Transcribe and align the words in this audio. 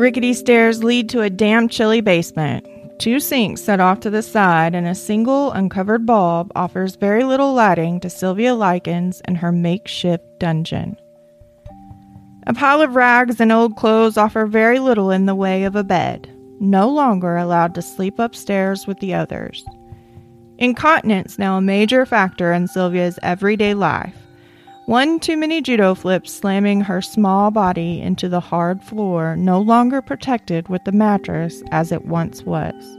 Rickety 0.00 0.32
stairs 0.32 0.82
lead 0.82 1.10
to 1.10 1.20
a 1.20 1.28
damp, 1.28 1.70
chilly 1.70 2.00
basement. 2.00 2.66
Two 2.98 3.20
sinks 3.20 3.60
set 3.60 3.80
off 3.80 4.00
to 4.00 4.08
the 4.08 4.22
side, 4.22 4.74
and 4.74 4.86
a 4.86 4.94
single 4.94 5.52
uncovered 5.52 6.06
bulb 6.06 6.50
offers 6.56 6.96
very 6.96 7.22
little 7.22 7.52
lighting 7.52 8.00
to 8.00 8.08
Sylvia 8.08 8.54
Likens 8.54 9.20
and 9.26 9.36
her 9.36 9.52
makeshift 9.52 10.24
dungeon. 10.38 10.96
A 12.46 12.54
pile 12.54 12.80
of 12.80 12.94
rags 12.94 13.40
and 13.40 13.52
old 13.52 13.76
clothes 13.76 14.16
offer 14.16 14.46
very 14.46 14.78
little 14.78 15.10
in 15.10 15.26
the 15.26 15.34
way 15.34 15.64
of 15.64 15.76
a 15.76 15.84
bed, 15.84 16.34
no 16.60 16.88
longer 16.88 17.36
allowed 17.36 17.74
to 17.74 17.82
sleep 17.82 18.18
upstairs 18.18 18.86
with 18.86 18.98
the 19.00 19.12
others. 19.12 19.62
Incontinence 20.56 21.38
now 21.38 21.58
a 21.58 21.60
major 21.60 22.06
factor 22.06 22.54
in 22.54 22.68
Sylvia's 22.68 23.18
everyday 23.22 23.74
life. 23.74 24.16
One 24.86 25.20
too 25.20 25.36
many 25.36 25.62
judo 25.62 25.94
flips 25.94 26.32
slamming 26.32 26.80
her 26.80 27.00
small 27.00 27.50
body 27.50 28.00
into 28.00 28.28
the 28.28 28.40
hard 28.40 28.82
floor, 28.82 29.36
no 29.36 29.60
longer 29.60 30.02
protected 30.02 30.68
with 30.68 30.84
the 30.84 30.92
mattress 30.92 31.62
as 31.70 31.92
it 31.92 32.06
once 32.06 32.42
was. 32.42 32.98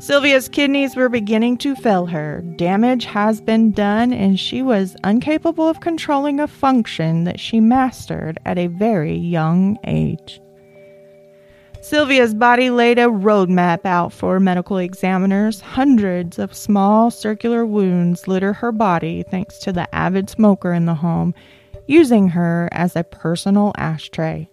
Sylvia's 0.00 0.48
kidneys 0.48 0.94
were 0.94 1.08
beginning 1.08 1.56
to 1.58 1.74
fail 1.74 2.06
her. 2.06 2.40
Damage 2.56 3.04
has 3.04 3.40
been 3.40 3.72
done, 3.72 4.12
and 4.12 4.38
she 4.38 4.62
was 4.62 4.96
incapable 5.04 5.68
of 5.68 5.80
controlling 5.80 6.38
a 6.38 6.46
function 6.46 7.24
that 7.24 7.40
she 7.40 7.60
mastered 7.60 8.38
at 8.44 8.58
a 8.58 8.68
very 8.68 9.16
young 9.16 9.76
age. 9.84 10.40
Sylvia's 11.80 12.34
body 12.34 12.70
laid 12.70 12.98
a 12.98 13.06
roadmap 13.06 13.86
out 13.86 14.12
for 14.12 14.40
medical 14.40 14.78
examiners. 14.78 15.60
Hundreds 15.60 16.38
of 16.38 16.54
small 16.54 17.10
circular 17.10 17.64
wounds 17.64 18.26
litter 18.26 18.52
her 18.52 18.72
body 18.72 19.22
thanks 19.22 19.58
to 19.60 19.72
the 19.72 19.92
avid 19.94 20.28
smoker 20.28 20.72
in 20.72 20.86
the 20.86 20.94
home, 20.94 21.34
using 21.86 22.28
her 22.28 22.68
as 22.72 22.96
a 22.96 23.04
personal 23.04 23.72
ashtray. 23.78 24.50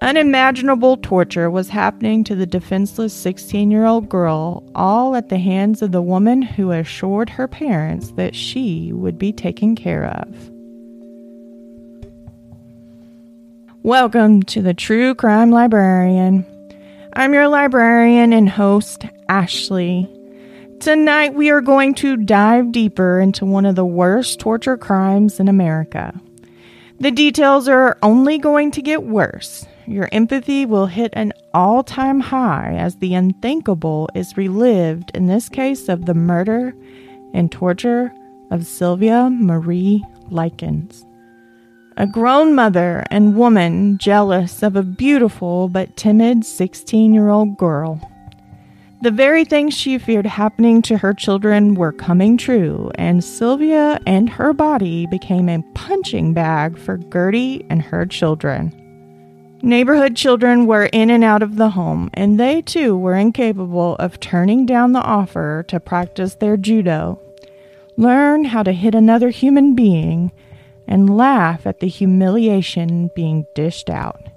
Unimaginable 0.00 0.98
torture 0.98 1.50
was 1.50 1.70
happening 1.70 2.22
to 2.22 2.34
the 2.34 2.46
defenseless 2.46 3.14
16 3.14 3.70
year 3.70 3.86
old 3.86 4.08
girl, 4.08 4.62
all 4.74 5.16
at 5.16 5.28
the 5.28 5.38
hands 5.38 5.82
of 5.82 5.92
the 5.92 6.02
woman 6.02 6.40
who 6.42 6.70
assured 6.70 7.30
her 7.30 7.48
parents 7.48 8.12
that 8.12 8.34
she 8.34 8.92
would 8.92 9.18
be 9.18 9.32
taken 9.32 9.74
care 9.74 10.04
of. 10.04 10.55
Welcome 13.86 14.42
to 14.46 14.62
the 14.62 14.74
True 14.74 15.14
Crime 15.14 15.52
Librarian. 15.52 16.44
I'm 17.12 17.32
your 17.32 17.46
librarian 17.46 18.32
and 18.32 18.48
host, 18.48 19.04
Ashley. 19.28 20.10
Tonight 20.80 21.34
we 21.34 21.50
are 21.50 21.60
going 21.60 21.94
to 21.94 22.16
dive 22.16 22.72
deeper 22.72 23.20
into 23.20 23.46
one 23.46 23.64
of 23.64 23.76
the 23.76 23.86
worst 23.86 24.40
torture 24.40 24.76
crimes 24.76 25.38
in 25.38 25.46
America. 25.46 26.20
The 26.98 27.12
details 27.12 27.68
are 27.68 27.96
only 28.02 28.38
going 28.38 28.72
to 28.72 28.82
get 28.82 29.04
worse. 29.04 29.64
Your 29.86 30.08
empathy 30.10 30.66
will 30.66 30.86
hit 30.86 31.12
an 31.12 31.32
all 31.54 31.84
time 31.84 32.18
high 32.18 32.74
as 32.76 32.96
the 32.96 33.14
unthinkable 33.14 34.08
is 34.16 34.36
relived 34.36 35.12
in 35.14 35.28
this 35.28 35.48
case 35.48 35.88
of 35.88 36.06
the 36.06 36.14
murder 36.14 36.74
and 37.32 37.52
torture 37.52 38.12
of 38.50 38.66
Sylvia 38.66 39.30
Marie 39.30 40.02
Likens 40.28 41.06
a 41.98 42.06
grown 42.06 42.54
mother 42.54 43.04
and 43.10 43.36
woman 43.36 43.96
jealous 43.96 44.62
of 44.62 44.76
a 44.76 44.82
beautiful 44.82 45.68
but 45.68 45.96
timid 45.96 46.44
16 46.44 47.14
year 47.14 47.30
old 47.30 47.56
girl. 47.56 48.00
The 49.02 49.10
very 49.10 49.44
things 49.44 49.74
she 49.74 49.98
feared 49.98 50.26
happening 50.26 50.82
to 50.82 50.98
her 50.98 51.14
children 51.14 51.74
were 51.74 51.92
coming 51.92 52.36
true, 52.36 52.90
and 52.96 53.22
Sylvia 53.22 54.00
and 54.06 54.28
her 54.28 54.52
body 54.52 55.06
became 55.06 55.48
a 55.48 55.62
punching 55.74 56.34
bag 56.34 56.78
for 56.78 56.98
Gertie 56.98 57.64
and 57.70 57.82
her 57.82 58.06
children. 58.06 58.72
Neighborhood 59.62 60.16
children 60.16 60.66
were 60.66 60.86
in 60.92 61.10
and 61.10 61.24
out 61.24 61.42
of 61.42 61.56
the 61.56 61.70
home, 61.70 62.10
and 62.14 62.38
they 62.38 62.62
too 62.62 62.96
were 62.96 63.14
incapable 63.14 63.96
of 63.96 64.20
turning 64.20 64.66
down 64.66 64.92
the 64.92 65.00
offer 65.00 65.64
to 65.68 65.80
practice 65.80 66.34
their 66.34 66.56
judo, 66.56 67.18
learn 67.96 68.44
how 68.44 68.62
to 68.62 68.72
hit 68.72 68.94
another 68.94 69.30
human 69.30 69.74
being, 69.74 70.30
and 70.86 71.16
laugh 71.16 71.66
at 71.66 71.80
the 71.80 71.88
humiliation 71.88 73.10
being 73.14 73.46
dished 73.54 73.90
out. 73.90 74.28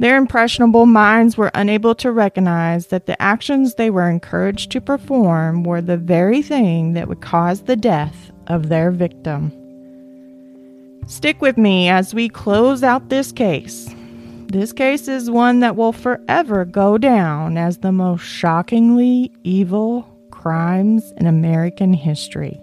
Their 0.00 0.16
impressionable 0.16 0.86
minds 0.86 1.36
were 1.36 1.50
unable 1.54 1.94
to 1.96 2.12
recognize 2.12 2.86
that 2.88 3.06
the 3.06 3.20
actions 3.20 3.74
they 3.74 3.90
were 3.90 4.08
encouraged 4.08 4.70
to 4.72 4.80
perform 4.80 5.64
were 5.64 5.80
the 5.80 5.96
very 5.96 6.40
thing 6.40 6.92
that 6.92 7.08
would 7.08 7.20
cause 7.20 7.62
the 7.62 7.76
death 7.76 8.30
of 8.46 8.68
their 8.68 8.92
victim. 8.92 9.52
Stick 11.08 11.40
with 11.40 11.56
me 11.56 11.88
as 11.88 12.14
we 12.14 12.28
close 12.28 12.84
out 12.84 13.08
this 13.08 13.32
case. 13.32 13.88
This 14.46 14.72
case 14.72 15.08
is 15.08 15.30
one 15.30 15.60
that 15.60 15.74
will 15.74 15.92
forever 15.92 16.64
go 16.64 16.96
down 16.96 17.58
as 17.58 17.78
the 17.78 17.92
most 17.92 18.22
shockingly 18.22 19.32
evil 19.42 20.08
crimes 20.30 21.12
in 21.16 21.26
American 21.26 21.92
history. 21.92 22.60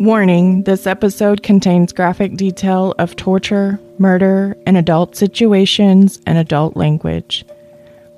Warning 0.00 0.62
this 0.62 0.86
episode 0.86 1.42
contains 1.42 1.92
graphic 1.92 2.36
detail 2.36 2.94
of 3.00 3.16
torture, 3.16 3.80
murder, 3.98 4.56
and 4.64 4.76
adult 4.76 5.16
situations 5.16 6.20
and 6.24 6.38
adult 6.38 6.76
language. 6.76 7.44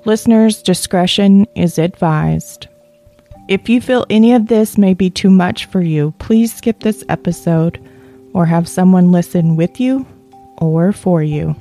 Listeners' 0.05 0.61
discretion 0.61 1.47
is 1.55 1.79
advised. 1.79 2.67
If 3.47 3.67
you 3.67 3.81
feel 3.81 4.05
any 4.11 4.33
of 4.33 4.45
this 4.45 4.77
may 4.77 4.93
be 4.93 5.09
too 5.09 5.31
much 5.31 5.65
for 5.65 5.81
you, 5.81 6.13
please 6.19 6.53
skip 6.53 6.81
this 6.81 7.03
episode 7.09 7.83
or 8.35 8.45
have 8.45 8.67
someone 8.67 9.11
listen 9.11 9.55
with 9.55 9.79
you 9.79 10.05
or 10.59 10.93
for 10.93 11.23
you. 11.23 11.55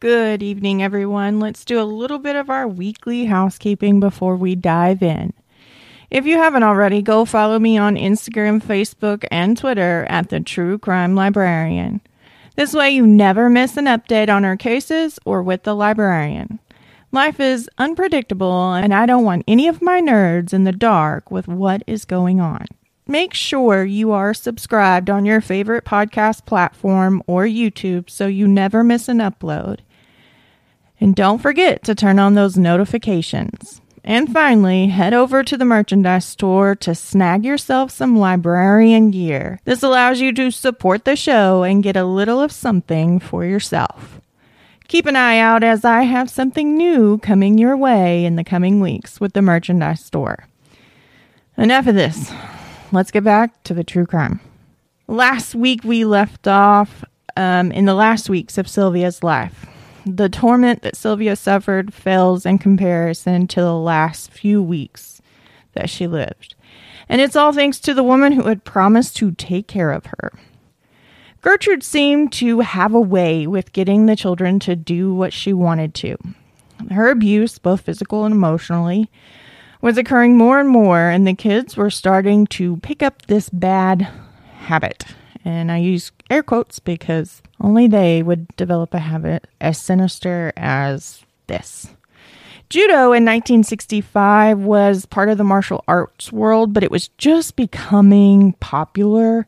Good 0.00 0.42
evening, 0.42 0.82
everyone. 0.82 1.38
Let's 1.38 1.64
do 1.64 1.80
a 1.80 1.84
little 1.84 2.18
bit 2.18 2.34
of 2.34 2.50
our 2.50 2.66
weekly 2.66 3.26
housekeeping 3.26 4.00
before 4.00 4.34
we 4.34 4.56
dive 4.56 5.04
in. 5.04 5.32
If 6.10 6.26
you 6.26 6.38
haven't 6.38 6.64
already, 6.64 7.02
go 7.02 7.24
follow 7.24 7.60
me 7.60 7.78
on 7.78 7.94
Instagram, 7.94 8.60
Facebook, 8.60 9.24
and 9.30 9.56
Twitter 9.56 10.06
at 10.08 10.28
the 10.28 10.40
True 10.40 10.76
Crime 10.76 11.14
Librarian. 11.14 12.00
This 12.56 12.74
way, 12.74 12.90
you 12.90 13.06
never 13.06 13.48
miss 13.48 13.76
an 13.76 13.84
update 13.84 14.28
on 14.28 14.44
our 14.44 14.56
cases 14.56 15.20
or 15.24 15.40
with 15.40 15.62
the 15.62 15.74
librarian. 15.74 16.58
Life 17.12 17.38
is 17.38 17.70
unpredictable, 17.78 18.72
and 18.72 18.92
I 18.92 19.06
don't 19.06 19.24
want 19.24 19.44
any 19.46 19.68
of 19.68 19.80
my 19.80 20.00
nerds 20.00 20.52
in 20.52 20.64
the 20.64 20.72
dark 20.72 21.30
with 21.30 21.46
what 21.46 21.84
is 21.86 22.04
going 22.04 22.40
on. 22.40 22.66
Make 23.06 23.32
sure 23.32 23.84
you 23.84 24.10
are 24.10 24.34
subscribed 24.34 25.10
on 25.10 25.24
your 25.24 25.40
favorite 25.40 25.84
podcast 25.84 26.44
platform 26.44 27.22
or 27.28 27.44
YouTube 27.44 28.10
so 28.10 28.26
you 28.26 28.48
never 28.48 28.82
miss 28.82 29.08
an 29.08 29.18
upload. 29.18 29.78
And 31.00 31.14
don't 31.14 31.40
forget 31.40 31.84
to 31.84 31.94
turn 31.94 32.18
on 32.18 32.34
those 32.34 32.56
notifications. 32.56 33.80
And 34.02 34.32
finally, 34.32 34.86
head 34.86 35.12
over 35.12 35.44
to 35.44 35.56
the 35.56 35.64
merchandise 35.64 36.24
store 36.24 36.74
to 36.76 36.94
snag 36.94 37.44
yourself 37.44 37.90
some 37.90 38.16
librarian 38.18 39.10
gear. 39.10 39.60
This 39.64 39.82
allows 39.82 40.20
you 40.20 40.32
to 40.32 40.50
support 40.50 41.04
the 41.04 41.16
show 41.16 41.62
and 41.62 41.82
get 41.82 41.96
a 41.96 42.04
little 42.04 42.40
of 42.40 42.50
something 42.50 43.20
for 43.20 43.44
yourself. 43.44 44.20
Keep 44.88 45.06
an 45.06 45.16
eye 45.16 45.38
out 45.38 45.62
as 45.62 45.84
I 45.84 46.02
have 46.02 46.30
something 46.30 46.76
new 46.76 47.18
coming 47.18 47.58
your 47.58 47.76
way 47.76 48.24
in 48.24 48.36
the 48.36 48.42
coming 48.42 48.80
weeks 48.80 49.20
with 49.20 49.34
the 49.34 49.42
merchandise 49.42 50.04
store. 50.04 50.46
Enough 51.56 51.86
of 51.86 51.94
this. 51.94 52.32
Let's 52.90 53.10
get 53.10 53.22
back 53.22 53.62
to 53.64 53.74
the 53.74 53.84
true 53.84 54.06
crime. 54.06 54.40
Last 55.06 55.54
week 55.54 55.84
we 55.84 56.04
left 56.04 56.48
off 56.48 57.04
um, 57.36 57.70
in 57.70 57.84
the 57.84 57.94
last 57.94 58.28
weeks 58.28 58.58
of 58.58 58.66
Sylvia's 58.66 59.22
life. 59.22 59.66
The 60.06 60.28
torment 60.28 60.82
that 60.82 60.96
Sylvia 60.96 61.36
suffered 61.36 61.92
fails 61.92 62.46
in 62.46 62.58
comparison 62.58 63.46
to 63.48 63.60
the 63.60 63.74
last 63.74 64.32
few 64.32 64.62
weeks 64.62 65.20
that 65.74 65.90
she 65.90 66.06
lived. 66.06 66.54
And 67.08 67.20
it's 67.20 67.36
all 67.36 67.52
thanks 67.52 67.78
to 67.80 67.92
the 67.92 68.02
woman 68.02 68.32
who 68.32 68.44
had 68.44 68.64
promised 68.64 69.16
to 69.16 69.32
take 69.32 69.66
care 69.66 69.90
of 69.90 70.06
her. 70.06 70.32
Gertrude 71.42 71.82
seemed 71.82 72.32
to 72.34 72.60
have 72.60 72.94
a 72.94 73.00
way 73.00 73.46
with 73.46 73.72
getting 73.72 74.06
the 74.06 74.16
children 74.16 74.58
to 74.60 74.76
do 74.76 75.14
what 75.14 75.32
she 75.32 75.52
wanted 75.52 75.94
to. 75.96 76.16
Her 76.90 77.10
abuse, 77.10 77.58
both 77.58 77.82
physical 77.82 78.24
and 78.24 78.34
emotionally, 78.34 79.10
was 79.80 79.96
occurring 79.96 80.36
more 80.36 80.60
and 80.60 80.68
more, 80.68 81.08
and 81.08 81.26
the 81.26 81.34
kids 81.34 81.76
were 81.76 81.90
starting 81.90 82.46
to 82.48 82.76
pick 82.78 83.02
up 83.02 83.26
this 83.26 83.48
bad 83.48 84.08
habit. 84.60 85.04
And 85.44 85.72
I 85.72 85.78
use 85.78 86.12
air 86.28 86.42
quotes 86.42 86.78
because 86.78 87.42
only 87.60 87.86
they 87.86 88.22
would 88.22 88.48
develop 88.56 88.92
a 88.94 88.98
habit 88.98 89.46
as 89.60 89.78
sinister 89.78 90.52
as 90.56 91.24
this. 91.46 91.88
Judo 92.68 93.12
in 93.12 93.24
1965 93.24 94.60
was 94.60 95.04
part 95.06 95.28
of 95.28 95.38
the 95.38 95.44
martial 95.44 95.82
arts 95.88 96.32
world, 96.32 96.72
but 96.72 96.84
it 96.84 96.90
was 96.90 97.08
just 97.18 97.56
becoming 97.56 98.52
popular. 98.54 99.46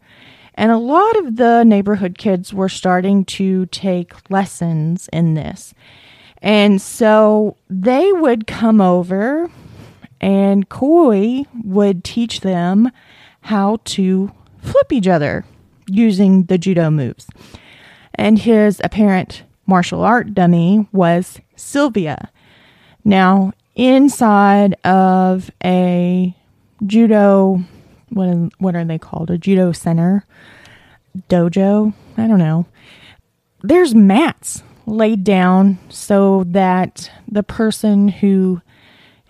And 0.55 0.73
a 0.73 0.79
lot 0.79 1.17
of 1.19 1.37
the 1.37 1.63
neighborhood 1.63 2.19
kids 2.19 2.53
were 2.53 2.69
starting 2.69 3.25
to 3.27 3.67
take 3.67 4.29
lessons 4.29 5.09
in 5.13 5.35
this. 5.35 5.73
And 6.39 6.83
so 6.83 7.57
they 7.71 8.11
would 8.13 8.49
come 8.49 8.81
over 8.81 9.49
and 10.21 10.69
Coy 10.69 11.45
would 11.65 12.03
teach 12.03 12.41
them 12.41 12.91
how 13.43 13.79
to 13.85 14.33
flip 14.61 14.93
each 14.93 15.07
other 15.07 15.45
using 15.89 16.45
the 16.45 16.59
judo 16.59 16.91
moves. 16.91 17.27
And 18.15 18.39
his 18.39 18.81
apparent 18.85 19.45
martial 19.67 20.03
art 20.03 20.35
dummy 20.35 20.87
was 20.93 21.41
Sylvia. 21.57 22.31
Now, 23.05 23.53
inside 23.75 24.75
of 24.85 25.51
a 25.65 26.37
judo, 26.87 27.63
what, 28.11 28.53
what 28.59 28.77
are 28.77 28.85
they 28.85 28.99
called? 28.99 29.31
A 29.31 29.39
judo 29.39 29.73
center, 29.73 30.27
dojo? 31.29 31.95
I 32.17 32.27
don't 32.27 32.39
know. 32.39 32.67
There's 33.63 33.95
mats 33.95 34.63
laid 34.87 35.25
down 35.25 35.79
so 35.89 36.45
that 36.49 37.11
the 37.31 37.43
person 37.43 38.09
who 38.09 38.61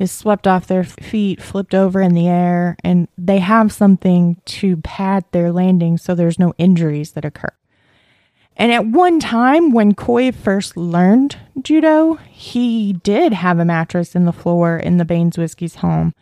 is 0.02 0.10
swept 0.10 0.46
off 0.46 0.66
their 0.66 0.84
feet, 0.84 1.40
flipped 1.40 1.74
over 1.74 2.00
in 2.00 2.14
the 2.14 2.28
air, 2.28 2.76
and 2.84 3.08
they 3.16 3.38
have 3.38 3.72
something 3.72 4.40
to 4.44 4.76
pad 4.78 5.24
their 5.32 5.52
landing 5.52 5.96
so 5.96 6.14
there's 6.14 6.38
no 6.38 6.52
injuries 6.58 7.12
that 7.12 7.24
occur. 7.24 7.52
And 8.56 8.70
at 8.70 8.86
one 8.86 9.18
time, 9.18 9.72
when 9.72 9.94
Coy 9.94 10.30
first 10.30 10.76
learned 10.76 11.38
judo, 11.62 12.14
he 12.30 12.92
did 12.92 13.32
have 13.32 13.58
a 13.58 13.64
mattress 13.64 14.14
in 14.14 14.24
the 14.24 14.32
floor 14.32 14.76
in 14.76 14.98
the 14.98 15.04
Baniszewski's 15.04 15.76
home. 15.76 16.12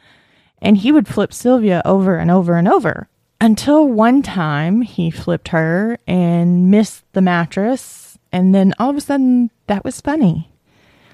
And 0.62 0.77
he 0.77 0.93
would 0.93 1.09
flip 1.09 1.32
Sylvia 1.32 1.82
over 1.85 2.17
and 2.17 2.31
over 2.31 2.56
and 2.56 2.69
over 2.69 3.09
until 3.41 3.88
one 3.88 4.23
time 4.23 4.82
he 4.82 5.11
flipped 5.11 5.49
her 5.49 5.99
and 6.06 6.71
missed 6.71 7.05
the 7.15 7.23
mattress. 7.23 8.19
And 8.31 8.55
then 8.55 8.75
all 8.79 8.91
of 8.91 8.97
a 8.97 9.00
sudden, 9.00 9.50
that 9.67 9.85
was 9.85 10.00
funny. 10.00 10.50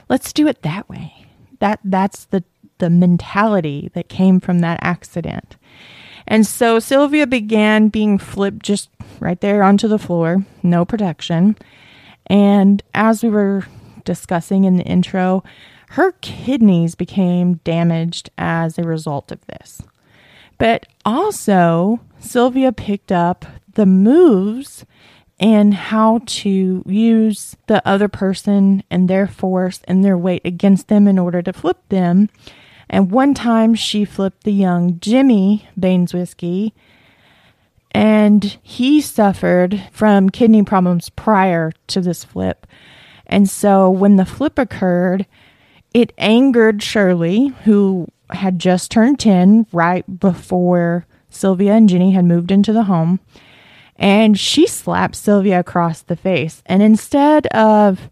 Let's 0.08 0.32
do 0.32 0.46
it 0.46 0.62
that 0.62 0.88
way. 0.88 1.26
That 1.60 1.80
that's 1.84 2.26
the 2.26 2.44
the 2.78 2.90
mentality 2.90 3.90
that 3.94 4.08
came 4.08 4.40
from 4.40 4.60
that 4.60 4.78
accident. 4.82 5.56
And 6.26 6.46
so 6.46 6.78
Sylvia 6.78 7.26
began 7.26 7.88
being 7.88 8.18
flipped 8.18 8.62
just 8.62 8.90
right 9.20 9.40
there 9.40 9.62
onto 9.62 9.88
the 9.88 9.98
floor, 9.98 10.44
no 10.62 10.84
protection. 10.84 11.56
And 12.26 12.82
as 12.94 13.22
we 13.22 13.28
were 13.28 13.64
discussing 14.04 14.64
in 14.64 14.76
the 14.76 14.84
intro, 14.84 15.44
her 15.90 16.12
kidneys 16.20 16.94
became 16.94 17.54
damaged 17.64 18.30
as 18.36 18.78
a 18.78 18.82
result 18.82 19.30
of 19.30 19.46
this. 19.46 19.82
But 20.58 20.86
also, 21.04 22.00
Sylvia 22.18 22.72
picked 22.72 23.12
up 23.12 23.44
the 23.74 23.86
moves 23.86 24.84
and 25.38 25.74
how 25.74 26.22
to 26.24 26.82
use 26.86 27.56
the 27.66 27.86
other 27.86 28.08
person 28.08 28.82
and 28.90 29.08
their 29.08 29.26
force 29.26 29.80
and 29.84 30.02
their 30.02 30.16
weight 30.16 30.42
against 30.44 30.88
them 30.88 31.06
in 31.06 31.18
order 31.18 31.42
to 31.42 31.52
flip 31.52 31.78
them 31.90 32.30
and 32.88 33.10
one 33.10 33.34
time 33.34 33.74
she 33.74 34.04
flipped 34.04 34.44
the 34.44 34.52
young 34.52 35.00
Jimmy 35.00 35.68
Baniszewski, 35.78 36.72
and 37.92 38.58
he 38.62 39.00
suffered 39.00 39.82
from 39.90 40.30
kidney 40.30 40.62
problems 40.62 41.08
prior 41.10 41.72
to 41.88 42.00
this 42.00 42.24
flip. 42.24 42.66
And 43.26 43.48
so 43.48 43.90
when 43.90 44.16
the 44.16 44.26
flip 44.26 44.58
occurred, 44.58 45.26
it 45.94 46.12
angered 46.18 46.82
Shirley, 46.82 47.48
who 47.64 48.06
had 48.30 48.58
just 48.58 48.90
turned 48.90 49.18
10 49.18 49.66
right 49.72 50.20
before 50.20 51.06
Sylvia 51.30 51.72
and 51.72 51.88
Jenny 51.88 52.12
had 52.12 52.24
moved 52.24 52.50
into 52.50 52.72
the 52.72 52.84
home. 52.84 53.20
And 53.96 54.38
she 54.38 54.66
slapped 54.66 55.16
Sylvia 55.16 55.60
across 55.60 56.02
the 56.02 56.16
face. 56.16 56.62
And 56.66 56.82
instead 56.82 57.46
of 57.48 58.10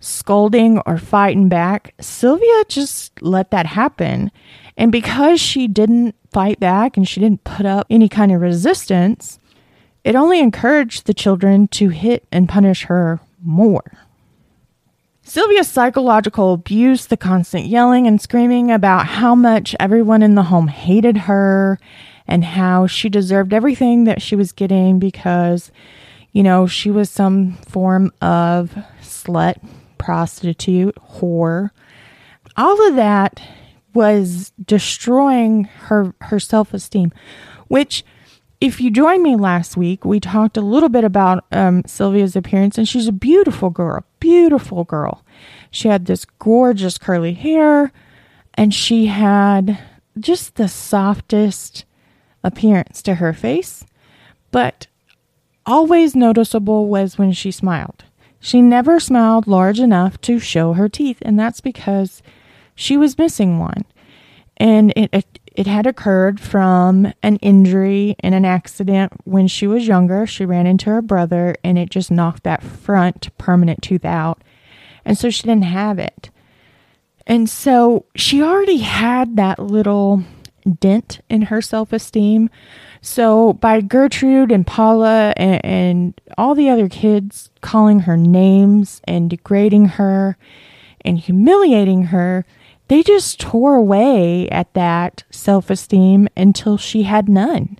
scolding 0.00 0.78
or 0.86 0.98
fighting 0.98 1.48
back, 1.48 1.94
Sylvia 2.00 2.64
just 2.68 3.20
let 3.22 3.50
that 3.50 3.66
happen. 3.66 4.30
And 4.76 4.92
because 4.92 5.40
she 5.40 5.66
didn't 5.66 6.14
fight 6.30 6.60
back 6.60 6.96
and 6.96 7.08
she 7.08 7.20
didn't 7.20 7.44
put 7.44 7.66
up 7.66 7.86
any 7.90 8.08
kind 8.08 8.32
of 8.32 8.40
resistance, 8.40 9.38
it 10.04 10.14
only 10.14 10.40
encouraged 10.40 11.06
the 11.06 11.14
children 11.14 11.68
to 11.68 11.88
hit 11.88 12.26
and 12.30 12.48
punish 12.48 12.84
her 12.84 13.20
more. 13.42 13.92
Sylvia's 15.22 15.68
psychological 15.68 16.54
abuse, 16.54 17.06
the 17.06 17.16
constant 17.16 17.66
yelling 17.66 18.06
and 18.06 18.20
screaming 18.20 18.70
about 18.70 19.06
how 19.06 19.34
much 19.34 19.76
everyone 19.78 20.22
in 20.22 20.36
the 20.36 20.44
home 20.44 20.68
hated 20.68 21.18
her 21.18 21.78
and 22.26 22.44
how 22.44 22.86
she 22.86 23.10
deserved 23.10 23.52
everything 23.52 24.04
that 24.04 24.22
she 24.22 24.36
was 24.36 24.52
getting 24.52 24.98
because, 24.98 25.70
you 26.32 26.42
know, 26.42 26.66
she 26.66 26.90
was 26.90 27.10
some 27.10 27.54
form 27.66 28.10
of 28.22 28.74
slut 29.02 29.56
prostitute, 30.08 30.96
whore. 30.96 31.68
All 32.56 32.88
of 32.88 32.96
that 32.96 33.42
was 33.92 34.52
destroying 34.64 35.64
her 35.64 36.14
her 36.22 36.40
self-esteem, 36.40 37.12
which 37.66 38.06
if 38.58 38.80
you 38.80 38.90
joined 38.90 39.22
me 39.22 39.36
last 39.36 39.76
week, 39.76 40.06
we 40.06 40.18
talked 40.18 40.56
a 40.56 40.62
little 40.62 40.88
bit 40.88 41.04
about 41.04 41.44
um, 41.52 41.82
Sylvia's 41.84 42.34
appearance, 42.34 42.78
and 42.78 42.88
she's 42.88 43.06
a 43.06 43.12
beautiful 43.12 43.68
girl, 43.68 44.02
beautiful 44.18 44.84
girl. 44.84 45.22
She 45.70 45.88
had 45.88 46.06
this 46.06 46.24
gorgeous 46.24 46.96
curly 46.96 47.34
hair, 47.34 47.92
and 48.54 48.72
she 48.72 49.06
had 49.06 49.78
just 50.18 50.54
the 50.54 50.68
softest 50.68 51.84
appearance 52.42 53.02
to 53.02 53.16
her 53.16 53.34
face. 53.34 53.84
But 54.52 54.86
always 55.66 56.16
noticeable 56.16 56.88
was 56.88 57.18
when 57.18 57.32
she 57.32 57.50
smiled. 57.50 58.04
She 58.40 58.62
never 58.62 59.00
smiled 59.00 59.46
large 59.46 59.80
enough 59.80 60.20
to 60.22 60.38
show 60.38 60.74
her 60.74 60.88
teeth, 60.88 61.18
and 61.22 61.38
that's 61.38 61.60
because 61.60 62.22
she 62.74 62.96
was 62.96 63.18
missing 63.18 63.58
one. 63.58 63.84
And 64.56 64.92
it, 64.96 65.10
it, 65.12 65.38
it 65.54 65.66
had 65.66 65.86
occurred 65.86 66.40
from 66.40 67.12
an 67.22 67.36
injury 67.36 68.16
in 68.22 68.34
an 68.34 68.44
accident 68.44 69.12
when 69.24 69.48
she 69.48 69.66
was 69.66 69.88
younger. 69.88 70.26
She 70.26 70.44
ran 70.44 70.66
into 70.66 70.90
her 70.90 71.02
brother, 71.02 71.56
and 71.64 71.78
it 71.78 71.90
just 71.90 72.10
knocked 72.10 72.44
that 72.44 72.62
front 72.62 73.36
permanent 73.38 73.82
tooth 73.82 74.04
out. 74.04 74.42
And 75.04 75.18
so 75.18 75.30
she 75.30 75.42
didn't 75.42 75.64
have 75.64 75.98
it. 75.98 76.30
And 77.26 77.48
so 77.50 78.06
she 78.14 78.42
already 78.42 78.78
had 78.78 79.36
that 79.36 79.58
little 79.58 80.22
dent 80.74 81.20
in 81.28 81.42
her 81.42 81.60
self 81.60 81.92
esteem. 81.92 82.50
So 83.00 83.52
by 83.54 83.80
Gertrude 83.80 84.50
and 84.50 84.66
Paula 84.66 85.32
and, 85.36 85.64
and, 85.64 86.20
all 86.36 86.54
the 86.54 86.68
other 86.68 86.88
kids 86.88 87.50
calling 87.60 88.00
her 88.00 88.16
names 88.16 89.00
and 89.04 89.30
degrading 89.30 89.86
her 89.86 90.36
and 91.02 91.18
humiliating 91.18 92.04
her, 92.04 92.44
they 92.88 93.02
just 93.02 93.40
tore 93.40 93.76
away 93.76 94.48
at 94.50 94.72
that 94.74 95.24
self 95.30 95.70
esteem 95.70 96.28
until 96.36 96.76
she 96.76 97.04
had 97.04 97.28
none. 97.28 97.78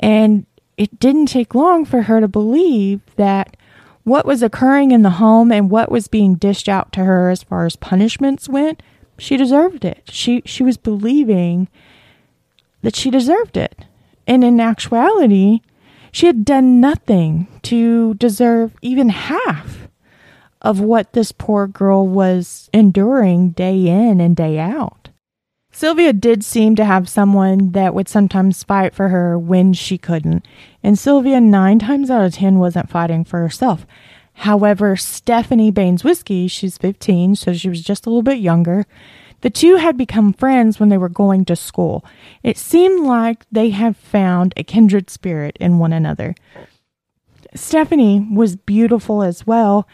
And 0.00 0.46
it 0.76 1.00
didn't 1.00 1.26
take 1.26 1.54
long 1.54 1.84
for 1.84 2.02
her 2.02 2.20
to 2.20 2.28
believe 2.28 3.00
that 3.16 3.56
what 4.04 4.24
was 4.24 4.42
occurring 4.42 4.90
in 4.90 5.02
the 5.02 5.10
home 5.10 5.52
and 5.52 5.70
what 5.70 5.90
was 5.90 6.08
being 6.08 6.36
dished 6.36 6.68
out 6.68 6.92
to 6.92 7.04
her 7.04 7.28
as 7.30 7.42
far 7.42 7.66
as 7.66 7.76
punishments 7.76 8.48
went, 8.48 8.82
she 9.18 9.36
deserved 9.36 9.84
it. 9.84 10.02
She 10.10 10.42
she 10.46 10.62
was 10.62 10.76
believing 10.76 11.68
that 12.82 12.96
she 12.96 13.10
deserved 13.10 13.56
it. 13.56 13.84
And 14.26 14.44
in 14.44 14.60
actuality, 14.60 15.60
she 16.12 16.26
had 16.26 16.44
done 16.44 16.80
nothing 16.80 17.48
to 17.62 18.14
deserve 18.14 18.74
even 18.82 19.08
half 19.08 19.88
of 20.60 20.80
what 20.80 21.12
this 21.12 21.32
poor 21.32 21.66
girl 21.66 22.06
was 22.06 22.68
enduring 22.72 23.50
day 23.50 23.86
in 23.86 24.20
and 24.20 24.36
day 24.36 24.58
out. 24.58 25.10
Sylvia 25.70 26.12
did 26.12 26.44
seem 26.44 26.74
to 26.76 26.84
have 26.84 27.08
someone 27.08 27.70
that 27.70 27.94
would 27.94 28.08
sometimes 28.08 28.64
fight 28.64 28.94
for 28.94 29.10
her 29.10 29.38
when 29.38 29.72
she 29.72 29.96
couldn't, 29.96 30.44
and 30.82 30.98
Sylvia, 30.98 31.40
nine 31.40 31.78
times 31.78 32.10
out 32.10 32.24
of 32.24 32.34
ten, 32.34 32.58
wasn't 32.58 32.90
fighting 32.90 33.24
for 33.24 33.38
herself. 33.38 33.86
However, 34.32 34.96
Stephanie 34.96 35.70
Baniszewski, 35.70 36.50
she's 36.50 36.78
15, 36.78 37.36
so 37.36 37.52
she 37.52 37.68
was 37.68 37.82
just 37.82 38.06
a 38.06 38.08
little 38.08 38.22
bit 38.22 38.38
younger, 38.38 38.86
the 39.40 39.50
two 39.50 39.76
had 39.76 39.96
become 39.96 40.32
friends 40.32 40.80
when 40.80 40.88
they 40.88 40.98
were 40.98 41.08
going 41.08 41.44
to 41.46 41.56
school. 41.56 42.04
It 42.42 42.58
seemed 42.58 43.06
like 43.06 43.46
they 43.50 43.70
had 43.70 43.96
found 43.96 44.52
a 44.56 44.64
kindred 44.64 45.10
spirit 45.10 45.56
in 45.60 45.78
one 45.78 45.92
another. 45.92 46.34
Stephanie 47.54 48.26
was 48.32 48.56
beautiful 48.56 49.22
as 49.22 49.46
well, 49.46 49.88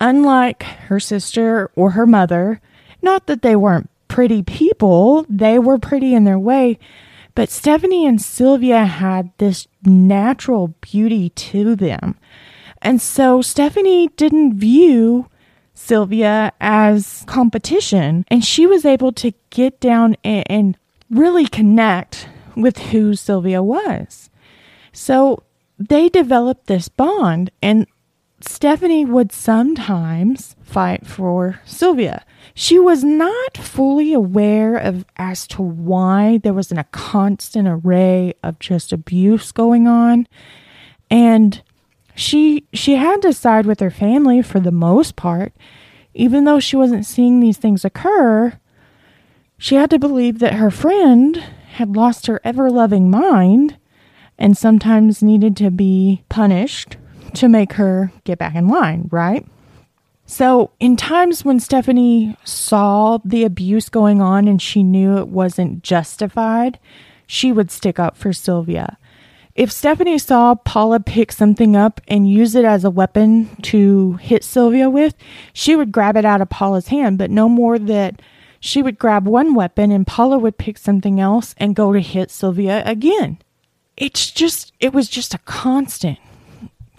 unlike 0.00 0.62
her 0.62 1.00
sister 1.00 1.70
or 1.74 1.92
her 1.92 2.06
mother. 2.06 2.60
Not 3.02 3.26
that 3.26 3.42
they 3.42 3.56
weren't 3.56 3.90
pretty 4.08 4.42
people, 4.42 5.26
they 5.28 5.58
were 5.58 5.78
pretty 5.78 6.14
in 6.14 6.24
their 6.24 6.38
way, 6.38 6.78
but 7.34 7.50
Stephanie 7.50 8.06
and 8.06 8.20
Sylvia 8.20 8.84
had 8.84 9.30
this 9.38 9.66
natural 9.84 10.68
beauty 10.80 11.30
to 11.30 11.74
them. 11.74 12.16
And 12.80 13.00
so 13.00 13.42
Stephanie 13.42 14.08
didn't 14.08 14.54
view 14.54 15.26
Sylvia 15.74 16.52
as 16.60 17.24
competition. 17.26 18.24
And 18.28 18.44
she 18.44 18.66
was 18.66 18.84
able 18.84 19.12
to 19.12 19.32
get 19.50 19.80
down 19.80 20.16
and, 20.24 20.44
and 20.48 20.78
really 21.10 21.46
connect 21.46 22.28
with 22.56 22.78
who 22.78 23.14
Sylvia 23.14 23.62
was. 23.62 24.30
So 24.92 25.42
they 25.78 26.08
developed 26.08 26.66
this 26.66 26.88
bond, 26.88 27.50
and 27.60 27.86
Stephanie 28.40 29.04
would 29.04 29.32
sometimes 29.32 30.54
fight 30.62 31.06
for 31.06 31.60
Sylvia. 31.64 32.24
She 32.54 32.78
was 32.78 33.02
not 33.02 33.56
fully 33.56 34.12
aware 34.12 34.76
of 34.76 35.04
as 35.16 35.46
to 35.48 35.62
why 35.62 36.38
there 36.38 36.52
was 36.52 36.70
a 36.70 36.84
constant 36.92 37.66
array 37.66 38.34
of 38.42 38.58
just 38.58 38.92
abuse 38.92 39.50
going 39.50 39.88
on. 39.88 40.28
And 41.10 41.62
she 42.14 42.66
she 42.72 42.96
had 42.96 43.22
to 43.22 43.32
side 43.32 43.66
with 43.66 43.80
her 43.80 43.90
family 43.90 44.42
for 44.42 44.60
the 44.60 44.72
most 44.72 45.16
part. 45.16 45.52
Even 46.14 46.44
though 46.44 46.60
she 46.60 46.76
wasn't 46.76 47.06
seeing 47.06 47.40
these 47.40 47.56
things 47.56 47.84
occur, 47.84 48.58
she 49.58 49.74
had 49.74 49.90
to 49.90 49.98
believe 49.98 50.38
that 50.38 50.54
her 50.54 50.70
friend 50.70 51.36
had 51.74 51.96
lost 51.96 52.26
her 52.26 52.40
ever 52.44 52.70
loving 52.70 53.10
mind 53.10 53.76
and 54.38 54.56
sometimes 54.56 55.22
needed 55.22 55.56
to 55.56 55.70
be 55.70 56.22
punished 56.28 56.96
to 57.34 57.48
make 57.48 57.74
her 57.74 58.12
get 58.22 58.38
back 58.38 58.54
in 58.54 58.68
line, 58.68 59.08
right? 59.10 59.44
So, 60.26 60.70
in 60.80 60.96
times 60.96 61.44
when 61.44 61.60
Stephanie 61.60 62.36
saw 62.44 63.18
the 63.24 63.44
abuse 63.44 63.88
going 63.88 64.22
on 64.22 64.48
and 64.48 64.60
she 64.60 64.82
knew 64.82 65.18
it 65.18 65.28
wasn't 65.28 65.82
justified, 65.82 66.78
she 67.26 67.52
would 67.52 67.70
stick 67.70 67.98
up 67.98 68.16
for 68.16 68.32
Sylvia. 68.32 68.98
If 69.54 69.70
Stephanie 69.70 70.18
saw 70.18 70.56
Paula 70.56 70.98
pick 70.98 71.30
something 71.30 71.76
up 71.76 72.00
and 72.08 72.28
use 72.28 72.56
it 72.56 72.64
as 72.64 72.84
a 72.84 72.90
weapon 72.90 73.54
to 73.62 74.14
hit 74.14 74.42
Sylvia 74.42 74.90
with, 74.90 75.14
she 75.52 75.76
would 75.76 75.92
grab 75.92 76.16
it 76.16 76.24
out 76.24 76.40
of 76.40 76.50
Paula's 76.50 76.88
hand, 76.88 77.18
but 77.18 77.30
no 77.30 77.48
more 77.48 77.78
that 77.78 78.20
she 78.58 78.82
would 78.82 78.98
grab 78.98 79.28
one 79.28 79.54
weapon 79.54 79.92
and 79.92 80.08
Paula 80.08 80.38
would 80.38 80.58
pick 80.58 80.76
something 80.76 81.20
else 81.20 81.54
and 81.56 81.76
go 81.76 81.92
to 81.92 82.00
hit 82.00 82.32
Sylvia 82.32 82.82
again. 82.84 83.38
It's 83.96 84.32
just, 84.32 84.72
it 84.80 84.92
was 84.92 85.08
just 85.08 85.34
a 85.34 85.38
constant, 85.38 86.18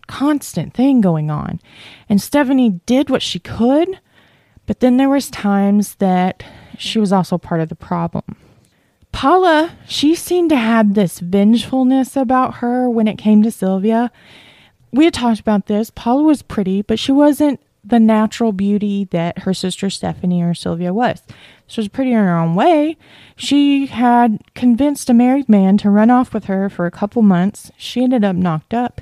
constant 0.08 0.74
thing 0.74 1.02
going 1.02 1.30
on. 1.30 1.60
And 2.08 2.22
Stephanie 2.22 2.80
did 2.86 3.10
what 3.10 3.22
she 3.22 3.40
could, 3.40 4.00
but 4.66 4.80
then 4.80 4.96
there 4.96 5.10
was 5.10 5.30
times 5.30 5.96
that 5.96 6.42
she 6.78 7.00
was 7.00 7.12
also 7.12 7.38
part 7.38 7.60
of 7.60 7.68
the 7.68 7.76
problem. 7.76 8.38
Paula, 9.16 9.78
she 9.88 10.14
seemed 10.14 10.50
to 10.50 10.58
have 10.58 10.94
this 10.94 11.20
vengefulness 11.20 12.18
about 12.18 12.56
her 12.56 12.90
when 12.90 13.08
it 13.08 13.18
came 13.18 13.42
to 13.44 13.50
Sylvia. 13.50 14.12
We 14.92 15.06
had 15.06 15.14
talked 15.14 15.40
about 15.40 15.68
this. 15.68 15.90
Paula 15.90 16.24
was 16.24 16.42
pretty, 16.42 16.82
but 16.82 17.00
she 17.00 17.14
wasn't 17.14 17.62
the 17.82 17.98
natural 17.98 18.52
beauty 18.52 19.06
that 19.12 19.40
her 19.40 19.54
sister 19.54 19.90
Stephanie 19.90 20.44
or 20.44 20.54
Sylvia 20.54 20.94
was. 20.94 21.24
She 21.66 21.80
was 21.80 21.88
pretty 21.88 22.12
in 22.12 22.18
her 22.18 22.38
own 22.38 22.56
way. 22.56 22.98
She 23.38 23.86
had 23.86 24.42
convinced 24.54 25.10
a 25.10 25.14
married 25.14 25.48
man 25.48 25.78
to 25.78 25.90
run 25.90 26.12
off 26.12 26.34
with 26.34 26.46
her 26.46 26.70
for 26.70 26.86
a 26.86 26.92
couple 26.92 27.22
months. 27.22 27.72
She 27.78 28.04
ended 28.04 28.26
up 28.26 28.36
knocked 28.36 28.74
up. 28.74 29.00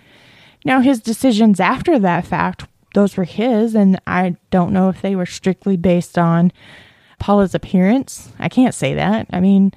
Now, 0.64 0.82
his 0.82 1.02
decisions 1.02 1.60
after 1.60 1.98
that 1.98 2.28
fact, 2.28 2.68
those 2.94 3.18
were 3.18 3.24
his, 3.24 3.74
and 3.74 4.00
I 4.06 4.36
don't 4.52 4.74
know 4.74 4.90
if 4.90 5.02
they 5.02 5.16
were 5.16 5.26
strictly 5.26 5.76
based 5.76 6.20
on 6.20 6.52
Paula's 7.18 7.56
appearance. 7.56 8.32
I 8.38 8.48
can't 8.48 8.76
say 8.76 8.94
that. 8.94 9.26
I 9.32 9.40
mean, 9.40 9.74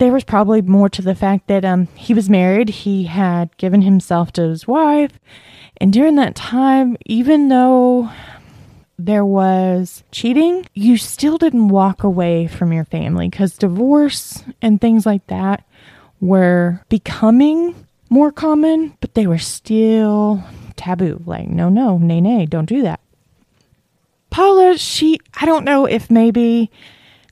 there 0.00 0.12
was 0.12 0.24
probably 0.24 0.62
more 0.62 0.88
to 0.88 1.02
the 1.02 1.14
fact 1.14 1.46
that 1.48 1.64
um, 1.64 1.86
he 1.94 2.14
was 2.14 2.30
married, 2.30 2.70
he 2.70 3.04
had 3.04 3.54
given 3.58 3.82
himself 3.82 4.32
to 4.32 4.42
his 4.42 4.66
wife, 4.66 5.12
and 5.76 5.92
during 5.92 6.16
that 6.16 6.34
time, 6.34 6.96
even 7.04 7.48
though 7.48 8.10
there 8.98 9.24
was 9.24 10.02
cheating, 10.10 10.66
you 10.74 10.96
still 10.96 11.38
didn't 11.38 11.68
walk 11.68 12.02
away 12.02 12.46
from 12.46 12.72
your 12.72 12.84
family 12.84 13.28
because 13.28 13.56
divorce 13.56 14.42
and 14.60 14.80
things 14.80 15.04
like 15.04 15.26
that 15.28 15.64
were 16.20 16.80
becoming 16.88 17.74
more 18.08 18.32
common, 18.32 18.94
but 19.00 19.14
they 19.14 19.26
were 19.26 19.38
still 19.38 20.42
taboo. 20.76 21.22
Like, 21.26 21.48
no, 21.48 21.68
no, 21.68 21.98
nay, 21.98 22.20
nay, 22.20 22.46
don't 22.46 22.68
do 22.68 22.82
that. 22.82 23.00
Paula, 24.30 24.78
she, 24.78 25.18
I 25.40 25.46
don't 25.46 25.64
know 25.64 25.86
if 25.86 26.10
maybe 26.10 26.70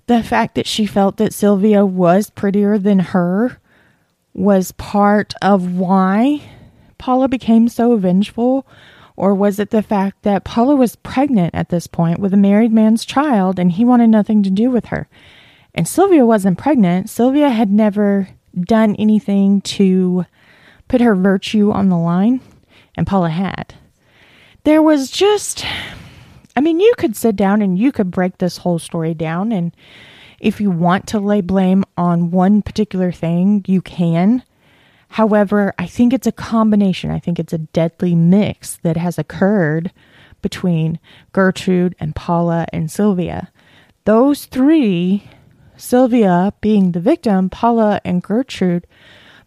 the 0.08 0.22
fact 0.22 0.54
that 0.54 0.66
she 0.66 0.86
felt 0.86 1.18
that 1.18 1.34
Sylvia 1.34 1.84
was 1.84 2.30
prettier 2.30 2.78
than 2.78 2.98
her 2.98 3.60
was 4.32 4.72
part 4.72 5.34
of 5.42 5.76
why 5.76 6.42
Paula 6.96 7.28
became 7.28 7.68
so 7.68 7.96
vengeful? 7.96 8.66
Or 9.16 9.34
was 9.34 9.58
it 9.58 9.70
the 9.70 9.82
fact 9.82 10.22
that 10.22 10.44
Paula 10.44 10.76
was 10.76 10.96
pregnant 10.96 11.54
at 11.54 11.68
this 11.68 11.86
point 11.86 12.20
with 12.20 12.32
a 12.32 12.38
married 12.38 12.72
man's 12.72 13.04
child 13.04 13.58
and 13.58 13.72
he 13.72 13.84
wanted 13.84 14.08
nothing 14.08 14.42
to 14.44 14.50
do 14.50 14.70
with 14.70 14.86
her? 14.86 15.08
And 15.74 15.86
Sylvia 15.86 16.24
wasn't 16.24 16.56
pregnant. 16.58 17.10
Sylvia 17.10 17.50
had 17.50 17.70
never 17.70 18.28
done 18.58 18.96
anything 18.96 19.60
to 19.60 20.24
put 20.88 21.02
her 21.02 21.14
virtue 21.14 21.70
on 21.70 21.90
the 21.90 21.98
line, 21.98 22.40
and 22.96 23.06
Paula 23.06 23.28
had. 23.28 23.74
There 24.64 24.82
was 24.82 25.10
just 25.10 25.64
I 26.58 26.60
mean, 26.60 26.80
you 26.80 26.92
could 26.98 27.14
sit 27.14 27.36
down 27.36 27.62
and 27.62 27.78
you 27.78 27.92
could 27.92 28.10
break 28.10 28.38
this 28.38 28.56
whole 28.56 28.80
story 28.80 29.14
down. 29.14 29.52
And 29.52 29.72
if 30.40 30.60
you 30.60 30.72
want 30.72 31.06
to 31.06 31.20
lay 31.20 31.40
blame 31.40 31.84
on 31.96 32.32
one 32.32 32.62
particular 32.62 33.12
thing, 33.12 33.64
you 33.68 33.80
can. 33.80 34.42
However, 35.10 35.72
I 35.78 35.86
think 35.86 36.12
it's 36.12 36.26
a 36.26 36.32
combination. 36.32 37.12
I 37.12 37.20
think 37.20 37.38
it's 37.38 37.52
a 37.52 37.58
deadly 37.58 38.16
mix 38.16 38.76
that 38.78 38.96
has 38.96 39.20
occurred 39.20 39.92
between 40.42 40.98
Gertrude 41.32 41.94
and 42.00 42.16
Paula 42.16 42.66
and 42.72 42.90
Sylvia. 42.90 43.52
Those 44.04 44.46
three, 44.46 45.30
Sylvia 45.76 46.52
being 46.60 46.90
the 46.90 46.98
victim, 46.98 47.50
Paula 47.50 48.00
and 48.04 48.20
Gertrude 48.20 48.88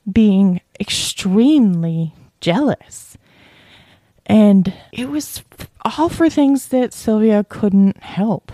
being 0.10 0.62
extremely 0.80 2.16
jealous. 2.40 3.18
And 4.26 4.74
it 4.92 5.10
was 5.10 5.44
all 5.84 6.10
for 6.10 6.30
things 6.30 6.68
that 6.70 6.94
Sylvia 6.94 7.44
couldn't 7.44 8.02
help. 8.04 8.52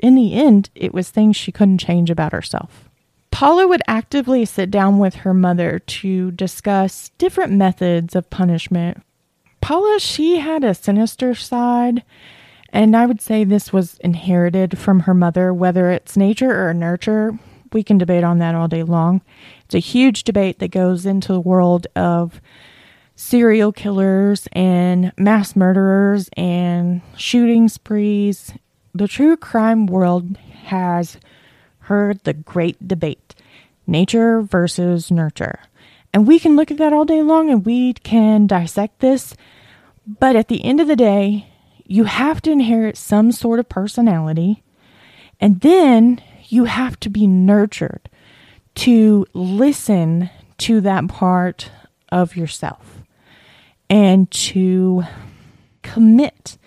In 0.00 0.14
the 0.14 0.34
end, 0.34 0.70
it 0.74 0.94
was 0.94 1.10
things 1.10 1.36
she 1.36 1.52
couldn't 1.52 1.78
change 1.78 2.08
about 2.10 2.32
herself. 2.32 2.88
Paula 3.30 3.68
would 3.68 3.82
actively 3.86 4.44
sit 4.44 4.70
down 4.70 4.98
with 4.98 5.16
her 5.16 5.34
mother 5.34 5.78
to 5.78 6.30
discuss 6.30 7.10
different 7.18 7.52
methods 7.52 8.16
of 8.16 8.30
punishment. 8.30 9.02
Paula, 9.60 9.98
she 10.00 10.38
had 10.38 10.64
a 10.64 10.74
sinister 10.74 11.34
side, 11.34 12.02
and 12.72 12.96
I 12.96 13.06
would 13.06 13.20
say 13.20 13.44
this 13.44 13.72
was 13.72 13.98
inherited 13.98 14.78
from 14.78 15.00
her 15.00 15.14
mother, 15.14 15.52
whether 15.52 15.90
it's 15.90 16.16
nature 16.16 16.68
or 16.68 16.72
nurture. 16.72 17.38
We 17.72 17.82
can 17.82 17.98
debate 17.98 18.24
on 18.24 18.38
that 18.38 18.54
all 18.54 18.68
day 18.68 18.82
long. 18.82 19.20
It's 19.64 19.74
a 19.74 19.78
huge 19.78 20.24
debate 20.24 20.58
that 20.60 20.70
goes 20.70 21.04
into 21.04 21.32
the 21.32 21.40
world 21.40 21.86
of 21.94 22.40
serial 23.18 23.72
killers 23.72 24.46
and 24.52 25.12
mass 25.18 25.56
murderers 25.56 26.30
and 26.36 27.02
shooting 27.16 27.68
sprees. 27.68 28.52
The 28.94 29.08
true 29.08 29.36
crime 29.36 29.86
world 29.86 30.36
has 30.66 31.18
heard 31.80 32.22
the 32.22 32.32
great 32.32 32.86
debate 32.86 33.34
nature 33.88 34.40
versus 34.40 35.10
nurture. 35.10 35.58
And 36.14 36.28
we 36.28 36.38
can 36.38 36.54
look 36.54 36.70
at 36.70 36.78
that 36.78 36.92
all 36.92 37.04
day 37.04 37.20
long 37.22 37.50
and 37.50 37.66
we 37.66 37.94
can 37.94 38.46
dissect 38.46 39.00
this. 39.00 39.34
But 40.06 40.36
at 40.36 40.46
the 40.46 40.64
end 40.64 40.80
of 40.80 40.86
the 40.86 40.96
day, 40.96 41.48
you 41.84 42.04
have 42.04 42.40
to 42.42 42.52
inherit 42.52 42.96
some 42.96 43.32
sort 43.32 43.58
of 43.58 43.68
personality. 43.68 44.62
And 45.40 45.60
then 45.62 46.22
you 46.46 46.64
have 46.64 47.00
to 47.00 47.10
be 47.10 47.26
nurtured 47.26 48.08
to 48.76 49.26
listen 49.34 50.30
to 50.58 50.80
that 50.82 51.08
part 51.08 51.72
of 52.12 52.36
yourself 52.36 52.97
and 53.90 54.30
to 54.30 55.02
commit 55.82 56.58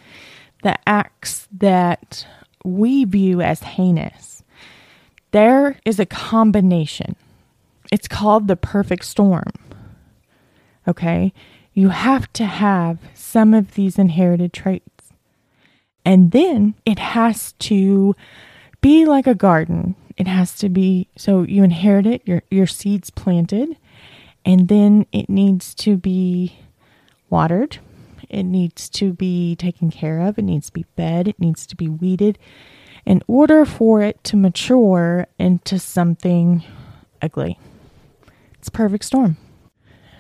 the 0.64 0.78
acts 0.88 1.48
that 1.52 2.26
we 2.64 3.04
view 3.04 3.42
as 3.42 3.62
heinous. 3.62 4.44
There 5.32 5.78
is 5.86 6.00
a 6.00 6.06
combination. 6.06 7.16
It's 7.92 8.08
called 8.08 8.48
the 8.48 8.56
perfect 8.56 9.06
storm. 9.06 9.52
Okay? 10.88 11.34
You 11.74 11.90
have 11.90 12.32
to 12.34 12.46
have 12.46 13.00
some 13.14 13.54
of 13.54 13.76
these 13.76 13.98
inherited 13.98 14.54
traits. 14.54 15.12
And 16.04 16.32
then 16.32 16.74
it 16.86 17.00
has 17.00 17.54
to 17.54 18.16
be 18.82 19.06
like 19.06 19.28
a 19.28 19.36
garden. 19.36 19.96
It 20.18 20.28
has 20.28 20.56
to 20.58 20.70
be 20.70 21.08
so 21.16 21.44
you 21.44 21.64
inherit 21.64 22.06
it, 22.06 22.22
your 22.26 22.44
your 22.52 22.68
seeds 22.68 23.10
planted, 23.10 23.78
and 24.44 24.68
then 24.68 25.06
it 25.12 25.30
needs 25.30 25.74
to 25.76 25.98
be 25.98 26.58
watered. 27.32 27.80
It 28.30 28.44
needs 28.44 28.88
to 28.90 29.14
be 29.14 29.56
taken 29.56 29.90
care 29.90 30.20
of. 30.20 30.38
It 30.38 30.44
needs 30.44 30.68
to 30.68 30.74
be 30.74 30.86
fed. 30.96 31.28
It 31.28 31.40
needs 31.40 31.66
to 31.68 31.76
be 31.76 31.90
weeded 31.90 32.38
in 33.06 33.24
order 33.28 33.66
for 33.66 34.02
it 34.02 34.24
to 34.26 34.38
mature 34.38 35.28
into 35.40 35.80
something 35.80 36.64
ugly. 37.22 37.60
It's 38.60 38.70
perfect 38.70 39.06
storm. 39.06 39.38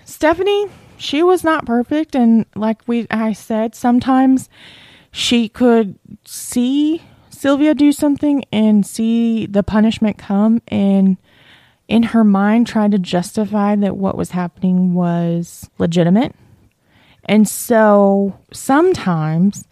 Stephanie, 0.04 0.68
she 0.98 1.22
was 1.24 1.44
not 1.44 1.66
perfect 1.66 2.16
and 2.16 2.46
like 2.56 2.82
we 2.88 3.08
I 3.12 3.34
said, 3.34 3.76
sometimes 3.76 4.50
she 5.12 5.48
could 5.48 5.98
see 6.26 7.04
Sylvia 7.30 7.74
do 7.74 7.92
something 7.92 8.44
and 8.52 8.86
see 8.86 9.46
the 9.46 9.64
punishment 9.64 10.18
come 10.18 10.62
and 10.68 11.18
in 11.88 12.04
her 12.04 12.24
mind 12.24 12.68
try 12.68 12.88
to 12.88 12.98
justify 12.98 13.76
that 13.76 13.98
what 13.98 14.18
was 14.18 14.32
happening 14.32 14.94
was 14.94 15.70
legitimate 15.78 16.36
And 17.32 17.48
so 17.48 18.38
sometimes 18.52 19.64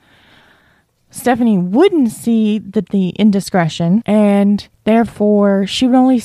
Stephanie 1.10 1.58
wouldn't 1.58 2.10
see 2.10 2.58
the, 2.58 2.82
the 2.82 3.10
indiscretion, 3.10 4.02
and 4.06 4.66
therefore 4.86 5.68
she 5.68 5.86
would 5.86 5.96
only 5.98 6.24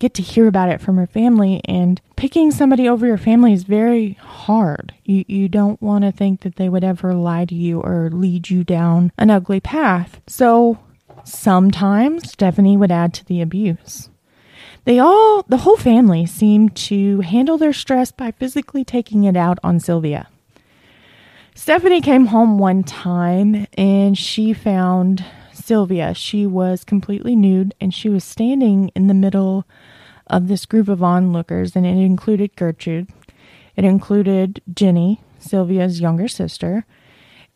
get 0.00 0.14
to 0.14 0.22
hear 0.22 0.48
about 0.48 0.70
it 0.70 0.80
from 0.80 0.96
her 0.96 1.06
family. 1.06 1.60
And 1.64 2.00
picking 2.16 2.50
somebody 2.50 2.88
over 2.88 3.06
your 3.06 3.18
family 3.18 3.52
is 3.52 3.62
very 3.62 4.14
hard. 4.14 4.92
You, 5.04 5.24
you 5.28 5.48
don't 5.48 5.80
want 5.80 6.02
to 6.02 6.10
think 6.10 6.40
that 6.40 6.56
they 6.56 6.68
would 6.68 6.82
ever 6.82 7.14
lie 7.14 7.44
to 7.44 7.54
you 7.54 7.80
or 7.80 8.10
lead 8.10 8.50
you 8.50 8.64
down 8.64 9.12
an 9.16 9.30
ugly 9.30 9.60
path. 9.60 10.20
So 10.26 10.80
sometimes 11.22 12.32
Stephanie 12.32 12.76
would 12.76 12.90
add 12.90 13.14
to 13.14 13.24
the 13.24 13.40
abuse. 13.40 14.10
They 14.86 14.98
all, 14.98 15.44
the 15.48 15.58
whole 15.58 15.76
family, 15.76 16.26
seemed 16.26 16.74
to 16.76 17.20
handle 17.20 17.58
their 17.58 17.72
stress 17.72 18.10
by 18.10 18.32
physically 18.32 18.84
taking 18.84 19.22
it 19.22 19.36
out 19.36 19.60
on 19.62 19.78
Sylvia. 19.78 20.26
Stephanie 21.56 22.00
came 22.00 22.26
home 22.26 22.58
one 22.58 22.82
time 22.82 23.66
and 23.78 24.18
she 24.18 24.52
found 24.52 25.24
Sylvia. 25.52 26.12
She 26.12 26.46
was 26.46 26.84
completely 26.84 27.36
nude 27.36 27.74
and 27.80 27.94
she 27.94 28.08
was 28.08 28.24
standing 28.24 28.90
in 28.96 29.06
the 29.06 29.14
middle 29.14 29.64
of 30.26 30.48
this 30.48 30.66
group 30.66 30.88
of 30.88 31.02
onlookers, 31.02 31.76
and 31.76 31.86
it 31.86 31.96
included 31.96 32.56
Gertrude. 32.56 33.08
It 33.76 33.84
included 33.84 34.62
Jenny, 34.72 35.22
Sylvia's 35.38 36.00
younger 36.00 36.28
sister. 36.28 36.86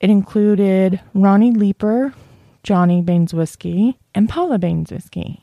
It 0.01 0.11
included 0.11 1.01
Ronnie 1.15 1.53
Leeper, 1.53 2.15
Johnny 2.63 3.03
Baniszewski, 3.03 3.97
and 4.15 4.29
Paula 4.29 4.59
Baniszewski. 4.59 5.41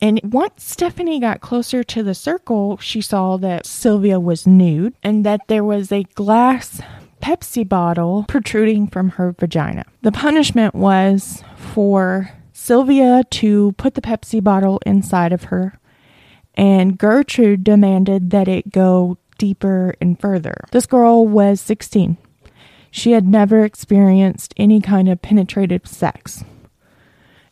And 0.00 0.20
once 0.22 0.64
Stephanie 0.64 1.18
got 1.18 1.40
closer 1.40 1.82
to 1.82 2.02
the 2.04 2.14
circle, 2.14 2.76
she 2.76 3.00
saw 3.00 3.36
that 3.38 3.66
Sylvia 3.66 4.20
was 4.20 4.46
nude 4.46 4.94
and 5.02 5.26
that 5.26 5.40
there 5.48 5.64
was 5.64 5.90
a 5.90 6.04
glass 6.14 6.80
Pepsi 7.20 7.68
bottle 7.68 8.24
protruding 8.28 8.86
from 8.88 9.10
her 9.10 9.32
vagina. 9.32 9.84
The 10.02 10.12
punishment 10.12 10.74
was 10.74 11.42
for 11.56 12.30
Sylvia 12.52 13.22
to 13.30 13.72
put 13.72 13.94
the 13.94 14.00
Pepsi 14.00 14.42
bottle 14.42 14.80
inside 14.84 15.32
of 15.32 15.44
her, 15.44 15.78
and 16.54 16.98
Gertrude 16.98 17.64
demanded 17.64 18.30
that 18.30 18.48
it 18.48 18.72
go 18.72 19.18
deeper 19.38 19.94
and 20.00 20.20
further. 20.20 20.64
This 20.72 20.86
girl 20.86 21.26
was 21.26 21.60
16. 21.60 22.16
She 22.90 23.12
had 23.12 23.26
never 23.26 23.64
experienced 23.64 24.54
any 24.56 24.80
kind 24.80 25.08
of 25.08 25.22
penetrative 25.22 25.86
sex. 25.86 26.44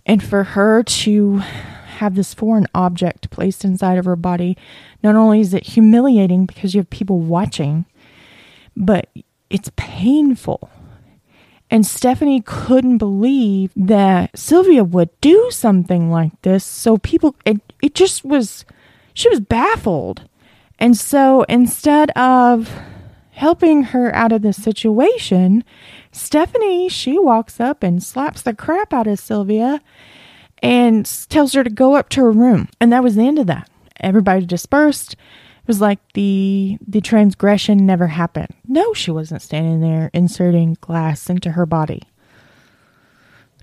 And 0.04 0.22
for 0.22 0.44
her 0.44 0.82
to 0.82 1.38
have 1.38 2.14
this 2.14 2.34
foreign 2.34 2.66
object 2.74 3.30
placed 3.30 3.64
inside 3.64 3.98
of 3.98 4.04
her 4.04 4.16
body, 4.16 4.56
not 5.02 5.16
only 5.16 5.40
is 5.40 5.54
it 5.54 5.66
humiliating 5.66 6.46
because 6.46 6.74
you 6.74 6.80
have 6.80 6.90
people 6.90 7.20
watching, 7.20 7.86
but 8.76 9.08
it's 9.50 9.70
painful. 9.76 10.70
And 11.70 11.84
Stephanie 11.84 12.42
couldn't 12.42 12.98
believe 12.98 13.72
that 13.74 14.38
Sylvia 14.38 14.84
would 14.84 15.10
do 15.20 15.50
something 15.50 16.10
like 16.10 16.40
this. 16.42 16.64
So 16.64 16.96
people, 16.96 17.34
it, 17.44 17.60
it 17.82 17.94
just 17.94 18.24
was, 18.24 18.64
she 19.14 19.28
was 19.28 19.40
baffled. 19.40 20.28
And 20.78 20.96
so 20.96 21.42
instead 21.48 22.10
of 22.10 22.70
helping 23.32 23.84
her 23.84 24.14
out 24.14 24.32
of 24.32 24.42
the 24.42 24.52
situation, 24.52 25.64
Stephanie, 26.12 26.88
she 26.88 27.18
walks 27.18 27.58
up 27.60 27.82
and 27.82 28.02
slaps 28.02 28.42
the 28.42 28.54
crap 28.54 28.92
out 28.92 29.06
of 29.06 29.18
Sylvia 29.18 29.80
and 30.62 31.04
tells 31.28 31.52
her 31.52 31.64
to 31.64 31.70
go 31.70 31.96
up 31.96 32.08
to 32.10 32.20
her 32.22 32.30
room. 32.30 32.68
And 32.80 32.92
that 32.92 33.02
was 33.02 33.16
the 33.16 33.26
end 33.26 33.38
of 33.38 33.46
that. 33.48 33.68
Everybody 34.00 34.46
dispersed. 34.46 35.16
It 35.66 35.68
was 35.68 35.80
like 35.80 35.98
the 36.12 36.78
the 36.86 37.00
transgression 37.00 37.86
never 37.86 38.06
happened. 38.06 38.54
No, 38.68 38.94
she 38.94 39.10
wasn't 39.10 39.42
standing 39.42 39.80
there 39.80 40.12
inserting 40.14 40.76
glass 40.80 41.28
into 41.28 41.50
her 41.50 41.66
body. 41.66 42.04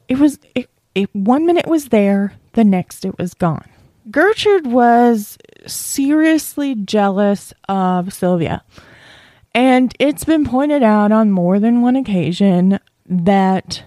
It 0.09 0.19
was 0.19 0.37
it, 0.53 0.69
it 0.95 1.09
one 1.15 1.45
minute 1.45 1.65
was 1.65 1.87
there, 1.87 2.33
the 2.53 2.65
next 2.65 3.05
it 3.05 3.17
was 3.17 3.33
gone. 3.33 3.69
Gertrude 4.11 4.67
was 4.67 5.37
seriously 5.65 6.75
jealous 6.75 7.53
of 7.69 8.11
Sylvia. 8.11 8.65
And 9.55 9.95
it's 9.97 10.25
been 10.25 10.43
pointed 10.43 10.83
out 10.83 11.13
on 11.13 11.31
more 11.31 11.57
than 11.57 11.81
one 11.81 11.95
occasion 11.95 12.81
that 13.05 13.81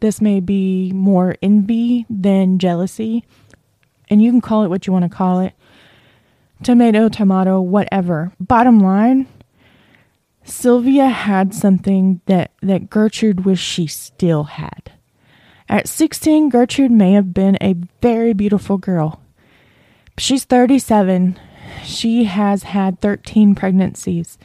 this 0.00 0.20
may 0.20 0.40
be 0.40 0.92
more 0.92 1.36
envy 1.40 2.04
than 2.10 2.58
jealousy. 2.58 3.24
And 4.10 4.20
you 4.20 4.30
can 4.30 4.42
call 4.42 4.64
it 4.64 4.68
what 4.68 4.86
you 4.86 4.92
want 4.92 5.10
to 5.10 5.16
call 5.16 5.40
it 5.40 5.54
tomato, 6.62 7.08
tomato, 7.08 7.60
whatever. 7.60 8.32
Bottom 8.40 8.80
line, 8.80 9.26
Sylvia 10.44 11.08
had 11.08 11.54
something 11.54 12.20
that, 12.26 12.52
that 12.62 12.90
Gertrude 12.90 13.44
wished 13.44 13.64
she 13.64 13.86
still 13.86 14.44
had. 14.44 14.92
At 15.68 15.86
16, 15.86 16.48
Gertrude 16.48 16.90
may 16.90 17.12
have 17.12 17.34
been 17.34 17.58
a 17.60 17.76
very 18.00 18.32
beautiful 18.32 18.78
girl. 18.78 19.20
She's 20.16 20.44
37. 20.44 21.38
She 21.84 22.24
has 22.24 22.62
had 22.62 23.00
13 23.00 23.54
pregnancies, 23.54 24.38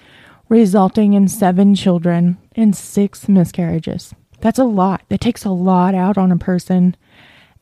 resulting 0.49 1.13
in 1.13 1.27
seven 1.27 1.73
children 1.75 2.37
and 2.55 2.75
six 2.75 3.29
miscarriages. 3.29 4.13
That's 4.41 4.59
a 4.59 4.65
lot. 4.65 5.03
That 5.07 5.21
takes 5.21 5.45
a 5.45 5.51
lot 5.51 5.95
out 5.95 6.17
on 6.17 6.31
a 6.31 6.37
person. 6.37 6.97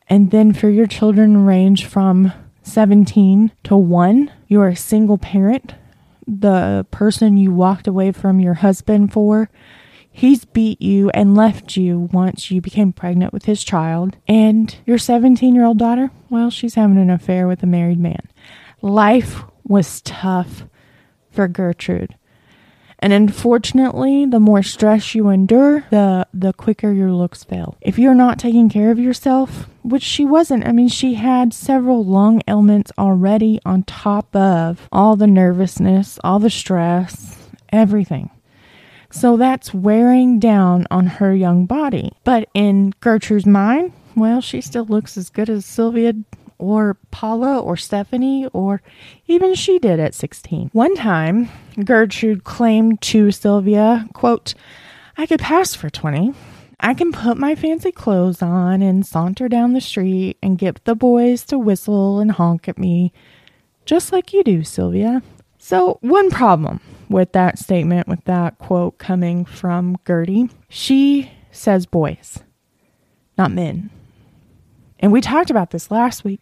And 0.08 0.32
then 0.32 0.52
for 0.52 0.68
your 0.68 0.88
children 0.88 1.46
range 1.46 1.86
from 1.86 2.32
17 2.62 3.52
to 3.64 3.76
1, 3.76 4.32
you're 4.48 4.68
a 4.68 4.76
single 4.76 5.18
parent. 5.18 5.74
The 6.26 6.86
person 6.90 7.36
you 7.36 7.52
walked 7.52 7.86
away 7.86 8.12
from 8.12 8.40
your 8.40 8.54
husband 8.54 9.12
for, 9.12 9.50
he's 10.10 10.44
beat 10.44 10.80
you 10.80 11.10
and 11.10 11.34
left 11.34 11.76
you 11.76 12.08
once 12.12 12.50
you 12.50 12.60
became 12.60 12.92
pregnant 12.92 13.32
with 13.32 13.46
his 13.46 13.64
child. 13.64 14.16
And 14.28 14.74
your 14.86 14.98
17 14.98 15.54
year 15.54 15.64
old 15.64 15.78
daughter, 15.78 16.10
well, 16.30 16.50
she's 16.50 16.74
having 16.74 16.98
an 16.98 17.10
affair 17.10 17.48
with 17.48 17.62
a 17.62 17.66
married 17.66 17.98
man. 17.98 18.28
Life 18.80 19.42
was 19.64 20.00
tough 20.02 20.64
for 21.30 21.48
Gertrude. 21.48 22.14
And 23.02 23.12
unfortunately, 23.12 24.26
the 24.26 24.38
more 24.38 24.62
stress 24.62 25.12
you 25.12 25.28
endure, 25.28 25.84
the 25.90 26.28
the 26.32 26.52
quicker 26.52 26.92
your 26.92 27.10
looks 27.10 27.42
fail. 27.42 27.76
If 27.80 27.98
you're 27.98 28.14
not 28.14 28.38
taking 28.38 28.68
care 28.68 28.92
of 28.92 28.98
yourself, 29.00 29.68
which 29.82 30.04
she 30.04 30.24
wasn't, 30.24 30.68
I 30.68 30.70
mean, 30.70 30.86
she 30.86 31.14
had 31.14 31.52
several 31.52 32.04
lung 32.04 32.42
ailments 32.46 32.92
already 32.96 33.60
on 33.66 33.82
top 33.82 34.34
of 34.36 34.88
all 34.92 35.16
the 35.16 35.26
nervousness, 35.26 36.20
all 36.22 36.38
the 36.38 36.48
stress, 36.48 37.36
everything. 37.72 38.30
So 39.10 39.36
that's 39.36 39.74
wearing 39.74 40.38
down 40.38 40.86
on 40.88 41.06
her 41.06 41.34
young 41.34 41.66
body. 41.66 42.12
But 42.22 42.48
in 42.54 42.94
Gertrude's 43.00 43.46
mind, 43.46 43.92
well, 44.14 44.40
she 44.40 44.60
still 44.60 44.86
looks 44.86 45.16
as 45.16 45.28
good 45.28 45.50
as 45.50 45.66
Sylvia 45.66 46.14
or 46.62 46.96
Paula 47.10 47.58
or 47.58 47.76
Stephanie 47.76 48.46
or 48.52 48.80
even 49.26 49.54
she 49.54 49.80
did 49.80 49.98
at 49.98 50.14
16. 50.14 50.70
One 50.72 50.94
time, 50.94 51.48
Gertrude 51.84 52.44
claimed 52.44 53.02
to 53.02 53.32
Sylvia, 53.32 54.06
quote, 54.12 54.54
I 55.16 55.26
could 55.26 55.40
pass 55.40 55.74
for 55.74 55.90
20. 55.90 56.32
I 56.78 56.94
can 56.94 57.10
put 57.12 57.36
my 57.36 57.56
fancy 57.56 57.90
clothes 57.90 58.42
on 58.42 58.80
and 58.80 59.04
saunter 59.04 59.48
down 59.48 59.72
the 59.72 59.80
street 59.80 60.38
and 60.40 60.58
get 60.58 60.84
the 60.84 60.94
boys 60.94 61.44
to 61.46 61.58
whistle 61.58 62.20
and 62.20 62.30
honk 62.30 62.68
at 62.68 62.78
me, 62.78 63.12
just 63.84 64.12
like 64.12 64.32
you 64.32 64.44
do, 64.44 64.62
Sylvia. 64.62 65.22
So, 65.58 65.98
one 66.00 66.30
problem 66.30 66.80
with 67.08 67.32
that 67.32 67.58
statement, 67.58 68.08
with 68.08 68.24
that 68.24 68.58
quote 68.58 68.98
coming 68.98 69.44
from 69.44 69.96
Gertie, 70.06 70.48
she 70.68 71.30
says 71.50 71.86
boys, 71.86 72.38
not 73.36 73.52
men. 73.52 73.90
And 75.02 75.10
we 75.10 75.20
talked 75.20 75.50
about 75.50 75.72
this 75.72 75.90
last 75.90 76.22
week. 76.22 76.40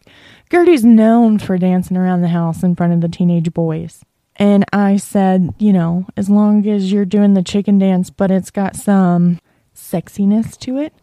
Gertie's 0.49 0.85
known 0.85 1.39
for 1.39 1.57
dancing 1.57 1.97
around 1.97 2.21
the 2.21 2.27
house 2.27 2.61
in 2.61 2.75
front 2.75 2.93
of 2.93 3.01
the 3.01 3.09
teenage 3.09 3.51
boys. 3.51 4.05
And 4.35 4.63
I 4.71 4.97
said, 4.97 5.53
you 5.57 5.73
know, 5.73 6.05
as 6.15 6.29
long 6.29 6.67
as 6.67 6.91
you're 6.91 7.03
doing 7.03 7.33
the 7.33 7.43
chicken 7.43 7.79
dance, 7.79 8.11
but 8.11 8.29
it's 8.29 8.51
got 8.51 8.75
some 8.75 9.39
sexiness 9.75 10.57
to 10.59 10.77
it, 10.77 10.93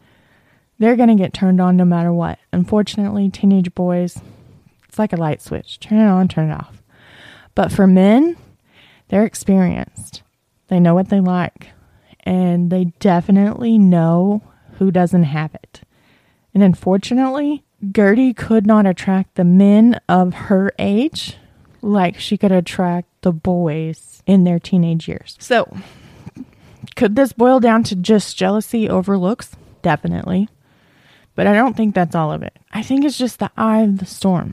they're 0.78 0.96
going 0.96 1.08
to 1.08 1.14
get 1.16 1.34
turned 1.34 1.60
on 1.60 1.76
no 1.76 1.84
matter 1.84 2.12
what. 2.12 2.38
Unfortunately, 2.52 3.28
teenage 3.28 3.74
boys, 3.74 4.20
it's 4.88 4.98
like 4.98 5.12
a 5.12 5.16
light 5.16 5.42
switch 5.42 5.80
turn 5.80 5.98
it 5.98 6.08
on, 6.08 6.28
turn 6.28 6.50
it 6.50 6.54
off. 6.54 6.80
But 7.56 7.72
for 7.72 7.88
men, 7.88 8.36
they're 9.08 9.24
experienced. 9.26 10.22
They 10.68 10.78
know 10.78 10.94
what 10.94 11.08
they 11.08 11.20
like, 11.20 11.68
and 12.20 12.70
they 12.70 12.92
definitely 13.00 13.78
know 13.78 14.42
who 14.74 14.92
doesn't 14.92 15.24
have 15.24 15.54
it. 15.54 15.80
And 16.58 16.64
unfortunately, 16.64 17.62
Gertie 17.94 18.34
could 18.34 18.66
not 18.66 18.84
attract 18.84 19.36
the 19.36 19.44
men 19.44 20.00
of 20.08 20.34
her 20.34 20.72
age 20.76 21.36
like 21.82 22.18
she 22.18 22.36
could 22.36 22.50
attract 22.50 23.06
the 23.22 23.30
boys 23.30 24.24
in 24.26 24.42
their 24.42 24.58
teenage 24.58 25.06
years. 25.06 25.36
So, 25.38 25.72
could 26.96 27.14
this 27.14 27.32
boil 27.32 27.60
down 27.60 27.84
to 27.84 27.94
just 27.94 28.36
jealousy 28.36 28.88
over 28.88 29.16
looks? 29.16 29.52
Definitely. 29.82 30.48
But 31.36 31.46
I 31.46 31.52
don't 31.52 31.76
think 31.76 31.94
that's 31.94 32.16
all 32.16 32.32
of 32.32 32.42
it. 32.42 32.58
I 32.72 32.82
think 32.82 33.04
it's 33.04 33.18
just 33.18 33.38
the 33.38 33.52
eye 33.56 33.82
of 33.82 33.98
the 33.98 34.06
storm. 34.06 34.52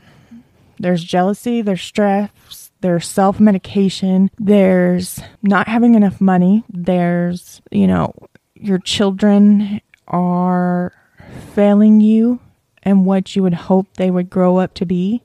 There's 0.78 1.02
jealousy, 1.02 1.60
there's 1.60 1.82
stress, 1.82 2.70
there's 2.82 3.08
self 3.08 3.40
medication, 3.40 4.30
there's 4.38 5.18
not 5.42 5.66
having 5.66 5.96
enough 5.96 6.20
money, 6.20 6.62
there's, 6.68 7.60
you 7.72 7.88
know, 7.88 8.14
your 8.54 8.78
children 8.78 9.80
are 10.06 10.92
failing 11.36 12.00
you 12.00 12.40
and 12.82 13.04
what 13.04 13.34
you 13.34 13.42
would 13.42 13.54
hope 13.54 13.88
they 13.94 14.10
would 14.10 14.30
grow 14.30 14.58
up 14.58 14.74
to 14.74 14.86
be. 14.86 15.22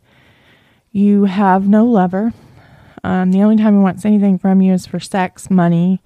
You 0.91 1.26
have 1.26 1.67
no 1.67 1.86
lover. 1.86 2.34
Um, 3.04 3.32
the 3.32 3.41
only 3.41 3.56
time 3.56 3.74
he 3.74 3.80
wants 3.80 4.06
anything 4.06 4.38
from 4.38 4.62
you 4.62 4.74
is 4.74 4.86
for 4.86 5.00
sex, 5.00 5.50
money, 5.50 6.02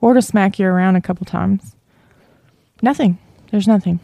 or 0.00 0.14
to 0.14 0.22
smack 0.22 0.58
you 0.58 0.66
around 0.66 0.96
a 0.96 1.00
couple 1.00 1.24
times. 1.24 1.76
Nothing. 2.82 3.18
There's 3.50 3.68
nothing. 3.68 4.00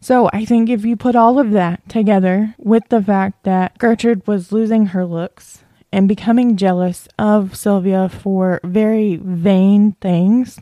So 0.00 0.28
I 0.34 0.44
think 0.44 0.68
if 0.68 0.84
you 0.84 0.96
put 0.96 1.16
all 1.16 1.38
of 1.38 1.52
that 1.52 1.88
together 1.88 2.54
with 2.58 2.88
the 2.90 3.02
fact 3.02 3.44
that 3.44 3.78
Gertrude 3.78 4.26
was 4.26 4.52
losing 4.52 4.86
her 4.86 5.06
looks 5.06 5.64
and 5.90 6.06
becoming 6.06 6.56
jealous 6.56 7.08
of 7.18 7.56
Sylvia 7.56 8.10
for 8.10 8.60
very 8.64 9.16
vain 9.16 9.92
things, 10.02 10.58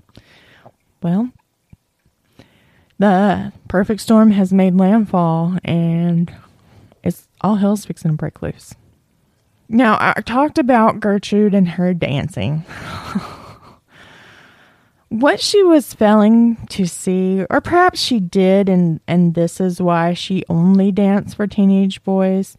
well, 1.02 1.30
the 3.02 3.52
perfect 3.66 4.00
storm 4.00 4.30
has 4.30 4.52
made 4.52 4.76
landfall 4.76 5.58
and 5.64 6.32
it's 7.02 7.26
all 7.40 7.56
hell's 7.56 7.84
fixing 7.84 8.12
to 8.12 8.16
break 8.16 8.40
loose. 8.40 8.76
Now, 9.68 9.96
I 9.98 10.20
talked 10.20 10.56
about 10.56 11.00
Gertrude 11.00 11.52
and 11.52 11.70
her 11.70 11.94
dancing. 11.94 12.58
what 15.08 15.40
she 15.40 15.64
was 15.64 15.94
failing 15.94 16.64
to 16.68 16.86
see, 16.86 17.44
or 17.50 17.60
perhaps 17.60 18.00
she 18.00 18.20
did, 18.20 18.68
and, 18.68 19.00
and 19.08 19.34
this 19.34 19.60
is 19.60 19.82
why 19.82 20.14
she 20.14 20.44
only 20.48 20.92
danced 20.92 21.34
for 21.34 21.48
teenage 21.48 22.04
boys, 22.04 22.56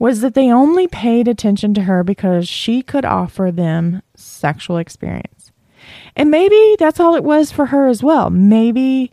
was 0.00 0.20
that 0.20 0.34
they 0.34 0.50
only 0.50 0.88
paid 0.88 1.28
attention 1.28 1.74
to 1.74 1.82
her 1.82 2.02
because 2.02 2.48
she 2.48 2.82
could 2.82 3.04
offer 3.04 3.52
them 3.52 4.02
sexual 4.16 4.78
experience. 4.78 5.52
And 6.16 6.28
maybe 6.28 6.74
that's 6.76 6.98
all 6.98 7.14
it 7.14 7.22
was 7.22 7.52
for 7.52 7.66
her 7.66 7.86
as 7.86 8.02
well. 8.02 8.30
Maybe 8.30 9.12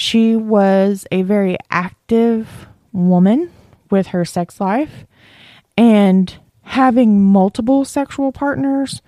she 0.00 0.34
was 0.34 1.06
a 1.12 1.20
very 1.20 1.58
active 1.70 2.66
woman 2.90 3.52
with 3.90 4.06
her 4.08 4.24
sex 4.24 4.58
life, 4.58 5.04
and 5.76 6.38
having 6.62 7.22
multiple 7.22 7.84
sexual 7.84 8.32
partners 8.32 9.02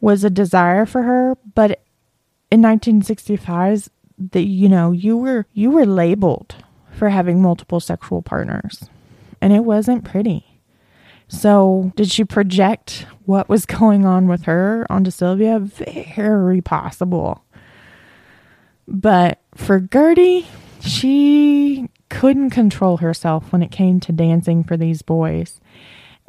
was 0.00 0.24
a 0.24 0.30
desire 0.30 0.86
for 0.86 1.02
her, 1.02 1.36
but 1.54 1.72
in 2.50 2.62
1965 2.62 3.90
that 4.32 4.44
you 4.44 4.66
know 4.70 4.92
you 4.92 5.14
were 5.14 5.44
you 5.52 5.70
were 5.70 5.84
labeled 5.84 6.54
for 6.90 7.10
having 7.10 7.42
multiple 7.42 7.78
sexual 7.78 8.22
partners 8.22 8.88
and 9.42 9.52
it 9.52 9.64
wasn't 9.64 10.04
pretty. 10.04 10.62
So 11.28 11.92
did 11.96 12.10
she 12.10 12.24
project 12.24 13.06
what 13.26 13.48
was 13.50 13.66
going 13.66 14.06
on 14.06 14.26
with 14.26 14.44
her 14.44 14.86
onto 14.88 15.10
sylvia? 15.10 15.58
Very 15.58 16.62
possible. 16.62 17.44
But 18.88 19.39
for 19.54 19.80
gertie 19.80 20.46
she 20.80 21.88
couldn't 22.08 22.50
control 22.50 22.98
herself 22.98 23.52
when 23.52 23.62
it 23.62 23.70
came 23.70 24.00
to 24.00 24.12
dancing 24.12 24.64
for 24.64 24.76
these 24.76 25.02
boys 25.02 25.60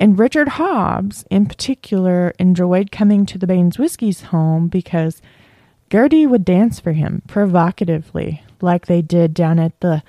and 0.01 0.17
Richard 0.17 0.47
Hobbs, 0.47 1.25
in 1.29 1.45
particular, 1.45 2.33
enjoyed 2.39 2.91
coming 2.91 3.23
to 3.27 3.37
the 3.37 3.45
Baniszewski's 3.45 4.23
home 4.23 4.67
because 4.67 5.21
Gertie 5.91 6.25
would 6.25 6.43
dance 6.43 6.79
for 6.79 6.93
him 6.93 7.21
provocatively, 7.27 8.41
like 8.61 8.87
they 8.87 9.03
did 9.03 9.35
down 9.35 9.59
at 9.59 9.79
the 9.79 10.01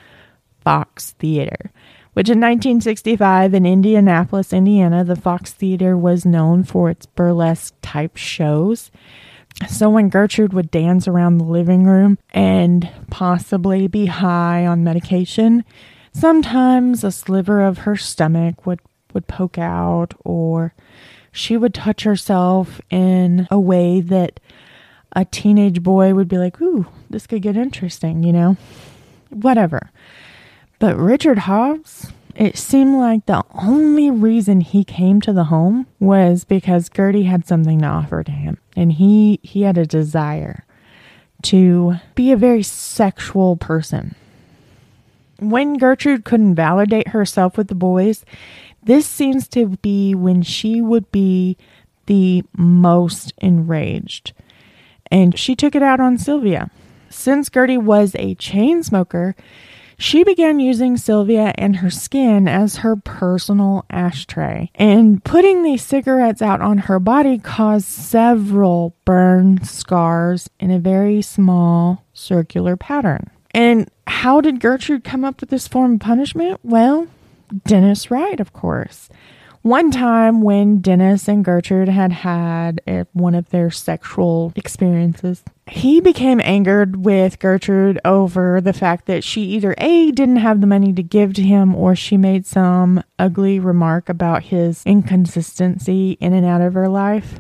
Fox 0.65 1.11
Theater, 1.19 1.71
which 2.15 2.31
in 2.31 2.41
1965 2.41 3.53
in 3.53 3.67
Indianapolis, 3.67 4.55
Indiana, 4.55 5.05
the 5.05 5.15
Fox 5.15 5.53
Theater 5.53 5.95
was 5.95 6.25
known 6.25 6.65
for 6.65 6.89
its 6.89 7.05
burlesque 7.05 7.75
type 7.83 8.17
shows. 8.17 8.91
So 9.69 9.91
when 9.91 10.09
Gertrude 10.09 10.53
would 10.53 10.71
dance 10.71 11.07
around 11.07 11.39
the 11.39 11.45
living 11.45 11.85
room 11.85 12.19
and 12.31 12.89
possibly 13.11 13.87
be 13.87 14.07
high 14.07 14.67
on 14.67 14.85
medication, 14.85 15.65
sometimes 16.13 17.05
a 17.05 17.13
sliver 17.13 17.63
of 17.63 17.79
her 17.79 17.97
stomach 17.97 18.67
would, 18.67 18.81
would 19.13 19.29
poke 19.29 19.59
out 19.59 20.15
or 20.25 20.75
she 21.33 21.57
would 21.57 21.75
touch 21.75 22.05
herself 22.05 22.81
in 22.91 23.47
a 23.51 23.59
way 23.59 24.01
that 24.01 24.41
a 25.15 25.25
teenage 25.25 25.83
boy 25.83 26.15
would 26.15 26.29
be 26.29 26.39
like, 26.39 26.61
ooh, 26.61 26.87
this 27.11 27.27
could 27.27 27.43
get 27.43 27.57
interesting, 27.57 28.23
you 28.23 28.33
know? 28.33 28.57
Whatever. 29.31 29.91
But 30.79 30.97
Richard 30.97 31.39
Hobbs, 31.39 32.13
it 32.35 32.57
seemed 32.57 32.97
like 32.97 33.27
the 33.27 33.45
only 33.55 34.11
reason 34.11 34.61
he 34.61 34.85
came 34.85 35.21
to 35.21 35.33
the 35.33 35.45
home 35.45 35.87
was 36.01 36.45
because 36.45 36.89
Gertie 36.89 37.25
had 37.25 37.47
something 37.47 37.81
to 37.81 37.87
offer 37.87 38.23
to 38.23 38.33
him. 38.33 38.59
And 38.77 38.93
he, 38.93 39.39
he 39.43 39.63
had 39.63 39.79
a 39.79 39.87
desire 39.87 40.65
to 41.43 41.97
be 42.15 42.33
a 42.33 42.37
very 42.37 42.63
sexual 42.63 43.57
person. 43.57 44.15
When 45.39 45.77
Gertrude 45.77 46.25
couldn't 46.25 46.55
validate 46.55 47.09
herself 47.09 47.57
with 47.57 47.69
the 47.69 47.75
boys, 47.75 48.25
this 48.83 49.07
seems 49.07 49.49
to 49.49 49.77
be 49.79 50.15
when 50.15 50.43
she 50.43 50.81
would 50.81 51.11
be 51.11 51.57
the 52.07 52.45
most 52.57 53.33
enraged 53.39 54.33
and 55.13 55.39
she 55.39 55.55
took 55.55 55.75
it 55.75 55.83
out 55.83 56.01
on 56.01 56.17
Sylvia. 56.17 56.71
Since 57.11 57.51
Gertie 57.51 57.77
was 57.77 58.17
a 58.17 58.35
chain 58.37 58.83
smoker, 58.83 59.37
she 60.03 60.25
began 60.25 60.59
using 60.59 60.97
Sylvia 60.97 61.55
and 61.57 61.77
her 61.77 61.91
skin 61.91 62.49
as 62.49 62.77
her 62.77 62.97
personal 62.97 63.85
ashtray. 63.89 64.71
And 64.75 65.23
putting 65.23 65.63
these 65.63 65.83
cigarettes 65.83 66.43
out 66.43 66.61
on 66.61 66.79
her 66.79 66.99
body 66.99 67.39
caused 67.39 67.87
several 67.87 68.97
burn 69.05 69.63
scars 69.65 70.51
in 70.59 70.71
a 70.71 70.79
very 70.79 71.23
small 71.23 72.05
circular 72.13 72.77
pattern. 72.77 73.31
And 73.53 73.89
how 74.07 74.41
did 74.41 74.61
Gertrude 74.61 75.05
come 75.05 75.25
up 75.25 75.41
with 75.41 75.51
this 75.51 75.69
form 75.69 75.95
of 75.95 76.01
punishment? 76.01 76.61
Well, 76.65 77.07
Dennis 77.65 78.11
Wright, 78.11 78.41
of 78.41 78.53
course. 78.53 79.09
One 79.63 79.93
time 79.93 80.41
when 80.41 80.79
Dennis 80.79 81.29
and 81.29 81.45
Gertrude 81.45 81.89
had 81.89 82.11
had 82.11 82.81
one 83.13 83.37
of 83.37 83.51
their 83.51 83.71
sexual 83.71 84.53
experiences, 84.57 85.45
he 85.69 86.01
became 86.01 86.41
angered 86.41 87.05
with 87.05 87.39
Gertrude 87.39 88.01
over 88.05 88.61
the 88.61 88.73
fact 88.73 89.07
that 89.07 89.23
she 89.23 89.43
either 89.43 89.77
A, 89.79 90.11
didn't 90.11 90.39
have 90.39 90.61
the 90.61 90.67
money 90.67 90.93
to 90.95 91.03
give 91.03 91.35
to 91.35 91.43
him, 91.43 91.77
or 91.77 91.95
she 91.95 92.17
made 92.17 92.45
some 92.45 93.05
ugly 93.21 93.61
remark 93.61 94.09
about 94.09 94.43
his 94.43 94.83
inconsistency 94.85 96.19
in 96.21 96.33
and 96.33 96.45
out 96.45 96.61
of 96.61 96.75
her 96.75 96.89
life. 96.89 97.39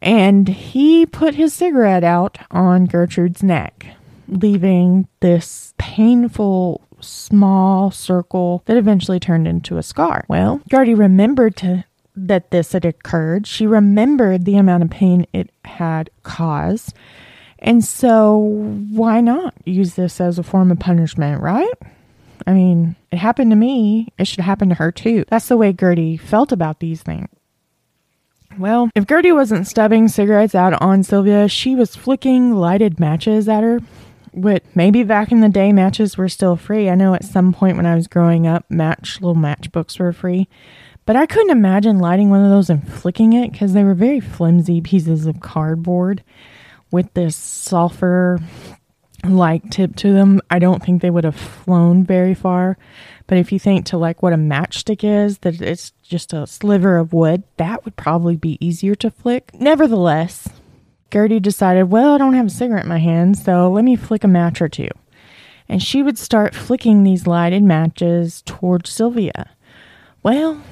And 0.00 0.48
he 0.48 1.04
put 1.04 1.34
his 1.34 1.52
cigarette 1.52 2.04
out 2.04 2.38
on 2.50 2.86
Gertrude's 2.86 3.42
neck, 3.42 3.86
leaving 4.26 5.06
this 5.20 5.74
painful 5.76 6.85
small 7.06 7.90
circle 7.90 8.62
that 8.66 8.76
eventually 8.76 9.20
turned 9.20 9.48
into 9.48 9.78
a 9.78 9.82
scar. 9.82 10.24
Well, 10.28 10.60
Gertie 10.70 10.94
remembered 10.94 11.56
to 11.56 11.84
that 12.16 12.50
this 12.50 12.72
had 12.72 12.84
occurred. 12.84 13.46
She 13.46 13.66
remembered 13.66 14.44
the 14.44 14.56
amount 14.56 14.82
of 14.82 14.90
pain 14.90 15.26
it 15.32 15.50
had 15.64 16.10
caused. 16.22 16.94
And 17.58 17.84
so, 17.84 18.38
why 18.90 19.20
not 19.20 19.54
use 19.64 19.94
this 19.94 20.20
as 20.20 20.38
a 20.38 20.42
form 20.42 20.70
of 20.70 20.78
punishment, 20.78 21.42
right? 21.42 21.72
I 22.46 22.52
mean, 22.52 22.96
it 23.10 23.18
happened 23.18 23.50
to 23.50 23.56
me. 23.56 24.08
It 24.18 24.26
should 24.26 24.44
happen 24.44 24.68
to 24.68 24.74
her 24.74 24.92
too. 24.92 25.24
That's 25.28 25.48
the 25.48 25.56
way 25.56 25.72
Gertie 25.72 26.16
felt 26.16 26.52
about 26.52 26.80
these 26.80 27.02
things. 27.02 27.28
Well, 28.58 28.90
if 28.94 29.06
Gertie 29.06 29.32
wasn't 29.32 29.66
stubbing 29.66 30.08
cigarettes 30.08 30.54
out 30.54 30.80
on 30.80 31.02
Sylvia, 31.02 31.48
she 31.48 31.74
was 31.74 31.94
flicking 31.94 32.54
lighted 32.54 32.98
matches 32.98 33.48
at 33.48 33.62
her 33.62 33.80
what 34.36 34.62
maybe 34.74 35.02
back 35.02 35.32
in 35.32 35.40
the 35.40 35.48
day 35.48 35.72
matches 35.72 36.18
were 36.18 36.28
still 36.28 36.56
free. 36.56 36.90
I 36.90 36.94
know 36.94 37.14
at 37.14 37.24
some 37.24 37.52
point 37.52 37.76
when 37.76 37.86
I 37.86 37.94
was 37.94 38.06
growing 38.06 38.46
up, 38.46 38.70
match 38.70 39.20
little 39.20 39.34
matchbooks 39.34 39.98
were 39.98 40.12
free. 40.12 40.46
But 41.06 41.16
I 41.16 41.24
couldn't 41.24 41.50
imagine 41.50 41.98
lighting 41.98 42.30
one 42.30 42.44
of 42.44 42.50
those 42.50 42.68
and 42.68 42.86
flicking 42.86 43.32
it 43.32 43.52
because 43.52 43.72
they 43.72 43.84
were 43.84 43.94
very 43.94 44.20
flimsy 44.20 44.80
pieces 44.80 45.24
of 45.24 45.40
cardboard 45.40 46.22
with 46.90 47.12
this 47.14 47.34
sulfur 47.36 48.40
like 49.24 49.70
tip 49.70 49.96
to 49.96 50.12
them. 50.12 50.40
I 50.50 50.58
don't 50.58 50.82
think 50.82 51.00
they 51.00 51.10
would 51.10 51.24
have 51.24 51.36
flown 51.36 52.04
very 52.04 52.34
far. 52.34 52.76
But 53.26 53.38
if 53.38 53.50
you 53.50 53.58
think 53.58 53.86
to 53.86 53.98
like 53.98 54.22
what 54.22 54.32
a 54.32 54.36
matchstick 54.36 55.02
is, 55.02 55.38
that 55.38 55.60
it's 55.60 55.92
just 56.02 56.32
a 56.32 56.46
sliver 56.46 56.96
of 56.96 57.12
wood, 57.12 57.42
that 57.56 57.84
would 57.84 57.96
probably 57.96 58.36
be 58.36 58.64
easier 58.64 58.94
to 58.96 59.10
flick. 59.10 59.52
Nevertheless, 59.54 60.48
Gertie 61.12 61.40
decided, 61.40 61.84
well, 61.84 62.14
I 62.14 62.18
don't 62.18 62.34
have 62.34 62.46
a 62.46 62.50
cigarette 62.50 62.84
in 62.84 62.88
my 62.88 62.98
hand, 62.98 63.38
so 63.38 63.70
let 63.70 63.84
me 63.84 63.96
flick 63.96 64.24
a 64.24 64.28
match 64.28 64.60
or 64.60 64.68
two. 64.68 64.88
And 65.68 65.82
she 65.82 66.02
would 66.02 66.18
start 66.18 66.54
flicking 66.54 67.02
these 67.02 67.26
lighted 67.26 67.62
matches 67.62 68.42
towards 68.46 68.90
Sylvia. 68.90 69.50
Well, 70.22 70.62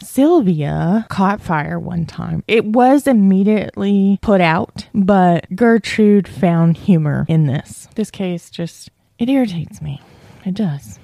Sylvia 0.00 1.06
caught 1.08 1.40
fire 1.40 1.78
one 1.78 2.06
time. 2.06 2.44
It 2.46 2.64
was 2.64 3.06
immediately 3.06 4.18
put 4.22 4.40
out, 4.40 4.86
but 4.94 5.46
Gertrude 5.54 6.28
found 6.28 6.76
humor 6.76 7.26
in 7.28 7.46
this. 7.46 7.88
This 7.94 8.10
case 8.10 8.50
just, 8.50 8.90
it 9.18 9.28
irritates 9.28 9.82
me. 9.82 10.00
It 10.44 10.54
does. 10.54 10.98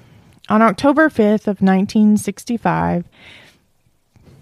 On 0.47 0.61
October 0.61 1.09
5th 1.09 1.47
of 1.47 1.61
1965, 1.61 3.05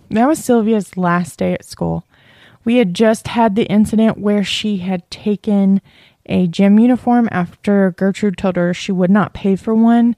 That 0.09 0.27
was 0.27 0.43
Sylvia's 0.43 0.97
last 0.97 1.39
day 1.39 1.53
at 1.53 1.65
school. 1.65 2.05
We 2.65 2.77
had 2.77 2.93
just 2.93 3.27
had 3.29 3.55
the 3.55 3.65
incident 3.65 4.17
where 4.17 4.43
she 4.43 4.77
had 4.77 5.09
taken 5.09 5.81
a 6.25 6.47
gym 6.47 6.79
uniform 6.79 7.27
after 7.31 7.91
Gertrude 7.91 8.37
told 8.37 8.55
her 8.55 8.73
she 8.73 8.91
would 8.91 9.11
not 9.11 9.33
pay 9.33 9.55
for 9.55 9.75
one. 9.75 10.15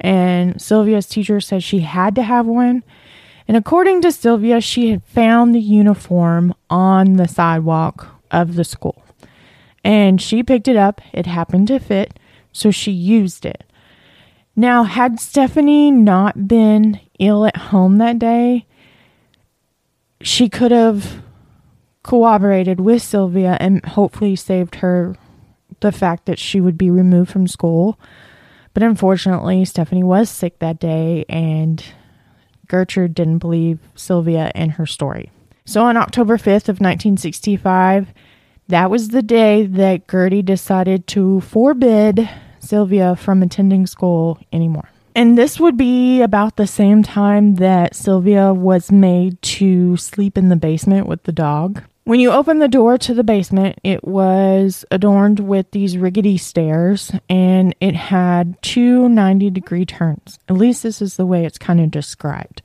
And 0.00 0.60
Sylvia's 0.60 1.06
teacher 1.06 1.40
said 1.40 1.62
she 1.62 1.80
had 1.80 2.14
to 2.16 2.22
have 2.22 2.46
one. 2.46 2.82
And 3.48 3.56
according 3.56 4.02
to 4.02 4.12
Sylvia, 4.12 4.60
she 4.60 4.90
had 4.90 5.04
found 5.04 5.54
the 5.54 5.60
uniform 5.60 6.52
on 6.68 7.14
the 7.14 7.28
sidewalk 7.28 8.08
of 8.30 8.56
the 8.56 8.64
school. 8.64 9.04
And 9.84 10.20
she 10.20 10.42
picked 10.42 10.66
it 10.66 10.76
up. 10.76 11.00
It 11.12 11.26
happened 11.26 11.68
to 11.68 11.78
fit, 11.78 12.18
so 12.52 12.72
she 12.72 12.90
used 12.90 13.46
it. 13.46 13.62
Now, 14.56 14.82
had 14.82 15.20
Stephanie 15.20 15.90
not 15.92 16.48
been 16.48 16.98
ill 17.20 17.46
at 17.46 17.56
home 17.56 17.98
that 17.98 18.18
day, 18.18 18.66
she 20.20 20.48
could 20.48 20.72
have 20.72 21.22
cooperated 22.06 22.80
with 22.80 23.02
Sylvia 23.02 23.56
and 23.58 23.84
hopefully 23.84 24.36
saved 24.36 24.76
her 24.76 25.16
the 25.80 25.90
fact 25.90 26.26
that 26.26 26.38
she 26.38 26.60
would 26.60 26.78
be 26.78 26.88
removed 26.88 27.32
from 27.32 27.48
school. 27.48 27.98
But 28.74 28.84
unfortunately, 28.84 29.64
Stephanie 29.64 30.04
was 30.04 30.30
sick 30.30 30.60
that 30.60 30.78
day 30.78 31.24
and 31.28 31.84
Gertrude 32.68 33.12
didn't 33.12 33.38
believe 33.38 33.80
Sylvia 33.96 34.52
and 34.54 34.72
her 34.72 34.86
story. 34.86 35.32
So 35.64 35.82
on 35.82 35.96
October 35.96 36.36
5th 36.36 36.68
of 36.68 36.78
1965, 36.78 38.14
that 38.68 38.88
was 38.88 39.08
the 39.08 39.22
day 39.22 39.66
that 39.66 40.08
Gertie 40.08 40.42
decided 40.42 41.08
to 41.08 41.40
forbid 41.40 42.30
Sylvia 42.60 43.16
from 43.16 43.42
attending 43.42 43.84
school 43.84 44.38
anymore. 44.52 44.90
And 45.16 45.36
this 45.36 45.58
would 45.58 45.76
be 45.76 46.22
about 46.22 46.54
the 46.54 46.68
same 46.68 47.02
time 47.02 47.56
that 47.56 47.96
Sylvia 47.96 48.52
was 48.52 48.92
made 48.92 49.42
to 49.42 49.96
sleep 49.96 50.38
in 50.38 50.50
the 50.50 50.56
basement 50.56 51.08
with 51.08 51.24
the 51.24 51.32
dog. 51.32 51.82
When 52.06 52.20
you 52.20 52.30
opened 52.30 52.62
the 52.62 52.68
door 52.68 52.98
to 52.98 53.14
the 53.14 53.24
basement, 53.24 53.80
it 53.82 54.04
was 54.04 54.84
adorned 54.92 55.40
with 55.40 55.72
these 55.72 55.98
rickety 55.98 56.38
stairs 56.38 57.10
and 57.28 57.74
it 57.80 57.96
had 57.96 58.62
two 58.62 59.08
90 59.08 59.50
degree 59.50 59.84
turns. 59.84 60.38
At 60.48 60.54
least 60.54 60.84
this 60.84 61.02
is 61.02 61.16
the 61.16 61.26
way 61.26 61.44
it's 61.44 61.58
kind 61.58 61.80
of 61.80 61.90
described. 61.90 62.62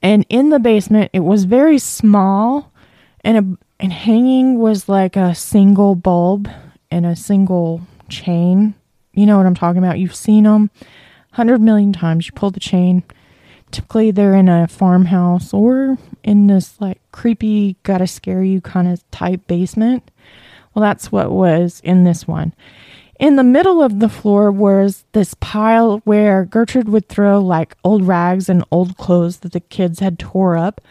And 0.00 0.24
in 0.30 0.48
the 0.48 0.58
basement, 0.58 1.10
it 1.12 1.20
was 1.20 1.44
very 1.44 1.78
small 1.78 2.72
and 3.20 3.36
a, 3.36 3.58
and 3.78 3.92
hanging 3.92 4.58
was 4.58 4.88
like 4.88 5.16
a 5.16 5.34
single 5.34 5.94
bulb 5.94 6.48
and 6.90 7.04
a 7.04 7.14
single 7.14 7.82
chain. 8.08 8.74
You 9.12 9.26
know 9.26 9.36
what 9.36 9.44
I'm 9.44 9.54
talking 9.54 9.84
about? 9.84 9.98
You've 9.98 10.16
seen 10.16 10.44
them 10.44 10.70
100 11.34 11.60
million 11.60 11.92
times. 11.92 12.26
You 12.26 12.32
pull 12.32 12.52
the 12.52 12.58
chain 12.58 13.02
typically 13.70 14.10
they're 14.10 14.34
in 14.34 14.48
a 14.48 14.68
farmhouse 14.68 15.52
or 15.52 15.98
in 16.22 16.46
this 16.46 16.80
like 16.80 17.00
creepy, 17.12 17.76
gotta 17.82 18.06
scare 18.06 18.42
you 18.42 18.60
kind 18.60 18.88
of 18.88 19.08
type 19.10 19.46
basement. 19.46 20.10
Well, 20.74 20.82
that's 20.82 21.10
what 21.10 21.30
was 21.30 21.80
in 21.84 22.04
this 22.04 22.28
one. 22.28 22.54
In 23.18 23.36
the 23.36 23.44
middle 23.44 23.82
of 23.82 23.98
the 23.98 24.10
floor 24.10 24.50
was 24.50 25.04
this 25.12 25.34
pile 25.40 25.98
where 26.04 26.44
Gertrude 26.44 26.90
would 26.90 27.08
throw 27.08 27.40
like 27.40 27.76
old 27.82 28.06
rags 28.06 28.48
and 28.48 28.62
old 28.70 28.98
clothes 28.98 29.38
that 29.38 29.52
the 29.52 29.60
kids 29.60 30.00
had 30.00 30.18
tore 30.18 30.56
up, 30.56 30.82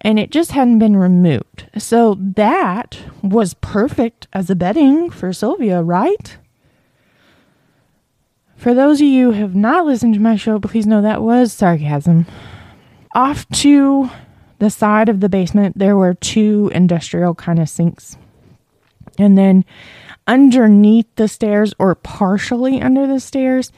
and 0.00 0.18
it 0.18 0.30
just 0.30 0.52
hadn't 0.52 0.78
been 0.78 0.96
removed. 0.96 1.66
So 1.78 2.16
that 2.20 2.98
was 3.22 3.54
perfect 3.54 4.28
as 4.32 4.50
a 4.50 4.54
bedding 4.54 5.10
for 5.10 5.32
Sylvia, 5.32 5.82
right? 5.82 6.36
For 8.64 8.72
those 8.72 8.98
of 9.02 9.06
you 9.06 9.32
who 9.32 9.40
have 9.42 9.54
not 9.54 9.84
listened 9.84 10.14
to 10.14 10.20
my 10.20 10.36
show, 10.36 10.58
please 10.58 10.86
know 10.86 11.02
that 11.02 11.20
was 11.20 11.52
sarcasm. 11.52 12.24
Off 13.14 13.46
to 13.50 14.08
the 14.58 14.70
side 14.70 15.10
of 15.10 15.20
the 15.20 15.28
basement, 15.28 15.78
there 15.78 15.98
were 15.98 16.14
two 16.14 16.70
industrial 16.74 17.34
kind 17.34 17.58
of 17.58 17.68
sinks. 17.68 18.16
And 19.18 19.36
then 19.36 19.66
underneath 20.26 21.04
the 21.16 21.28
stairs, 21.28 21.74
or 21.78 21.94
partially 21.94 22.80
under 22.80 23.06
the 23.06 23.20
stairs, 23.20 23.70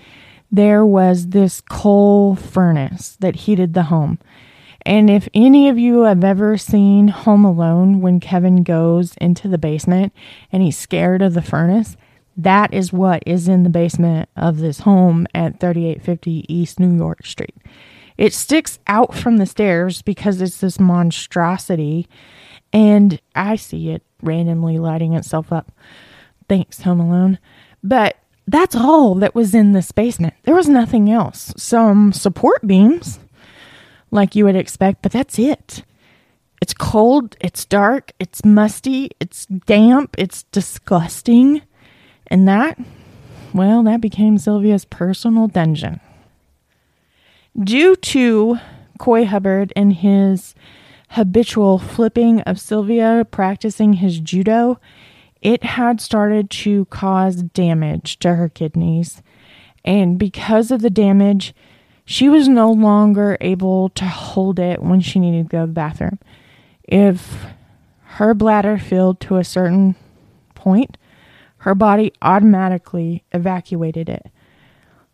there 0.52 0.86
was 0.86 1.30
this 1.30 1.60
coal 1.62 2.36
furnace 2.36 3.16
that 3.18 3.34
heated 3.34 3.74
the 3.74 3.82
home. 3.82 4.20
And 4.82 5.10
if 5.10 5.28
any 5.34 5.68
of 5.68 5.80
you 5.80 6.02
have 6.02 6.22
ever 6.22 6.56
seen 6.56 7.08
Home 7.08 7.44
Alone 7.44 8.00
when 8.02 8.20
Kevin 8.20 8.62
goes 8.62 9.16
into 9.16 9.48
the 9.48 9.58
basement 9.58 10.12
and 10.52 10.62
he's 10.62 10.78
scared 10.78 11.22
of 11.22 11.34
the 11.34 11.42
furnace, 11.42 11.96
that 12.36 12.74
is 12.74 12.92
what 12.92 13.22
is 13.26 13.48
in 13.48 13.62
the 13.62 13.70
basement 13.70 14.28
of 14.36 14.58
this 14.58 14.80
home 14.80 15.26
at 15.34 15.60
3850 15.60 16.44
East 16.52 16.78
New 16.78 16.96
York 16.96 17.24
Street. 17.24 17.54
It 18.18 18.32
sticks 18.32 18.78
out 18.86 19.14
from 19.14 19.36
the 19.36 19.46
stairs 19.46 20.02
because 20.02 20.40
it's 20.40 20.60
this 20.60 20.80
monstrosity, 20.80 22.08
and 22.72 23.20
I 23.34 23.56
see 23.56 23.90
it 23.90 24.02
randomly 24.22 24.78
lighting 24.78 25.14
itself 25.14 25.52
up. 25.52 25.72
Thanks, 26.48 26.82
Home 26.82 27.00
Alone. 27.00 27.38
But 27.82 28.16
that's 28.46 28.76
all 28.76 29.14
that 29.16 29.34
was 29.34 29.54
in 29.54 29.72
this 29.72 29.92
basement. 29.92 30.34
There 30.44 30.54
was 30.54 30.68
nothing 30.68 31.10
else. 31.10 31.52
Some 31.56 32.12
support 32.12 32.66
beams, 32.66 33.18
like 34.10 34.34
you 34.34 34.44
would 34.44 34.56
expect, 34.56 35.02
but 35.02 35.12
that's 35.12 35.38
it. 35.38 35.84
It's 36.62 36.72
cold, 36.72 37.36
it's 37.40 37.64
dark, 37.64 38.12
it's 38.18 38.44
musty, 38.44 39.10
it's 39.20 39.46
damp, 39.46 40.14
it's 40.16 40.44
disgusting. 40.44 41.62
And 42.28 42.46
that, 42.48 42.78
well, 43.52 43.82
that 43.84 44.00
became 44.00 44.38
Sylvia's 44.38 44.84
personal 44.84 45.48
dungeon. 45.48 46.00
Due 47.58 47.96
to 47.96 48.58
Coy 48.98 49.24
Hubbard 49.24 49.72
and 49.76 49.92
his 49.92 50.54
habitual 51.10 51.78
flipping 51.78 52.40
of 52.42 52.60
Sylvia 52.60 53.26
practicing 53.30 53.94
his 53.94 54.20
judo, 54.20 54.78
it 55.40 55.62
had 55.62 56.00
started 56.00 56.50
to 56.50 56.86
cause 56.86 57.42
damage 57.42 58.18
to 58.18 58.34
her 58.34 58.48
kidneys. 58.48 59.22
And 59.84 60.18
because 60.18 60.70
of 60.70 60.82
the 60.82 60.90
damage, 60.90 61.54
she 62.04 62.28
was 62.28 62.48
no 62.48 62.70
longer 62.70 63.36
able 63.40 63.88
to 63.90 64.04
hold 64.04 64.58
it 64.58 64.82
when 64.82 65.00
she 65.00 65.20
needed 65.20 65.44
to 65.44 65.48
go 65.48 65.60
to 65.62 65.66
the 65.66 65.72
bathroom. 65.72 66.18
If 66.82 67.46
her 68.02 68.34
bladder 68.34 68.78
filled 68.78 69.20
to 69.20 69.36
a 69.36 69.44
certain 69.44 69.94
point, 70.54 70.96
her 71.66 71.74
body 71.74 72.12
automatically 72.22 73.24
evacuated 73.32 74.08
it. 74.08 74.30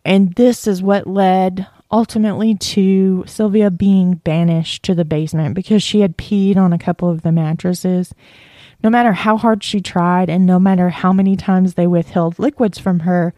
And 0.05 0.35
this 0.35 0.67
is 0.67 0.83
what 0.83 1.07
led 1.07 1.65
ultimately 1.91 2.53
to 2.53 3.23
Sylvia 3.25 3.71
being 3.71 4.17
banished 4.17 4.83
to 4.83 4.93
the 4.93 5.03
basement 5.03 5.55
because 5.55 5.81
she 5.81 6.01
had 6.01 6.15
peed 6.15 6.55
on 6.55 6.71
a 6.71 6.77
couple 6.77 7.09
of 7.09 7.23
the 7.23 7.31
mattresses. 7.31 8.13
No 8.83 8.91
matter 8.91 9.13
how 9.13 9.35
hard 9.35 9.63
she 9.63 9.81
tried 9.81 10.29
and 10.29 10.45
no 10.45 10.59
matter 10.59 10.89
how 10.89 11.11
many 11.11 11.35
times 11.35 11.73
they 11.73 11.87
withheld 11.87 12.37
liquids 12.37 12.77
from 12.77 12.99
her, 12.99 13.33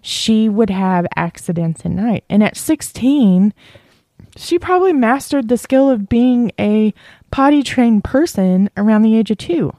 she 0.00 0.48
would 0.48 0.70
have 0.70 1.06
accidents 1.14 1.84
at 1.84 1.90
night. 1.90 2.24
And 2.30 2.42
at 2.42 2.56
16, 2.56 3.52
she 4.34 4.58
probably 4.58 4.94
mastered 4.94 5.48
the 5.48 5.58
skill 5.58 5.90
of 5.90 6.08
being 6.08 6.52
a 6.58 6.94
potty 7.30 7.62
trained 7.62 8.02
person 8.02 8.70
around 8.78 9.02
the 9.02 9.14
age 9.14 9.30
of 9.30 9.36
two. 9.36 9.74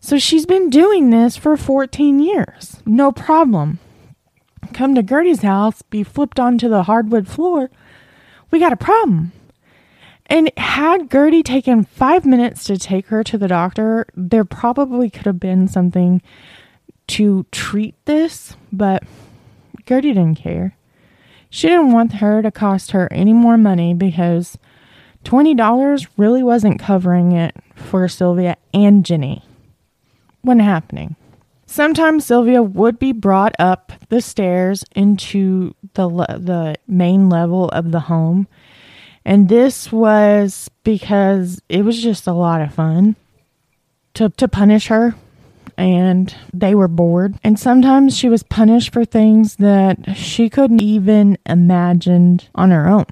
So 0.00 0.18
she's 0.18 0.46
been 0.46 0.70
doing 0.70 1.10
this 1.10 1.36
for 1.36 1.56
14 1.56 2.20
years. 2.20 2.82
No 2.86 3.10
problem. 3.10 3.80
Come 4.72 4.94
to 4.94 5.02
Gertie's 5.02 5.42
house, 5.42 5.82
be 5.82 6.02
flipped 6.02 6.38
onto 6.38 6.68
the 6.68 6.84
hardwood 6.84 7.26
floor. 7.26 7.70
We 8.50 8.58
got 8.58 8.72
a 8.72 8.76
problem. 8.76 9.32
And 10.26 10.50
had 10.56 11.10
Gertie 11.10 11.42
taken 11.42 11.84
five 11.84 12.24
minutes 12.24 12.64
to 12.64 12.76
take 12.76 13.06
her 13.06 13.24
to 13.24 13.38
the 13.38 13.48
doctor, 13.48 14.06
there 14.14 14.44
probably 14.44 15.10
could 15.10 15.26
have 15.26 15.40
been 15.40 15.66
something 15.68 16.22
to 17.08 17.46
treat 17.50 17.94
this, 18.04 18.56
but 18.70 19.02
Gertie 19.86 20.12
didn't 20.12 20.36
care. 20.36 20.76
She 21.50 21.66
didn't 21.66 21.92
want 21.92 22.14
her 22.14 22.42
to 22.42 22.50
cost 22.50 22.90
her 22.90 23.10
any 23.10 23.32
more 23.32 23.56
money 23.56 23.94
because 23.94 24.58
$20 25.24 26.06
really 26.18 26.42
wasn't 26.42 26.78
covering 26.78 27.32
it 27.32 27.56
for 27.74 28.06
Sylvia 28.06 28.58
and 28.74 29.04
Jenny 29.04 29.47
when 30.48 30.58
happening. 30.58 31.14
Sometimes 31.66 32.24
Sylvia 32.24 32.62
would 32.62 32.98
be 32.98 33.12
brought 33.12 33.54
up 33.58 33.92
the 34.08 34.22
stairs 34.22 34.84
into 34.96 35.74
the 35.94 36.08
the 36.08 36.76
main 36.88 37.28
level 37.28 37.68
of 37.68 37.92
the 37.92 38.00
home. 38.00 38.48
And 39.24 39.50
this 39.50 39.92
was 39.92 40.70
because 40.82 41.60
it 41.68 41.84
was 41.84 42.02
just 42.02 42.26
a 42.26 42.32
lot 42.32 42.62
of 42.62 42.74
fun 42.74 43.16
to 44.14 44.30
to 44.30 44.48
punish 44.48 44.88
her 44.88 45.14
and 45.76 46.34
they 46.52 46.74
were 46.74 46.88
bored. 46.88 47.38
And 47.44 47.58
sometimes 47.58 48.16
she 48.16 48.28
was 48.28 48.42
punished 48.42 48.92
for 48.92 49.04
things 49.04 49.56
that 49.56 50.16
she 50.16 50.48
couldn't 50.48 50.82
even 50.82 51.38
imagine 51.46 52.40
on 52.54 52.70
her 52.70 52.88
own. 52.88 53.04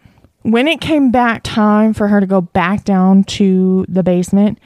When 0.42 0.66
it 0.66 0.80
came 0.80 1.10
back 1.10 1.42
time 1.44 1.92
for 1.92 2.08
her 2.08 2.20
to 2.20 2.26
go 2.26 2.40
back 2.40 2.84
down 2.84 3.24
to 3.24 3.84
the 3.88 4.02
basement, 4.02 4.58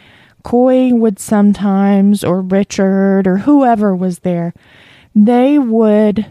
Coy 0.42 0.92
would 0.94 1.18
sometimes, 1.18 2.24
or 2.24 2.40
Richard, 2.40 3.26
or 3.26 3.38
whoever 3.38 3.94
was 3.94 4.20
there, 4.20 4.54
they 5.14 5.58
would 5.58 6.26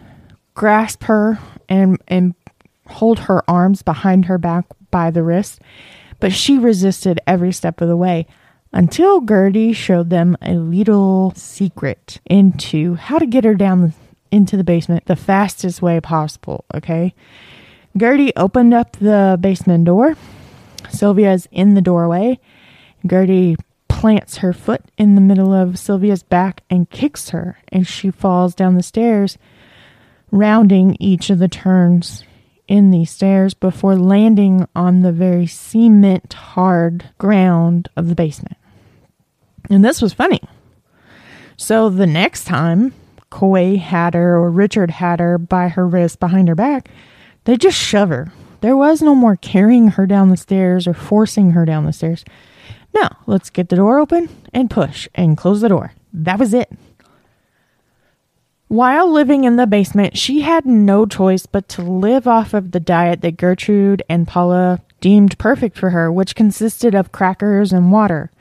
grasp 0.53 1.03
her 1.03 1.39
and, 1.67 1.97
and 2.07 2.33
hold 2.87 3.19
her 3.19 3.47
arms 3.49 3.81
behind 3.81 4.25
her 4.25 4.37
back 4.37 4.65
by 4.91 5.11
the 5.11 5.23
wrist, 5.23 5.61
but 6.19 6.33
she 6.33 6.57
resisted 6.57 7.19
every 7.27 7.51
step 7.51 7.81
of 7.81 7.87
the 7.87 7.97
way 7.97 8.25
until 8.71 9.21
Gertie 9.21 9.73
showed 9.73 10.09
them 10.09 10.37
a 10.41 10.53
little 10.53 11.33
secret 11.35 12.19
into 12.25 12.95
how 12.95 13.17
to 13.17 13.25
get 13.25 13.43
her 13.43 13.55
down 13.55 13.93
into 14.31 14.57
the 14.57 14.63
basement 14.63 15.05
the 15.05 15.15
fastest 15.15 15.81
way 15.81 15.99
possible, 15.99 16.65
okay? 16.73 17.13
Gertie 17.97 18.35
opened 18.35 18.73
up 18.73 18.97
the 18.97 19.37
basement 19.39 19.85
door. 19.85 20.15
Sylvia's 20.89 21.47
in 21.51 21.73
the 21.73 21.81
doorway. 21.81 22.39
Gertie 23.05 23.55
plants 23.89 24.37
her 24.37 24.53
foot 24.53 24.81
in 24.97 25.15
the 25.15 25.21
middle 25.21 25.53
of 25.53 25.77
Sylvia's 25.77 26.23
back 26.23 26.63
and 26.69 26.89
kicks 26.89 27.31
her, 27.31 27.57
and 27.67 27.85
she 27.85 28.11
falls 28.11 28.55
down 28.55 28.75
the 28.75 28.83
stairs, 28.83 29.37
rounding 30.31 30.95
each 30.99 31.29
of 31.29 31.39
the 31.39 31.49
turns 31.49 32.23
in 32.69 32.91
these 32.91 33.11
stairs 33.11 33.53
before 33.53 33.97
landing 33.97 34.65
on 34.75 35.01
the 35.01 35.11
very 35.11 35.47
cement 35.47 36.31
hard 36.33 37.09
ground 37.17 37.89
of 37.97 38.07
the 38.07 38.15
basement. 38.15 38.55
And 39.69 39.83
this 39.83 40.01
was 40.01 40.13
funny. 40.13 40.41
So 41.57 41.89
the 41.89 42.07
next 42.07 42.45
time 42.45 42.93
Coy 43.29 43.77
had 43.77 44.13
her 44.13 44.37
or 44.37 44.49
Richard 44.49 44.91
had 44.91 45.19
her 45.19 45.37
by 45.37 45.67
her 45.67 45.85
wrist 45.85 46.19
behind 46.19 46.47
her 46.47 46.55
back, 46.55 46.89
they 47.43 47.57
just 47.57 47.77
shove 47.77 48.09
her. 48.09 48.31
There 48.61 48.77
was 48.77 49.01
no 49.01 49.15
more 49.15 49.35
carrying 49.35 49.89
her 49.89 50.05
down 50.05 50.29
the 50.29 50.37
stairs 50.37 50.87
or 50.87 50.93
forcing 50.93 51.51
her 51.51 51.65
down 51.65 51.85
the 51.85 51.93
stairs. 51.93 52.23
No, 52.93 53.07
let's 53.27 53.49
get 53.49 53.69
the 53.69 53.75
door 53.75 53.99
open 53.99 54.29
and 54.53 54.69
push 54.69 55.07
and 55.15 55.37
close 55.37 55.61
the 55.61 55.69
door. 55.69 55.93
That 56.13 56.39
was 56.39 56.53
it. 56.53 56.71
While 58.67 59.11
living 59.11 59.45
in 59.45 59.55
the 59.55 59.65
basement, 59.65 60.15
she 60.15 60.41
had 60.41 60.65
no 60.65 61.07
choice 61.07 61.47
but 61.47 61.67
to 61.69 61.81
live 61.81 62.27
off 62.27 62.53
of 62.53 62.71
the 62.71 62.79
diet 62.79 63.21
that 63.21 63.37
Gertrude 63.37 64.03
and 64.07 64.27
Paula 64.27 64.81
deemed 65.01 65.39
perfect 65.39 65.75
for 65.75 65.89
her, 65.89 66.11
which 66.11 66.35
consisted 66.35 66.93
of 66.93 67.11
crackers 67.11 67.73
and 67.73 67.91
water. 67.91 68.31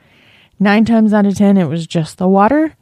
Nine 0.59 0.85
times 0.85 1.13
out 1.13 1.25
of 1.25 1.35
ten, 1.35 1.57
it 1.57 1.67
was 1.67 1.87
just 1.87 2.19
the 2.19 2.27
water. 2.27 2.75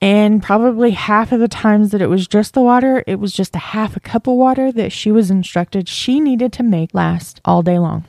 And 0.00 0.42
probably 0.42 0.92
half 0.92 1.32
of 1.32 1.40
the 1.40 1.48
times 1.48 1.90
that 1.90 2.02
it 2.02 2.08
was 2.08 2.28
just 2.28 2.54
the 2.54 2.62
water, 2.62 3.02
it 3.06 3.18
was 3.18 3.32
just 3.32 3.56
a 3.56 3.58
half 3.58 3.96
a 3.96 4.00
cup 4.00 4.26
of 4.26 4.34
water 4.34 4.70
that 4.72 4.92
she 4.92 5.10
was 5.10 5.30
instructed 5.30 5.88
she 5.88 6.20
needed 6.20 6.52
to 6.54 6.62
make 6.62 6.94
last 6.94 7.40
all 7.44 7.62
day 7.62 7.78
long. 7.78 8.04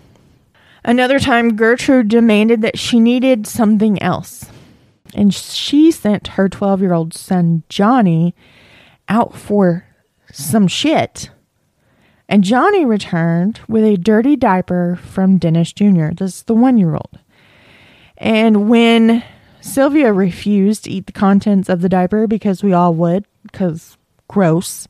Another 0.87 1.19
time, 1.19 1.57
Gertrude 1.57 2.07
demanded 2.07 2.61
that 2.61 2.79
she 2.79 3.01
needed 3.01 3.45
something 3.45 4.01
else. 4.01 4.45
And 5.13 5.33
she 5.33 5.91
sent 5.91 6.27
her 6.29 6.47
12 6.47 6.81
year 6.81 6.93
old 6.93 7.13
son, 7.13 7.63
Johnny, 7.67 8.33
out 9.09 9.35
for 9.35 9.85
some 10.31 10.65
shit. 10.69 11.29
And 12.29 12.41
Johnny 12.41 12.85
returned 12.85 13.59
with 13.67 13.83
a 13.83 13.97
dirty 13.97 14.37
diaper 14.37 14.95
from 14.95 15.37
Dennis 15.37 15.73
Jr., 15.73 16.11
the 16.13 16.55
one 16.55 16.77
year 16.77 16.93
old. 16.93 17.19
And 18.17 18.69
when 18.69 19.23
Sylvia 19.59 20.13
refused 20.13 20.85
to 20.85 20.91
eat 20.91 21.05
the 21.05 21.11
contents 21.11 21.67
of 21.67 21.81
the 21.81 21.89
diaper 21.89 22.27
because 22.27 22.63
we 22.63 22.71
all 22.71 22.93
would, 22.93 23.25
because 23.43 23.97
gross, 24.29 24.87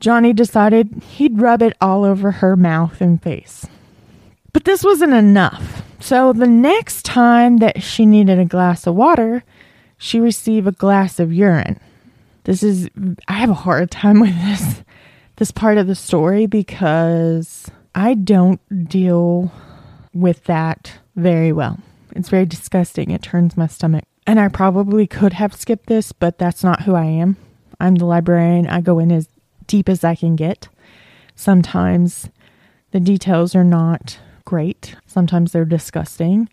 Johnny 0.00 0.32
decided 0.32 1.00
he'd 1.10 1.40
rub 1.40 1.62
it 1.62 1.76
all 1.80 2.04
over 2.04 2.32
her 2.32 2.56
mouth 2.56 3.00
and 3.00 3.22
face. 3.22 3.66
But 4.52 4.64
this 4.64 4.84
wasn't 4.84 5.14
enough. 5.14 5.82
So 6.00 6.32
the 6.32 6.46
next 6.46 7.04
time 7.04 7.58
that 7.58 7.82
she 7.82 8.06
needed 8.06 8.38
a 8.38 8.44
glass 8.44 8.86
of 8.86 8.94
water, 8.94 9.44
she 9.96 10.20
received 10.20 10.66
a 10.66 10.72
glass 10.72 11.20
of 11.20 11.32
urine. 11.32 11.78
This 12.44 12.62
is 12.62 12.90
I 13.28 13.34
have 13.34 13.50
a 13.50 13.54
hard 13.54 13.90
time 13.90 14.20
with 14.20 14.34
this 14.42 14.82
this 15.36 15.50
part 15.50 15.78
of 15.78 15.86
the 15.86 15.94
story 15.94 16.46
because 16.46 17.70
I 17.94 18.14
don't 18.14 18.60
deal 18.88 19.52
with 20.12 20.44
that 20.44 20.92
very 21.16 21.52
well. 21.52 21.78
It's 22.14 22.28
very 22.28 22.46
disgusting. 22.46 23.10
It 23.10 23.22
turns 23.22 23.56
my 23.56 23.66
stomach. 23.66 24.04
And 24.26 24.38
I 24.38 24.48
probably 24.48 25.06
could 25.06 25.32
have 25.34 25.54
skipped 25.54 25.86
this, 25.86 26.12
but 26.12 26.38
that's 26.38 26.62
not 26.62 26.82
who 26.82 26.94
I 26.94 27.04
am. 27.04 27.36
I'm 27.80 27.96
the 27.96 28.04
librarian. 28.04 28.68
I 28.68 28.80
go 28.80 28.98
in 28.98 29.10
as 29.10 29.28
deep 29.66 29.88
as 29.88 30.04
I 30.04 30.14
can 30.14 30.36
get. 30.36 30.68
Sometimes 31.34 32.28
the 32.90 33.00
details 33.00 33.54
are 33.54 33.64
not 33.64 34.18
great, 34.44 34.96
sometimes 35.06 35.52
they're 35.52 35.64
disgusting. 35.64 36.48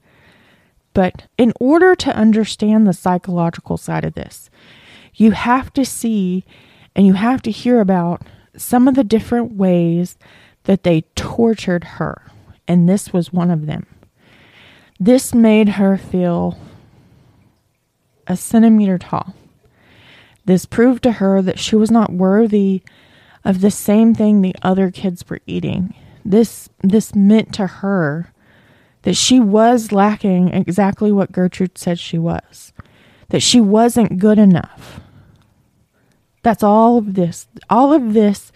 But 0.93 1.27
in 1.37 1.53
order 1.59 1.95
to 1.95 2.15
understand 2.15 2.85
the 2.85 2.93
psychological 2.93 3.77
side 3.77 4.05
of 4.05 4.15
this, 4.15 4.49
you 5.13 5.31
have 5.31 5.71
to 5.73 5.85
see 5.85 6.45
and 6.95 7.05
you 7.05 7.13
have 7.13 7.41
to 7.43 7.51
hear 7.51 7.79
about 7.79 8.23
some 8.57 8.87
of 8.87 8.95
the 8.95 9.03
different 9.03 9.53
ways 9.55 10.17
that 10.63 10.83
they 10.83 11.01
tortured 11.15 11.83
her. 11.83 12.31
And 12.67 12.87
this 12.87 13.13
was 13.13 13.31
one 13.33 13.51
of 13.51 13.65
them. 13.65 13.85
This 14.99 15.33
made 15.33 15.69
her 15.69 15.97
feel 15.97 16.59
a 18.27 18.35
centimeter 18.35 18.97
tall. 18.97 19.33
This 20.45 20.65
proved 20.65 21.03
to 21.03 21.13
her 21.13 21.41
that 21.41 21.59
she 21.59 21.75
was 21.75 21.89
not 21.89 22.11
worthy 22.11 22.81
of 23.45 23.61
the 23.61 23.71
same 23.71 24.13
thing 24.13 24.41
the 24.41 24.55
other 24.61 24.91
kids 24.91 25.27
were 25.29 25.39
eating. 25.47 25.95
This 26.25 26.69
this 26.81 27.15
meant 27.15 27.53
to 27.55 27.67
her 27.67 28.31
that 29.03 29.15
she 29.15 29.39
was 29.39 29.91
lacking 29.91 30.49
exactly 30.49 31.11
what 31.11 31.31
Gertrude 31.31 31.77
said 31.77 31.99
she 31.99 32.17
was. 32.17 32.73
That 33.29 33.41
she 33.41 33.61
wasn't 33.61 34.19
good 34.19 34.39
enough. 34.39 34.99
That's 36.43 36.63
all 36.63 36.97
of 36.97 37.13
this. 37.13 37.47
All 37.69 37.93
of 37.93 38.13
this 38.13 38.51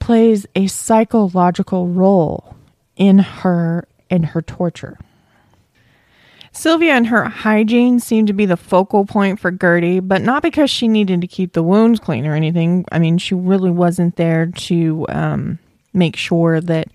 plays 0.00 0.46
a 0.54 0.66
psychological 0.66 1.88
role 1.88 2.56
in 2.96 3.18
her 3.18 3.88
in 4.10 4.22
her 4.24 4.42
torture. 4.42 4.98
Sylvia 6.52 6.94
and 6.94 7.06
her 7.06 7.24
hygiene 7.24 8.00
seemed 8.00 8.26
to 8.26 8.32
be 8.32 8.46
the 8.46 8.56
focal 8.56 9.04
point 9.04 9.38
for 9.38 9.52
Gertie, 9.52 10.00
but 10.00 10.22
not 10.22 10.42
because 10.42 10.70
she 10.70 10.88
needed 10.88 11.20
to 11.20 11.26
keep 11.26 11.52
the 11.52 11.62
wounds 11.62 12.00
clean 12.00 12.26
or 12.26 12.34
anything. 12.34 12.84
I 12.90 12.98
mean, 12.98 13.18
she 13.18 13.34
really 13.34 13.70
wasn't 13.70 14.16
there 14.16 14.46
to 14.46 15.06
um, 15.08 15.58
make 15.92 16.16
sure 16.16 16.60
that 16.60 16.88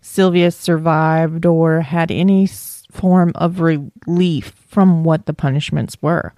Sylvia 0.00 0.50
survived 0.50 1.44
or 1.44 1.80
had 1.80 2.10
any 2.10 2.46
form 2.46 3.32
of 3.34 3.60
relief 3.60 4.52
from 4.68 5.04
what 5.04 5.26
the 5.26 5.34
punishments 5.34 5.96
were. 6.02 6.32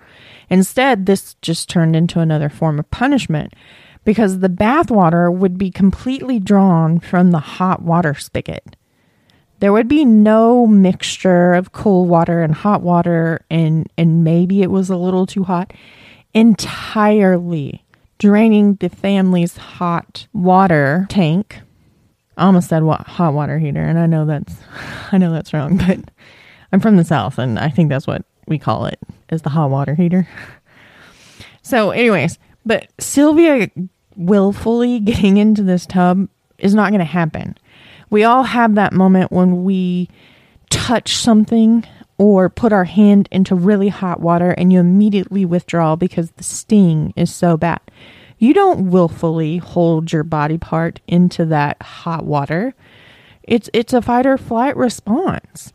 Instead, 0.50 1.06
this 1.06 1.34
just 1.42 1.68
turned 1.68 1.96
into 1.96 2.20
another 2.20 2.48
form 2.48 2.78
of 2.78 2.90
punishment 2.90 3.54
because 4.04 4.40
the 4.40 4.48
bathwater 4.48 5.32
would 5.32 5.56
be 5.56 5.70
completely 5.70 6.38
drawn 6.38 6.98
from 6.98 7.30
the 7.30 7.38
hot 7.38 7.82
water 7.82 8.14
spigot. 8.14 8.76
There 9.60 9.72
would 9.72 9.86
be 9.86 10.04
no 10.04 10.66
mixture 10.66 11.54
of 11.54 11.70
cool 11.70 12.06
water 12.06 12.42
and 12.42 12.52
hot 12.52 12.82
water, 12.82 13.44
and, 13.48 13.88
and 13.96 14.24
maybe 14.24 14.60
it 14.60 14.72
was 14.72 14.90
a 14.90 14.96
little 14.96 15.24
too 15.24 15.44
hot, 15.44 15.72
entirely 16.34 17.84
draining 18.18 18.74
the 18.74 18.88
family's 18.88 19.56
hot 19.56 20.26
water 20.32 21.06
tank. 21.08 21.61
I 22.36 22.46
almost 22.46 22.68
said 22.68 22.82
what 22.82 23.02
hot 23.02 23.34
water 23.34 23.58
heater, 23.58 23.82
and 23.82 23.98
I 23.98 24.06
know 24.06 24.24
that's 24.24 24.54
I 25.12 25.18
know 25.18 25.32
that's 25.32 25.52
wrong, 25.52 25.76
but 25.76 25.98
I'm 26.72 26.80
from 26.80 26.96
the 26.96 27.04
south, 27.04 27.38
and 27.38 27.58
I 27.58 27.68
think 27.68 27.88
that's 27.88 28.06
what 28.06 28.24
we 28.46 28.58
call 28.58 28.86
it 28.86 28.98
is 29.30 29.42
the 29.42 29.50
hot 29.50 29.70
water 29.70 29.94
heater. 29.94 30.28
So, 31.64 31.90
anyways, 31.90 32.40
but 32.66 32.88
Sylvia 32.98 33.70
willfully 34.16 34.98
getting 34.98 35.36
into 35.36 35.62
this 35.62 35.86
tub 35.86 36.28
is 36.58 36.74
not 36.74 36.90
going 36.90 36.98
to 36.98 37.04
happen. 37.04 37.56
We 38.10 38.24
all 38.24 38.42
have 38.42 38.74
that 38.74 38.92
moment 38.92 39.32
when 39.32 39.64
we 39.64 40.08
touch 40.70 41.16
something 41.16 41.84
or 42.18 42.48
put 42.48 42.72
our 42.72 42.84
hand 42.84 43.28
into 43.30 43.54
really 43.54 43.88
hot 43.88 44.20
water 44.20 44.50
and 44.50 44.72
you 44.72 44.80
immediately 44.80 45.44
withdraw 45.44 45.96
because 45.96 46.30
the 46.32 46.44
sting 46.44 47.12
is 47.16 47.32
so 47.32 47.56
bad. 47.56 47.80
You 48.42 48.54
don't 48.54 48.90
willfully 48.90 49.58
hold 49.58 50.12
your 50.12 50.24
body 50.24 50.58
part 50.58 51.00
into 51.06 51.44
that 51.44 51.80
hot 51.80 52.24
water. 52.24 52.74
It's 53.44 53.70
it's 53.72 53.92
a 53.92 54.02
fight 54.02 54.26
or 54.26 54.36
flight 54.36 54.76
response. 54.76 55.72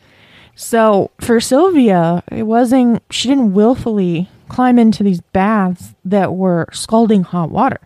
So 0.53 1.11
for 1.21 1.39
Sylvia, 1.39 2.23
it 2.29 2.43
wasn't 2.43 3.03
she 3.09 3.29
didn't 3.29 3.53
willfully 3.53 4.27
climb 4.49 4.77
into 4.77 5.01
these 5.01 5.21
baths 5.21 5.95
that 6.03 6.33
were 6.33 6.67
scalding 6.73 7.23
hot 7.23 7.51
water. 7.51 7.79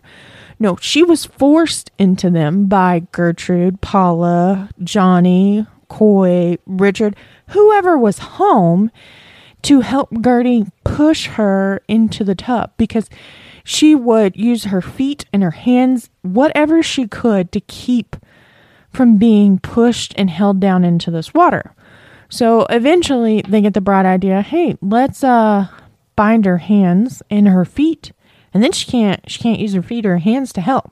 No, 0.58 0.74
she 0.80 1.04
was 1.04 1.26
forced 1.26 1.92
into 1.96 2.28
them 2.28 2.66
by 2.66 3.06
Gertrude, 3.12 3.82
Paula, 3.82 4.68
Johnny, 4.82 5.64
Coy, 5.86 6.58
Richard, 6.66 7.14
whoever 7.50 7.96
was 7.96 8.18
home 8.18 8.90
to 9.62 9.80
help 9.80 10.10
Gertie 10.22 10.66
push 10.84 11.26
her 11.28 11.82
into 11.88 12.24
the 12.24 12.34
tub 12.34 12.72
because 12.76 13.08
she 13.64 13.94
would 13.94 14.36
use 14.36 14.64
her 14.64 14.82
feet 14.82 15.24
and 15.32 15.42
her 15.42 15.52
hands, 15.52 16.10
whatever 16.22 16.82
she 16.82 17.06
could, 17.06 17.52
to 17.52 17.60
keep 17.60 18.16
from 18.90 19.16
being 19.16 19.58
pushed 19.58 20.12
and 20.16 20.28
held 20.28 20.60
down 20.60 20.84
into 20.84 21.10
this 21.10 21.32
water. 21.32 21.74
So 22.28 22.66
eventually 22.70 23.42
they 23.46 23.60
get 23.60 23.74
the 23.74 23.80
bright 23.80 24.06
idea 24.06 24.42
hey, 24.42 24.76
let's 24.80 25.22
uh, 25.22 25.68
bind 26.16 26.44
her 26.44 26.58
hands 26.58 27.22
and 27.30 27.48
her 27.48 27.64
feet 27.64 28.12
and 28.54 28.62
then 28.62 28.72
she 28.72 28.90
can't 28.90 29.28
she 29.30 29.38
can't 29.38 29.60
use 29.60 29.72
her 29.74 29.82
feet 29.82 30.06
or 30.06 30.10
her 30.10 30.18
hands 30.18 30.52
to 30.54 30.60
help. 30.60 30.90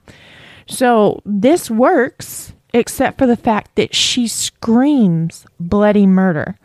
So 0.66 1.21
this 1.25 1.71
works 1.71 2.53
except 2.73 3.18
for 3.18 3.27
the 3.27 3.37
fact 3.37 3.75
that 3.77 3.95
she 3.95 4.29
screams 4.29 5.45
bloody 5.59 6.07
murder. 6.07 6.57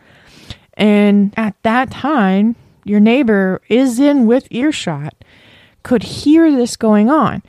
And 0.78 1.34
at 1.38 1.56
that 1.64 1.92
time, 1.92 2.56
your 2.84 3.00
neighbor 3.00 3.62
is 3.70 4.00
in 4.00 4.28
with 4.28 4.48
earshot, 4.52 5.16
could 5.84 6.04
hear 6.04 6.52
this 6.52 6.78
going 6.78 7.10
on. 7.10 7.42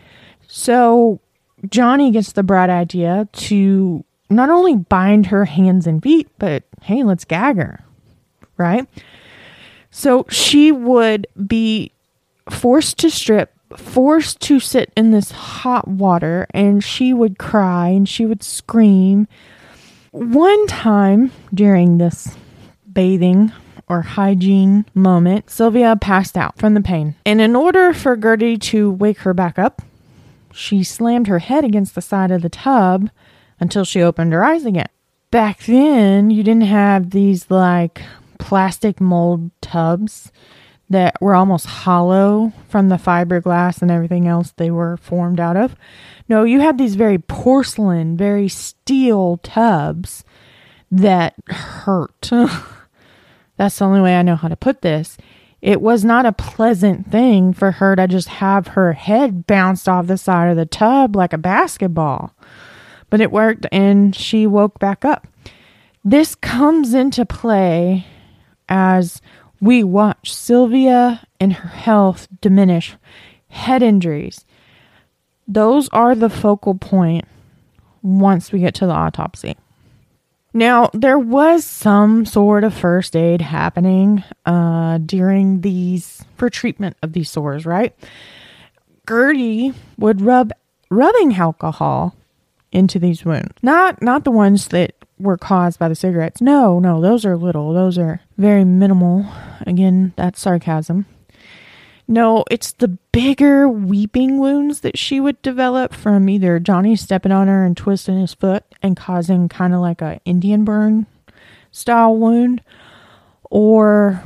So 0.49 1.21
Johnny 1.69 2.11
gets 2.11 2.33
the 2.33 2.43
bright 2.43 2.71
idea 2.71 3.29
to 3.33 4.05
not 4.31 4.51
only 4.51 4.77
bind 4.77 5.27
her 5.27 5.45
hands 5.45 5.87
and 5.87 6.03
feet, 6.03 6.29
but 6.39 6.65
hey, 6.83 7.03
let's 7.03 7.25
gag 7.25 7.57
her, 7.57 7.85
right? 8.57 8.87
So 9.91 10.27
she 10.29 10.73
would 10.73 11.27
be 11.47 11.93
forced 12.51 12.99
to 12.99 13.11
strip, 13.11 13.53
forced 13.77 14.41
to 14.43 14.61
sit 14.61 14.93
in 14.97 15.11
this 15.11 15.31
hot 15.31 15.89
water, 15.89 16.47
and 16.53 16.83
she 16.83 17.13
would 17.13 17.39
cry 17.39 17.89
and 17.89 18.09
she 18.09 18.27
would 18.27 18.43
scream. 18.43 19.27
One 20.13 20.67
time 20.67 21.33
during 21.53 21.99
this 21.99 22.37
bathing 22.97 23.53
or 23.89 24.01
hygiene 24.01 24.87
moment, 24.95 25.51
Sylvia 25.51 25.95
passed 25.97 26.37
out 26.37 26.59
from 26.59 26.73
the 26.73 26.81
pain. 26.81 27.15
And 27.27 27.43
in 27.43 27.55
order 27.55 27.93
for 27.93 28.17
Gertie 28.17 28.57
to 28.57 28.91
wake 28.91 29.19
her 29.19 29.35
back 29.35 29.59
up, 29.59 29.83
she 30.51 30.83
slammed 30.83 31.27
her 31.27 31.39
head 31.39 31.63
against 31.63 31.95
the 31.95 32.01
side 32.01 32.31
of 32.31 32.41
the 32.41 32.49
tub 32.49 33.11
until 33.61 33.85
she 33.85 34.03
opened 34.03 34.33
her 34.33 34.43
eyes 34.43 34.65
again. 34.65 34.89
Back 35.31 35.65
then, 35.65 36.31
you 36.31 36.43
didn't 36.43 36.63
have 36.63 37.11
these 37.11 37.51
like 37.51 38.01
plastic 38.39 38.99
mold 38.99 39.51
tubs 39.61 40.33
that 40.89 41.21
were 41.21 41.35
almost 41.35 41.67
hollow 41.67 42.55
from 42.69 42.89
the 42.89 42.97
fiberglass 42.97 43.83
and 43.83 43.91
everything 43.91 44.27
else 44.27 44.55
they 44.57 44.71
were 44.71 44.97
formed 44.97 45.39
out 45.39 45.57
of. 45.57 45.77
No, 46.31 46.45
you 46.45 46.61
had 46.61 46.79
these 46.79 46.95
very 46.95 47.19
porcelain, 47.19 48.17
very 48.17 48.49
steel 48.49 49.37
tubs 49.43 50.25
that 50.91 51.35
hurt. 51.49 52.31
That's 53.57 53.79
the 53.79 53.85
only 53.85 54.01
way 54.01 54.17
I 54.17 54.23
know 54.23 54.37
how 54.37 54.49
to 54.49 54.57
put 54.57 54.83
this. 54.83 55.17
It 55.63 55.81
was 55.81 56.05
not 56.05 56.27
a 56.27 56.33
pleasant 56.33 57.11
thing 57.11 57.53
for 57.53 57.73
her 57.73 57.97
to 57.97 58.07
just 58.07 58.29
have 58.29 58.69
her 58.69 58.93
head 58.93 59.47
bounced 59.47 59.89
off 59.89 60.07
the 60.07 60.19
side 60.19 60.51
of 60.51 60.57
the 60.57 60.67
tub 60.67 61.17
like 61.17 61.33
a 61.33 61.39
basketball. 61.39 62.35
But 63.09 63.21
it 63.21 63.33
worked 63.33 63.67
and 63.73 64.15
she 64.15 64.47
woke 64.47 64.79
back 64.79 65.05
up. 65.05 65.27
This 66.05 66.35
comes 66.35 66.95
into 66.95 67.25
play 67.25 68.07
as 68.69 69.21
we 69.61 69.83
watch 69.83 70.33
Sylvia 70.33 71.27
and 71.41 71.53
her 71.53 71.69
health 71.69 72.29
diminish, 72.41 72.97
head 73.49 73.83
injuries. 73.83 74.45
Those 75.49 75.89
are 75.91 76.15
the 76.15 76.31
focal 76.31 76.75
point 76.75 77.25
once 78.03 78.53
we 78.53 78.61
get 78.61 78.75
to 78.77 78.87
the 78.87 78.93
autopsy. 78.93 79.57
Now, 80.57 80.89
there 80.95 81.19
was 81.19 81.67
some 81.67 82.25
sort 82.25 82.65
of 82.65 82.73
first 82.73 83.15
aid 83.15 83.43
happening 83.43 84.25
uh, 84.47 84.97
during 84.97 85.61
these, 85.61 86.25
for 86.39 86.49
treatment 86.49 86.97
of 87.03 87.13
these 87.13 87.31
sores, 87.31 87.67
right? 87.67 87.95
Gertie 89.07 89.75
would 89.99 90.23
rub 90.23 90.53
rubbing 90.89 91.35
alcohol 91.35 92.17
into 92.73 92.99
these 92.99 93.23
wounds. 93.23 93.53
Not 93.63 94.01
not 94.01 94.25
the 94.25 94.31
ones 94.31 94.69
that 94.69 94.95
were 95.19 95.37
caused 95.37 95.79
by 95.79 95.91
the 95.91 95.95
cigarettes. 95.95 96.41
No, 96.41 96.79
no, 96.79 97.03
those 97.03 97.27
are 97.27 97.37
little. 97.37 97.75
Those 97.75 97.99
are 97.99 98.23
very 98.39 98.65
minimal. 98.65 99.27
Again, 99.67 100.15
that's 100.17 100.41
sarcasm. 100.41 101.05
No, 102.09 102.45
it's 102.51 102.73
the 102.73 102.89
bigger 102.89 103.69
weeping 103.69 104.39
wounds 104.39 104.81
that 104.81 104.97
she 104.97 105.19
would 105.19 105.43
develop 105.43 105.93
from 105.93 106.29
either 106.29 106.61
Johnny 106.61 106.95
stepping 106.95 107.33
on 107.33 107.49
her 107.49 107.65
and 107.65 107.77
twisting 107.77 108.21
his 108.21 108.33
foot 108.33 108.65
and 108.81 108.97
causing 108.97 109.49
kind 109.49 109.75
of 109.75 109.81
like 109.81 110.01
a 110.01 110.21
Indian 110.25 110.65
burn 110.65 111.07
style 111.73 112.17
wound, 112.17 112.63
or 113.51 114.23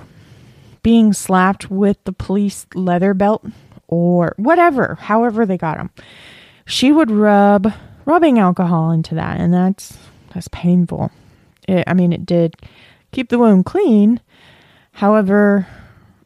being 0.83 1.13
slapped 1.13 1.71
with 1.71 1.97
the 2.05 2.13
police 2.13 2.67
leather 2.75 3.15
belt, 3.15 3.45
or 3.89 4.35
whatever, 4.37 4.97
however 5.01 5.45
they 5.47 5.57
got 5.59 5.79
him. 5.79 5.91
She 6.67 6.93
would 6.93 7.11
rub 7.11 7.73
rubbing 8.05 8.39
alcohol 8.39 8.91
into 8.91 9.15
that, 9.15 9.41
and 9.41 9.53
that's 9.53 9.99
that's 10.35 10.49
painful. 10.49 11.11
It, 11.67 11.85
I 11.87 11.95
mean, 11.95 12.13
it 12.13 12.27
did 12.27 12.57
keep 13.11 13.31
the 13.31 13.39
wound 13.39 13.65
clean. 13.65 14.21
However, 14.93 15.67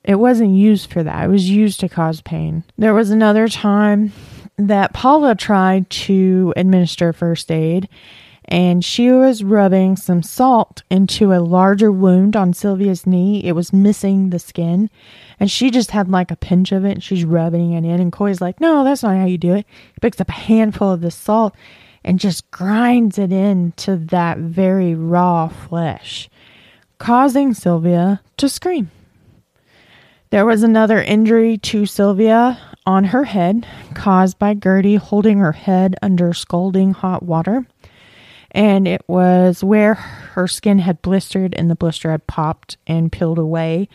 it 0.05 0.17
wasn't 0.17 0.55
used 0.55 0.93
for 0.93 1.03
that. 1.03 1.25
It 1.25 1.29
was 1.29 1.49
used 1.49 1.81
to 1.81 1.89
cause 1.89 2.21
pain. 2.21 2.65
There 2.77 2.95
was 2.95 3.11
another 3.11 3.49
time 3.49 4.13
that 4.57 4.93
Paula 4.93 5.35
tried 5.35 5.91
to 5.91 6.53
administer 6.57 7.13
first 7.13 7.51
aid 7.51 7.89
and 8.47 8.85
she 8.85 9.11
was 9.11 9.43
rubbing 9.43 9.97
some 9.97 10.23
salt 10.23 10.83
into 10.91 11.33
a 11.33 11.41
larger 11.41 11.91
wound 11.91 12.37
on 12.37 12.53
Sylvia's 12.53 13.07
knee. 13.07 13.43
It 13.43 13.53
was 13.53 13.73
missing 13.73 14.31
the 14.31 14.39
skin, 14.39 14.91
and 15.41 15.51
she 15.51 15.71
just 15.71 15.93
had 15.93 16.11
like 16.11 16.31
a 16.31 16.37
pinch 16.37 16.71
of 16.71 16.85
it 16.85 16.93
and 16.93 17.03
she's 17.03 17.25
rubbing 17.25 17.73
it 17.73 17.85
in. 17.85 18.01
And 18.01 18.13
Coy's 18.13 18.43
like, 18.43 18.61
No, 18.61 18.85
that's 18.85 19.03
not 19.03 19.17
how 19.17 19.25
you 19.25 19.39
do 19.39 19.55
it. 19.55 19.67
He 19.95 20.01
picks 20.01 20.21
up 20.21 20.29
a 20.29 20.33
handful 20.33 20.91
of 20.91 21.01
the 21.01 21.11
salt 21.11 21.55
and 22.05 22.21
just 22.21 22.51
grinds 22.51 23.19
it 23.19 23.33
into 23.33 23.97
that 23.97 24.37
very 24.37 24.95
raw 24.95 25.49
flesh, 25.49 26.29
causing 26.99 27.55
Sylvia 27.55 28.21
to 28.37 28.49
scream. 28.51 28.91
There 30.35 30.45
was 30.45 30.65
another 30.65 31.01
injury 31.01 31.59
to 31.59 31.87
Sylvia 31.87 32.59
on 32.85 33.05
her 33.05 33.23
head 33.23 33.69
caused 33.95 34.37
by 34.37 34.55
Gertie 34.55 34.97
holding 34.97 35.39
her 35.39 35.53
head 35.53 35.95
under 36.03 36.35
scalding 36.35 36.93
hot 36.93 37.23
water. 37.23 37.65
And 38.51 38.89
it 38.89 39.05
was 39.07 39.63
where 39.63 39.95
her 39.95 40.49
skin 40.49 40.81
had 40.81 41.03
blistered 41.03 41.55
and 41.55 41.71
the 41.71 41.77
blister 41.77 42.11
had 42.11 42.27
popped 42.27 42.79
and 42.85 43.13
peeled 43.13 43.39
away, 43.39 43.89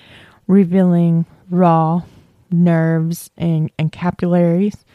revealing 0.47 1.25
raw 1.49 2.03
nerves 2.49 3.29
and, 3.37 3.69
and 3.77 3.91
capillaries. 3.91 4.85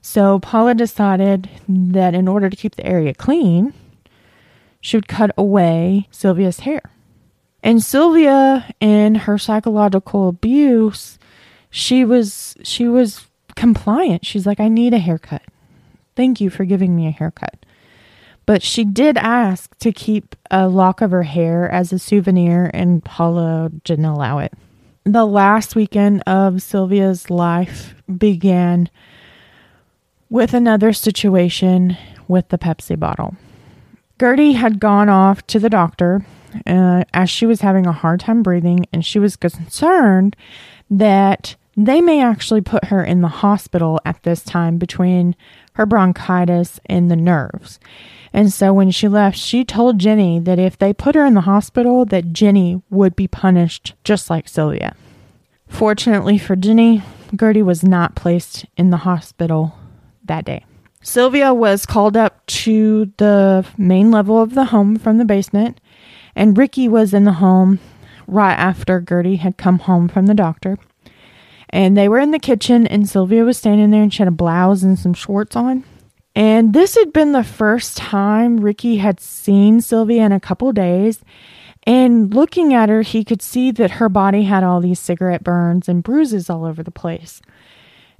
So 0.00 0.38
Paula 0.38 0.76
decided 0.76 1.50
that 1.66 2.14
in 2.14 2.28
order 2.28 2.48
to 2.48 2.56
keep 2.56 2.76
the 2.76 2.86
area 2.86 3.12
clean, 3.12 3.74
she 4.80 4.96
would 4.96 5.08
cut 5.08 5.32
away 5.36 6.06
Sylvia's 6.12 6.60
hair. 6.60 6.92
And 7.66 7.82
Sylvia, 7.82 8.72
in 8.78 9.16
her 9.16 9.38
psychological 9.38 10.28
abuse, 10.28 11.18
she 11.68 12.04
was 12.04 12.54
she 12.62 12.86
was 12.86 13.26
compliant. 13.56 14.24
She's 14.24 14.46
like, 14.46 14.60
I 14.60 14.68
need 14.68 14.94
a 14.94 15.00
haircut. 15.00 15.42
Thank 16.14 16.40
you 16.40 16.48
for 16.48 16.64
giving 16.64 16.94
me 16.94 17.08
a 17.08 17.10
haircut. 17.10 17.66
But 18.46 18.62
she 18.62 18.84
did 18.84 19.16
ask 19.16 19.76
to 19.78 19.90
keep 19.90 20.36
a 20.48 20.68
lock 20.68 21.00
of 21.00 21.10
her 21.10 21.24
hair 21.24 21.68
as 21.68 21.92
a 21.92 21.98
souvenir, 21.98 22.70
and 22.72 23.04
Paula 23.04 23.72
didn't 23.82 24.04
allow 24.04 24.38
it. 24.38 24.52
The 25.02 25.26
last 25.26 25.74
weekend 25.74 26.22
of 26.24 26.62
Sylvia's 26.62 27.30
life 27.30 27.96
began 28.16 28.88
with 30.30 30.54
another 30.54 30.92
situation 30.92 31.96
with 32.28 32.48
the 32.50 32.58
Pepsi 32.58 32.96
bottle. 32.96 33.34
Gertie 34.20 34.52
had 34.52 34.78
gone 34.78 35.08
off 35.08 35.44
to 35.48 35.58
the 35.58 35.68
doctor 35.68 36.24
uh, 36.66 37.04
as 37.12 37.30
she 37.30 37.46
was 37.46 37.60
having 37.60 37.86
a 37.86 37.92
hard 37.92 38.20
time 38.20 38.42
breathing, 38.42 38.86
and 38.92 39.04
she 39.04 39.18
was 39.18 39.36
concerned 39.36 40.36
that 40.90 41.56
they 41.76 42.00
may 42.00 42.22
actually 42.22 42.62
put 42.62 42.86
her 42.86 43.04
in 43.04 43.20
the 43.20 43.28
hospital 43.28 44.00
at 44.04 44.22
this 44.22 44.42
time 44.42 44.78
between 44.78 45.36
her 45.74 45.84
bronchitis 45.84 46.80
and 46.86 47.10
the 47.10 47.16
nerves. 47.16 47.78
And 48.32 48.52
so 48.52 48.72
when 48.72 48.90
she 48.90 49.08
left, 49.08 49.36
she 49.36 49.64
told 49.64 49.98
Jenny 49.98 50.38
that 50.40 50.58
if 50.58 50.78
they 50.78 50.92
put 50.92 51.14
her 51.14 51.24
in 51.24 51.34
the 51.34 51.42
hospital, 51.42 52.04
that 52.06 52.32
Jenny 52.32 52.82
would 52.90 53.14
be 53.14 53.28
punished 53.28 53.94
just 54.04 54.30
like 54.30 54.48
Sylvia. 54.48 54.94
Fortunately 55.68 56.38
for 56.38 56.56
Jenny, 56.56 57.02
Gertie 57.38 57.62
was 57.62 57.82
not 57.82 58.14
placed 58.14 58.66
in 58.76 58.90
the 58.90 58.98
hospital 58.98 59.78
that 60.24 60.44
day. 60.44 60.64
Sylvia 61.02 61.54
was 61.54 61.86
called 61.86 62.16
up 62.16 62.44
to 62.46 63.12
the 63.18 63.66
main 63.78 64.10
level 64.10 64.40
of 64.40 64.54
the 64.54 64.66
home 64.66 64.96
from 64.96 65.18
the 65.18 65.24
basement 65.24 65.80
and 66.36 66.56
Ricky 66.56 66.86
was 66.86 67.14
in 67.14 67.24
the 67.24 67.32
home 67.32 67.80
right 68.28 68.54
after 68.54 69.00
Gertie 69.00 69.36
had 69.36 69.56
come 69.56 69.80
home 69.80 70.06
from 70.06 70.26
the 70.26 70.34
doctor. 70.34 70.78
And 71.70 71.96
they 71.96 72.08
were 72.08 72.20
in 72.20 72.30
the 72.30 72.38
kitchen, 72.38 72.86
and 72.86 73.08
Sylvia 73.08 73.44
was 73.44 73.58
standing 73.58 73.90
there 73.90 74.02
and 74.02 74.12
she 74.12 74.18
had 74.18 74.28
a 74.28 74.32
blouse 74.32 74.82
and 74.82 74.98
some 74.98 75.14
shorts 75.14 75.56
on. 75.56 75.84
And 76.36 76.74
this 76.74 76.94
had 76.94 77.12
been 77.12 77.32
the 77.32 77.42
first 77.42 77.96
time 77.96 78.58
Ricky 78.58 78.98
had 78.98 79.18
seen 79.18 79.80
Sylvia 79.80 80.26
in 80.26 80.32
a 80.32 80.38
couple 80.38 80.70
days. 80.72 81.20
And 81.84 82.34
looking 82.34 82.74
at 82.74 82.88
her, 82.90 83.02
he 83.02 83.24
could 83.24 83.40
see 83.40 83.70
that 83.72 83.92
her 83.92 84.08
body 84.08 84.42
had 84.42 84.62
all 84.62 84.80
these 84.80 85.00
cigarette 85.00 85.42
burns 85.42 85.88
and 85.88 86.02
bruises 86.02 86.50
all 86.50 86.64
over 86.66 86.82
the 86.82 86.90
place. 86.90 87.40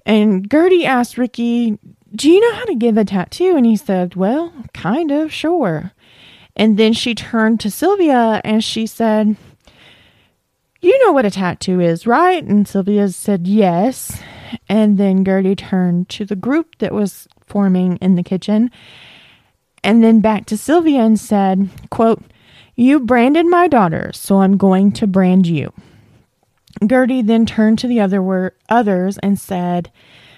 And 0.07 0.51
Gertie 0.51 0.87
asked 0.87 1.19
Ricky, 1.19 1.79
Do 2.15 2.31
you 2.31 2.41
know 2.41 2.57
how 2.57 2.65
to 2.65 2.77
give 2.77 2.97
a 2.97 3.05
tattoo? 3.05 3.57
And 3.57 3.67
he 3.67 3.77
said, 3.77 4.15
Well, 4.15 4.53
kind 4.73 5.11
of, 5.11 5.33
sure. 5.33 5.93
And 6.57 6.79
then 6.79 6.93
she 6.93 7.15
turned 7.15 7.61
to 7.61 7.71
Sylvia 7.71 8.41
and 8.45 8.65
she 8.65 8.87
said, 8.87 9.37
You 10.81 11.05
know 11.05 11.13
what 11.13 11.27
a 11.27 11.31
tattoo 11.31 11.81
is, 11.81 12.07
right? 12.07 12.43
And 12.43 12.67
Sylvia 12.67 13.09
said, 13.11 13.47
Yes. 13.47 14.21
And 14.69 14.97
then 14.97 15.25
Gertie 15.25 15.57
turned 15.57 16.09
to 16.11 16.25
the 16.25 16.37
group 16.37 16.79
that 16.79 16.95
was 16.95 17.29
forming 17.47 17.97
in 17.97 18.15
the 18.15 18.23
kitchen 18.23 18.71
and 19.87 20.03
then 20.03 20.21
back 20.21 20.47
to 20.47 20.57
Sylvia 20.57 21.03
and 21.03 21.19
said, 21.19 21.71
quote, 21.91 22.21
You 22.75 22.99
branded 22.99 23.47
my 23.47 23.69
daughter, 23.69 24.11
so 24.13 24.41
I'm 24.41 24.57
going 24.57 24.91
to 24.93 25.07
brand 25.07 25.47
you. 25.47 25.73
Gertie 26.85 27.23
then 27.23 27.47
turned 27.47 27.79
to 27.79 27.87
the 27.87 28.01
other 28.01 28.21
wor- 28.21 28.55
others 28.69 29.17
and 29.19 29.39
said, 29.39 29.93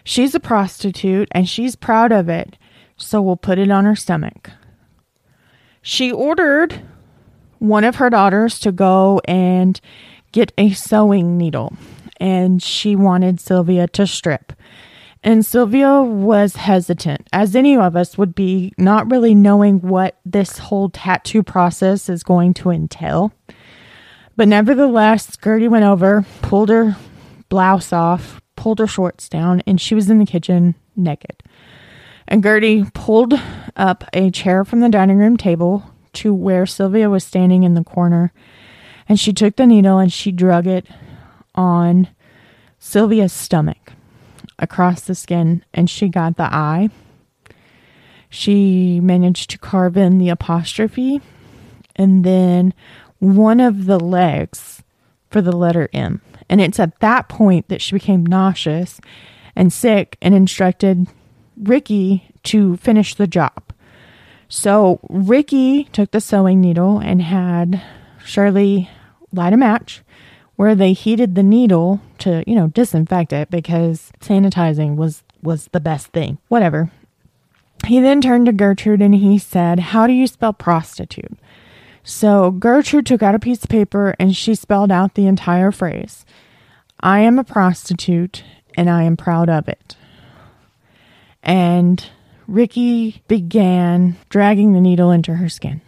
She's 0.05 0.35
a 0.35 0.41
prostitute 0.41 1.29
and 1.33 1.49
she's 1.49 1.77
proud 1.77 2.13
of 2.13 2.29
it, 2.29 2.59
so 2.99 3.23
we'll 3.23 3.37
put 3.37 3.59
it 3.59 3.71
on 3.71 3.87
her 3.87 3.97
stomach. 3.97 4.51
She 5.83 6.13
ordered 6.13 6.83
one 7.59 7.85
of 7.85 7.97
her 7.97 8.11
daughters 8.11 8.59
to 8.61 8.73
go 8.73 9.21
and 9.27 9.81
get 10.33 10.53
a 10.59 10.71
sewing 10.71 11.37
needle, 11.37 11.77
and 12.21 12.63
she 12.63 12.95
wanted 12.95 13.41
Sylvia 13.41 13.89
to 13.89 14.07
strip. 14.07 14.53
And 15.25 15.45
Sylvia 15.45 16.01
was 16.01 16.57
hesitant, 16.57 17.27
as 17.33 17.57
any 17.57 17.77
of 17.77 17.97
us 17.97 18.17
would 18.17 18.35
be, 18.35 18.73
not 18.79 19.11
really 19.11 19.35
knowing 19.35 19.81
what 19.81 20.19
this 20.25 20.59
whole 20.59 20.91
tattoo 20.91 21.43
process 21.43 22.09
is 22.09 22.23
going 22.23 22.55
to 22.55 22.71
entail. 22.71 23.33
But 24.37 24.47
nevertheless, 24.47 25.37
Gertie 25.37 25.67
went 25.67 25.85
over, 25.85 26.25
pulled 26.43 26.69
her 26.69 26.97
blouse 27.49 27.93
off, 27.93 28.41
pulled 28.55 28.79
her 28.79 28.87
shorts 28.87 29.29
down, 29.29 29.63
and 29.67 29.81
she 29.81 29.97
was 29.97 30.09
in 30.09 30.19
the 30.19 30.27
kitchen 30.27 30.77
naked. 30.95 31.43
And 32.29 32.43
Gertie 32.43 32.85
pulled 32.93 33.35
up 33.75 34.05
a 34.13 34.31
chair 34.31 34.65
from 34.65 34.81
the 34.81 34.91
dining 34.91 35.17
room 35.17 35.39
table 35.39 35.83
to 36.13 36.35
where 36.35 36.67
Sylvia 36.67 37.09
was 37.09 37.25
standing 37.25 37.63
in 37.63 37.73
the 37.73 37.83
corner. 37.83 38.33
And 39.09 39.19
she 39.19 39.33
took 39.33 39.57
the 39.57 39.67
needle 39.67 39.99
and 39.99 40.13
she 40.13 40.31
drug 40.31 40.67
it 40.67 40.87
on 41.55 42.09
Sylvia's 42.79 43.33
stomach 43.33 43.93
across 44.59 45.01
the 45.03 45.15
skin, 45.15 45.65
and 45.73 45.89
she 45.89 46.09
got 46.09 46.37
the 46.37 46.53
eye. 46.55 46.91
She 48.29 49.01
managed 49.01 49.51
to 49.51 49.59
carve 49.59 49.97
in 49.97 50.19
the 50.19 50.29
apostrophe 50.29 51.23
and 51.97 52.25
then 52.25 52.75
one 53.19 53.59
of 53.59 53.87
the 53.87 53.99
legs 53.99 54.83
for 55.31 55.41
the 55.41 55.57
letter 55.57 55.89
M. 55.93 56.21
And 56.49 56.61
it's 56.61 56.79
at 56.79 57.01
that 57.01 57.29
point 57.29 57.69
that 57.69 57.81
she 57.81 57.95
became 57.95 58.25
nauseous 58.25 59.01
and 59.57 59.73
sick 59.73 60.17
and 60.21 60.35
instructed 60.35 61.09
Ricky 61.63 62.31
to 62.45 62.77
finish 62.79 63.15
the 63.15 63.27
job. 63.27 63.73
So 64.49 65.01
Ricky 65.09 65.85
took 65.85 66.11
the 66.11 66.21
sewing 66.21 66.61
needle 66.61 66.99
and 66.99 67.21
had 67.23 67.83
Shirley 68.25 68.89
light 69.33 69.53
a 69.53 69.57
match 69.57 70.03
where 70.57 70.75
they 70.75 70.93
heated 70.93 71.35
the 71.35 71.43
needle 71.43 72.01
to, 72.19 72.43
you 72.47 72.55
know, 72.55 72.69
disinfect 72.69 73.33
it 73.33 73.51
because 73.51 74.11
sanitizing 74.21 74.97
was 74.97 75.23
was 75.43 75.69
the 75.69 75.81
best 75.81 76.09
thing. 76.09 76.39
Whatever. 76.49 76.91
He 77.87 78.01
then 78.01 78.21
turned 78.21 78.47
to 78.47 78.53
Gertrude 78.53 79.03
and 79.03 79.15
he 79.15 79.39
said, 79.39 79.79
"How 79.79 80.07
do 80.07 80.13
you 80.13 80.27
spell 80.27 80.53
prostitute?" 80.53 81.39
So 82.03 82.51
Gertrude 82.51 83.07
took 83.07 83.23
out 83.23 83.35
a 83.35 83.39
piece 83.39 83.63
of 83.63 83.71
paper 83.71 84.17
and 84.19 84.35
she 84.35 84.55
spelled 84.55 84.91
out 84.91 85.15
the 85.15 85.27
entire 85.27 85.71
phrase 85.71 86.25
I 87.01 87.21
am 87.21 87.39
a 87.39 87.45
prostitute 87.45 88.43
and 88.77 88.89
I 88.91 89.03
am 89.03 89.17
proud 89.17 89.49
of 89.49 89.69
it. 89.69 89.97
And 91.43 92.05
Ricky 92.47 93.23
began 93.29 94.17
dragging 94.29 94.73
the 94.73 94.81
needle 94.81 95.11
into 95.11 95.35
her 95.35 95.49
skin. 95.49 95.81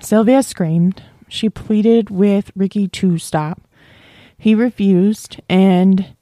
Sylvia 0.00 0.42
screamed. 0.42 1.02
She 1.28 1.48
pleaded 1.48 2.10
with 2.10 2.50
Ricky 2.54 2.88
to 2.88 3.18
stop. 3.18 3.60
He 4.36 4.54
refused, 4.54 5.40
and 5.48 6.14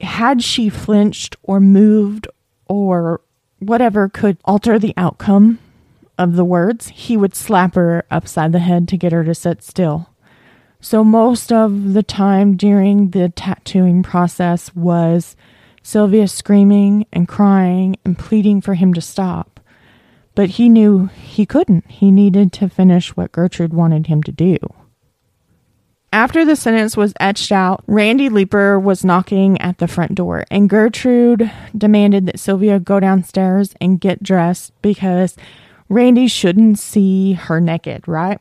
had 0.00 0.42
she 0.42 0.68
flinched 0.68 1.36
or 1.42 1.60
moved 1.60 2.26
or 2.66 3.20
whatever 3.58 4.08
could 4.08 4.38
alter 4.44 4.78
the 4.78 4.94
outcome 4.96 5.58
of 6.18 6.36
the 6.36 6.44
words, 6.44 6.88
he 6.88 7.16
would 7.16 7.34
slap 7.34 7.74
her 7.74 8.04
upside 8.10 8.52
the 8.52 8.58
head 8.60 8.88
to 8.88 8.96
get 8.96 9.12
her 9.12 9.24
to 9.24 9.34
sit 9.34 9.62
still. 9.62 10.10
So, 10.80 11.02
most 11.02 11.52
of 11.52 11.94
the 11.94 12.02
time 12.02 12.56
during 12.56 13.10
the 13.10 13.28
tattooing 13.30 14.02
process 14.02 14.74
was 14.74 15.36
Sylvia 15.86 16.26
screaming 16.26 17.06
and 17.12 17.28
crying 17.28 17.94
and 18.04 18.18
pleading 18.18 18.60
for 18.60 18.74
him 18.74 18.92
to 18.94 19.00
stop. 19.00 19.60
But 20.34 20.50
he 20.50 20.68
knew 20.68 21.06
he 21.14 21.46
couldn't. 21.46 21.88
He 21.88 22.10
needed 22.10 22.52
to 22.54 22.68
finish 22.68 23.16
what 23.16 23.30
Gertrude 23.30 23.72
wanted 23.72 24.08
him 24.08 24.20
to 24.24 24.32
do. 24.32 24.58
After 26.12 26.44
the 26.44 26.56
sentence 26.56 26.96
was 26.96 27.14
etched 27.20 27.52
out, 27.52 27.84
Randy 27.86 28.28
Leeper 28.28 28.80
was 28.80 29.04
knocking 29.04 29.60
at 29.60 29.78
the 29.78 29.86
front 29.86 30.16
door, 30.16 30.44
and 30.50 30.68
Gertrude 30.68 31.52
demanded 31.78 32.26
that 32.26 32.40
Sylvia 32.40 32.80
go 32.80 32.98
downstairs 32.98 33.72
and 33.80 34.00
get 34.00 34.24
dressed 34.24 34.72
because 34.82 35.36
Randy 35.88 36.26
shouldn't 36.26 36.80
see 36.80 37.34
her 37.34 37.60
naked, 37.60 38.08
right? 38.08 38.40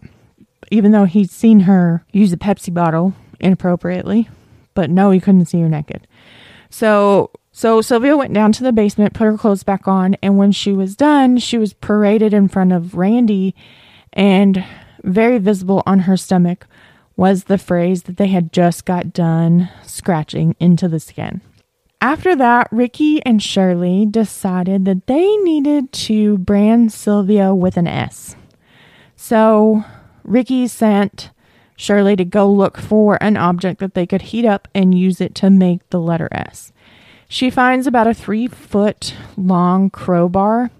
Even 0.71 0.93
though 0.93 1.05
he'd 1.05 1.29
seen 1.29 1.61
her 1.61 2.03
use 2.11 2.33
a 2.33 2.37
Pepsi 2.37 2.73
bottle 2.73 3.13
inappropriately, 3.39 4.29
but 4.73 4.89
no, 4.89 5.11
he 5.11 5.19
couldn't 5.19 5.45
see 5.45 5.61
her 5.61 5.69
naked. 5.69 6.07
So, 6.75 7.31
so 7.53 7.79
Sylvia 7.79 8.17
went 8.17 8.33
down 8.33 8.51
to 8.51 8.63
the 8.63 8.73
basement, 8.73 9.13
put 9.13 9.23
her 9.23 9.37
clothes 9.37 9.63
back 9.63 9.87
on, 9.87 10.15
and 10.15 10.37
when 10.37 10.51
she 10.51 10.73
was 10.73 10.97
done, 10.97 11.37
she 11.37 11.57
was 11.57 11.71
paraded 11.71 12.33
in 12.33 12.49
front 12.49 12.73
of 12.73 12.95
Randy, 12.95 13.55
and 14.11 14.61
very 15.01 15.37
visible 15.37 15.83
on 15.85 15.99
her 15.99 16.17
stomach 16.17 16.67
was 17.15 17.45
the 17.45 17.57
phrase 17.57 18.03
that 18.03 18.17
they 18.17 18.27
had 18.27 18.51
just 18.51 18.83
got 18.83 19.13
done 19.13 19.69
scratching 19.83 20.53
into 20.59 20.89
the 20.89 20.99
skin. 20.99 21.39
After 22.01 22.35
that, 22.35 22.67
Ricky 22.73 23.25
and 23.25 23.41
Shirley 23.41 24.05
decided 24.05 24.83
that 24.83 25.07
they 25.07 25.37
needed 25.37 25.93
to 25.93 26.39
brand 26.39 26.91
Sylvia 26.91 27.55
with 27.55 27.77
an 27.77 27.87
S. 27.87 28.35
So 29.15 29.85
Ricky 30.25 30.67
sent 30.67 31.31
Shirley 31.75 32.15
to 32.15 32.25
go 32.25 32.49
look 32.51 32.77
for 32.77 33.21
an 33.21 33.37
object 33.37 33.79
that 33.79 33.93
they 33.93 34.05
could 34.05 34.23
heat 34.23 34.45
up 34.45 34.67
and 34.73 34.97
use 34.97 35.19
it 35.19 35.35
to 35.35 35.49
make 35.49 35.87
the 35.89 35.99
letter 35.99 36.29
S. 36.31 36.71
She 37.27 37.49
finds 37.49 37.87
about 37.87 38.07
a 38.07 38.13
three 38.13 38.47
foot 38.47 39.13
long 39.35 39.89
crowbar 39.89 40.71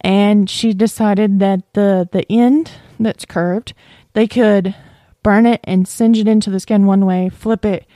and 0.00 0.48
she 0.48 0.72
decided 0.72 1.38
that 1.40 1.72
the, 1.74 2.08
the 2.10 2.30
end 2.30 2.72
that's 2.98 3.24
curved, 3.24 3.74
they 4.14 4.26
could 4.26 4.74
burn 5.22 5.46
it 5.46 5.60
and 5.64 5.86
singe 5.86 6.18
it 6.18 6.28
into 6.28 6.50
the 6.50 6.60
skin 6.60 6.86
one 6.86 7.06
way, 7.06 7.28
flip 7.28 7.64
it 7.64 7.86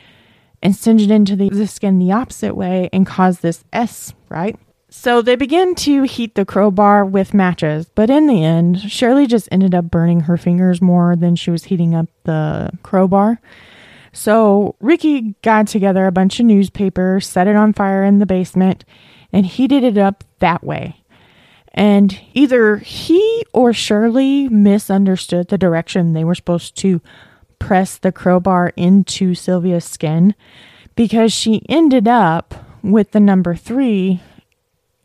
and 0.63 0.75
singe 0.75 1.03
it 1.03 1.11
into 1.11 1.37
the, 1.37 1.51
the 1.51 1.67
skin 1.67 1.99
the 1.99 2.13
opposite 2.13 2.55
way 2.57 2.89
and 2.93 3.07
cause 3.07 3.41
this 3.41 3.65
S, 3.73 4.15
right? 4.29 4.59
So 4.97 5.21
they 5.21 5.35
begin 5.35 5.75
to 5.75 6.05
heat 6.05 6.35
the 6.35 6.47
crowbar 6.47 7.05
with 7.05 7.35
matches, 7.35 7.91
but 7.95 8.09
in 8.09 8.27
the 8.27 8.43
end, 8.43 8.81
Shirley 8.81 9.27
just 9.27 9.49
ended 9.51 9.75
up 9.75 9.91
burning 9.91 10.21
her 10.21 10.39
fingers 10.39 10.81
more 10.81 11.15
than 11.17 11.35
she 11.35 11.51
was 11.51 11.65
heating 11.65 11.97
up 11.97 12.07
the 12.23 12.71
crowbar. 12.85 13.41
So 14.13 14.77
Ricky 14.81 15.35
got 15.43 15.67
together 15.67 16.07
a 16.07 16.13
bunch 16.13 16.39
of 16.39 16.47
newspaper, 16.47 17.21
set 17.21 17.49
it 17.49 17.57
on 17.57 17.73
fire 17.73 18.05
in 18.05 18.19
the 18.19 18.25
basement, 18.25 18.85
and 19.33 19.45
heated 19.45 19.83
it 19.83 19.99
up 19.99 20.25
that 20.39 20.65
way. 20.65 21.03
And 21.75 22.19
either 22.33 22.77
he 22.77 23.45
or 23.53 23.75
Shirley 23.75 24.49
misunderstood 24.49 25.49
the 25.49 25.59
direction 25.59 26.13
they 26.13 26.25
were 26.25 26.37
supposed 26.37 26.77
to 26.79 27.03
press 27.59 27.99
the 27.99 28.13
crowbar 28.13 28.73
into 28.77 29.35
Sylvia's 29.35 29.85
skin 29.85 30.37
because 30.95 31.33
she 31.33 31.67
ended 31.69 32.07
up 32.07 32.55
with 32.83 33.11
the 33.11 33.21
number 33.21 33.57
three 33.57 34.23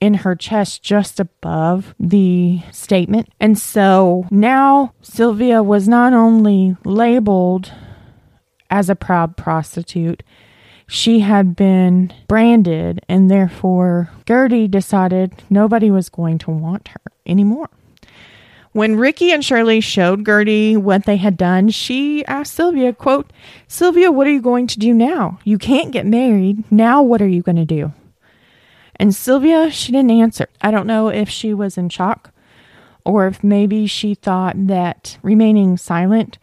in 0.01 0.13
her 0.15 0.35
chest 0.35 0.81
just 0.81 1.19
above 1.19 1.93
the 1.99 2.61
statement. 2.71 3.29
And 3.39 3.57
so 3.57 4.25
now 4.31 4.93
Sylvia 5.01 5.61
was 5.61 5.87
not 5.87 6.13
only 6.13 6.77
labeled 6.85 7.71
as 8.69 8.89
a 8.89 8.95
proud 8.95 9.35
prostitute, 9.35 10.23
she 10.87 11.19
had 11.19 11.55
been 11.55 12.11
branded, 12.27 13.01
and 13.07 13.29
therefore 13.29 14.09
Gertie 14.27 14.67
decided 14.67 15.43
nobody 15.49 15.91
was 15.91 16.09
going 16.09 16.39
to 16.39 16.51
want 16.51 16.87
her 16.89 17.01
anymore. 17.27 17.69
When 18.71 18.97
Ricky 18.97 19.31
and 19.31 19.43
Shirley 19.43 19.81
showed 19.81 20.25
Gertie 20.25 20.77
what 20.77 21.05
they 21.05 21.17
had 21.17 21.37
done, 21.37 21.69
she 21.69 22.25
asked 22.25 22.53
Sylvia, 22.53 22.93
quote, 22.93 23.31
Sylvia, 23.67 24.11
what 24.11 24.27
are 24.27 24.31
you 24.31 24.41
going 24.41 24.67
to 24.67 24.79
do 24.79 24.93
now? 24.93 25.39
You 25.43 25.57
can't 25.57 25.91
get 25.91 26.05
married. 26.05 26.71
Now 26.71 27.01
what 27.01 27.21
are 27.21 27.27
you 27.27 27.41
going 27.41 27.55
to 27.55 27.65
do? 27.65 27.91
And 28.99 29.15
Sylvia, 29.15 29.71
she 29.71 29.91
didn't 29.93 30.11
answer. 30.11 30.49
I 30.61 30.71
don't 30.71 30.87
know 30.87 31.07
if 31.07 31.29
she 31.29 31.53
was 31.53 31.77
in 31.77 31.89
shock 31.89 32.31
or 33.05 33.27
if 33.27 33.43
maybe 33.43 33.87
she 33.87 34.13
thought 34.13 34.67
that 34.67 35.17
remaining 35.23 35.77
silent 35.77 36.37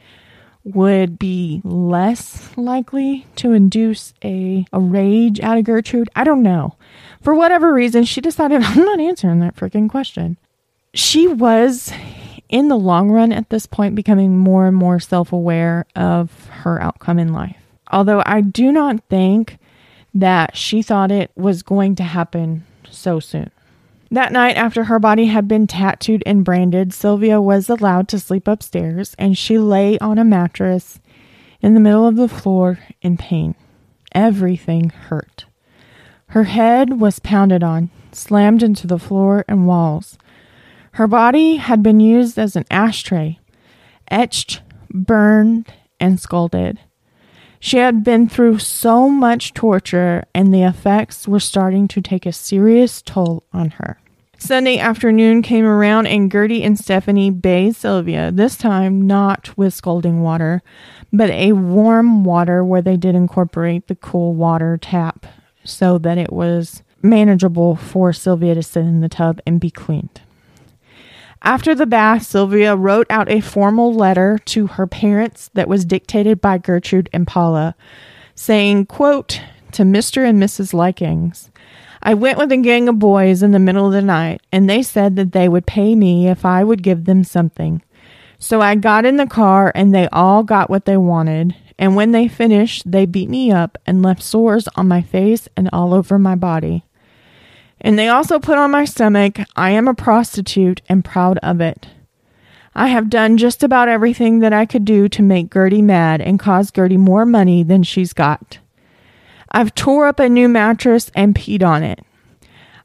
would 0.64 1.18
be 1.18 1.60
less 1.62 2.56
likely 2.56 3.26
to 3.36 3.52
induce 3.52 4.12
a, 4.24 4.66
a 4.72 4.80
rage 4.80 5.38
out 5.40 5.58
of 5.58 5.64
Gertrude. 5.64 6.08
I 6.16 6.24
don't 6.24 6.42
know. 6.42 6.74
For 7.22 7.34
whatever 7.34 7.72
reason, 7.72 8.04
she 8.04 8.20
decided, 8.20 8.62
I'm 8.64 8.84
not 8.84 8.98
answering 9.00 9.40
that 9.40 9.54
freaking 9.54 9.88
question. 9.88 10.38
She 10.92 11.28
was 11.28 11.92
in 12.48 12.68
the 12.68 12.78
long 12.78 13.10
run 13.10 13.32
at 13.32 13.50
this 13.50 13.66
point 13.66 13.94
becoming 13.94 14.38
more 14.38 14.66
and 14.66 14.76
more 14.76 14.98
self 14.98 15.32
aware 15.32 15.84
of 15.94 16.46
her 16.48 16.80
outcome 16.82 17.18
in 17.18 17.32
life. 17.32 17.56
Although 17.92 18.22
I 18.26 18.40
do 18.40 18.72
not 18.72 19.04
think 19.08 19.58
that 20.16 20.56
she 20.56 20.80
thought 20.80 21.12
it 21.12 21.30
was 21.36 21.62
going 21.62 21.94
to 21.94 22.02
happen 22.02 22.64
so 22.90 23.20
soon. 23.20 23.50
That 24.10 24.32
night, 24.32 24.56
after 24.56 24.84
her 24.84 24.98
body 24.98 25.26
had 25.26 25.46
been 25.46 25.66
tattooed 25.66 26.22
and 26.24 26.44
branded, 26.44 26.94
Sylvia 26.94 27.40
was 27.40 27.68
allowed 27.68 28.08
to 28.08 28.20
sleep 28.20 28.48
upstairs 28.48 29.14
and 29.18 29.36
she 29.36 29.58
lay 29.58 29.98
on 29.98 30.18
a 30.18 30.24
mattress 30.24 31.00
in 31.60 31.74
the 31.74 31.80
middle 31.80 32.06
of 32.06 32.16
the 32.16 32.28
floor 32.28 32.78
in 33.02 33.16
pain. 33.16 33.54
Everything 34.12 34.88
hurt. 34.88 35.44
Her 36.28 36.44
head 36.44 36.98
was 36.98 37.18
pounded 37.18 37.62
on, 37.62 37.90
slammed 38.12 38.62
into 38.62 38.86
the 38.86 38.98
floor 38.98 39.44
and 39.46 39.66
walls. 39.66 40.16
Her 40.92 41.06
body 41.06 41.56
had 41.56 41.82
been 41.82 42.00
used 42.00 42.38
as 42.38 42.56
an 42.56 42.64
ashtray, 42.70 43.38
etched, 44.10 44.62
burned, 44.90 45.70
and 46.00 46.18
scalded. 46.18 46.78
She 47.60 47.78
had 47.78 48.04
been 48.04 48.28
through 48.28 48.58
so 48.58 49.08
much 49.08 49.54
torture, 49.54 50.24
and 50.34 50.52
the 50.52 50.62
effects 50.62 51.26
were 51.26 51.40
starting 51.40 51.88
to 51.88 52.00
take 52.00 52.26
a 52.26 52.32
serious 52.32 53.02
toll 53.02 53.44
on 53.52 53.70
her. 53.70 53.98
Sunday 54.38 54.78
afternoon 54.78 55.40
came 55.40 55.64
around, 55.64 56.06
and 56.06 56.30
Gertie 56.30 56.62
and 56.62 56.78
Stephanie 56.78 57.30
bathed 57.30 57.76
Sylvia, 57.76 58.30
this 58.30 58.56
time 58.56 59.06
not 59.06 59.56
with 59.56 59.72
scalding 59.72 60.20
water, 60.20 60.62
but 61.12 61.30
a 61.30 61.52
warm 61.52 62.22
water 62.22 62.62
where 62.62 62.82
they 62.82 62.96
did 62.96 63.14
incorporate 63.14 63.88
the 63.88 63.94
cool 63.94 64.34
water 64.34 64.76
tap 64.76 65.26
so 65.64 65.96
that 65.98 66.18
it 66.18 66.32
was 66.32 66.82
manageable 67.02 67.76
for 67.76 68.12
Sylvia 68.12 68.54
to 68.54 68.62
sit 68.62 68.80
in 68.80 69.00
the 69.00 69.08
tub 69.08 69.40
and 69.46 69.58
be 69.58 69.70
cleaned. 69.70 70.20
After 71.46 71.76
the 71.76 71.86
bath, 71.86 72.24
Sylvia 72.24 72.74
wrote 72.74 73.06
out 73.08 73.30
a 73.30 73.40
formal 73.40 73.94
letter 73.94 74.40
to 74.46 74.66
her 74.66 74.88
parents 74.88 75.48
that 75.54 75.68
was 75.68 75.84
dictated 75.84 76.40
by 76.40 76.58
Gertrude 76.58 77.08
and 77.12 77.24
Paula, 77.24 77.76
saying, 78.34 78.86
quote, 78.86 79.40
to 79.70 79.84
Mr. 79.84 80.28
and 80.28 80.42
Mrs. 80.42 80.74
Likens. 80.74 81.52
I 82.02 82.14
went 82.14 82.36
with 82.36 82.50
a 82.50 82.56
gang 82.56 82.88
of 82.88 82.98
boys 82.98 83.44
in 83.44 83.52
the 83.52 83.60
middle 83.60 83.86
of 83.86 83.92
the 83.92 84.02
night, 84.02 84.40
and 84.50 84.68
they 84.68 84.82
said 84.82 85.14
that 85.14 85.30
they 85.30 85.48
would 85.48 85.66
pay 85.66 85.94
me 85.94 86.26
if 86.26 86.44
I 86.44 86.64
would 86.64 86.82
give 86.82 87.04
them 87.04 87.22
something. 87.22 87.80
So 88.40 88.60
I 88.60 88.74
got 88.74 89.04
in 89.04 89.16
the 89.16 89.28
car, 89.28 89.70
and 89.72 89.94
they 89.94 90.08
all 90.08 90.42
got 90.42 90.68
what 90.68 90.84
they 90.84 90.96
wanted. 90.96 91.54
And 91.78 91.94
when 91.94 92.10
they 92.10 92.26
finished, 92.26 92.90
they 92.90 93.06
beat 93.06 93.30
me 93.30 93.52
up 93.52 93.78
and 93.86 94.02
left 94.02 94.24
sores 94.24 94.66
on 94.74 94.88
my 94.88 95.00
face 95.00 95.48
and 95.56 95.70
all 95.72 95.94
over 95.94 96.18
my 96.18 96.34
body. 96.34 96.84
And 97.86 97.96
they 97.96 98.08
also 98.08 98.40
put 98.40 98.58
on 98.58 98.72
my 98.72 98.84
stomach, 98.84 99.38
I 99.54 99.70
am 99.70 99.86
a 99.86 99.94
prostitute 99.94 100.82
and 100.88 101.04
proud 101.04 101.38
of 101.38 101.60
it. 101.60 101.86
I 102.74 102.88
have 102.88 103.08
done 103.08 103.36
just 103.36 103.62
about 103.62 103.88
everything 103.88 104.40
that 104.40 104.52
I 104.52 104.66
could 104.66 104.84
do 104.84 105.08
to 105.10 105.22
make 105.22 105.54
Gertie 105.54 105.82
mad 105.82 106.20
and 106.20 106.40
cause 106.40 106.72
Gertie 106.72 106.96
more 106.96 107.24
money 107.24 107.62
than 107.62 107.84
she's 107.84 108.12
got. 108.12 108.58
I've 109.52 109.72
tore 109.76 110.08
up 110.08 110.18
a 110.18 110.28
new 110.28 110.48
mattress 110.48 111.12
and 111.14 111.32
peed 111.32 111.62
on 111.62 111.84
it. 111.84 112.00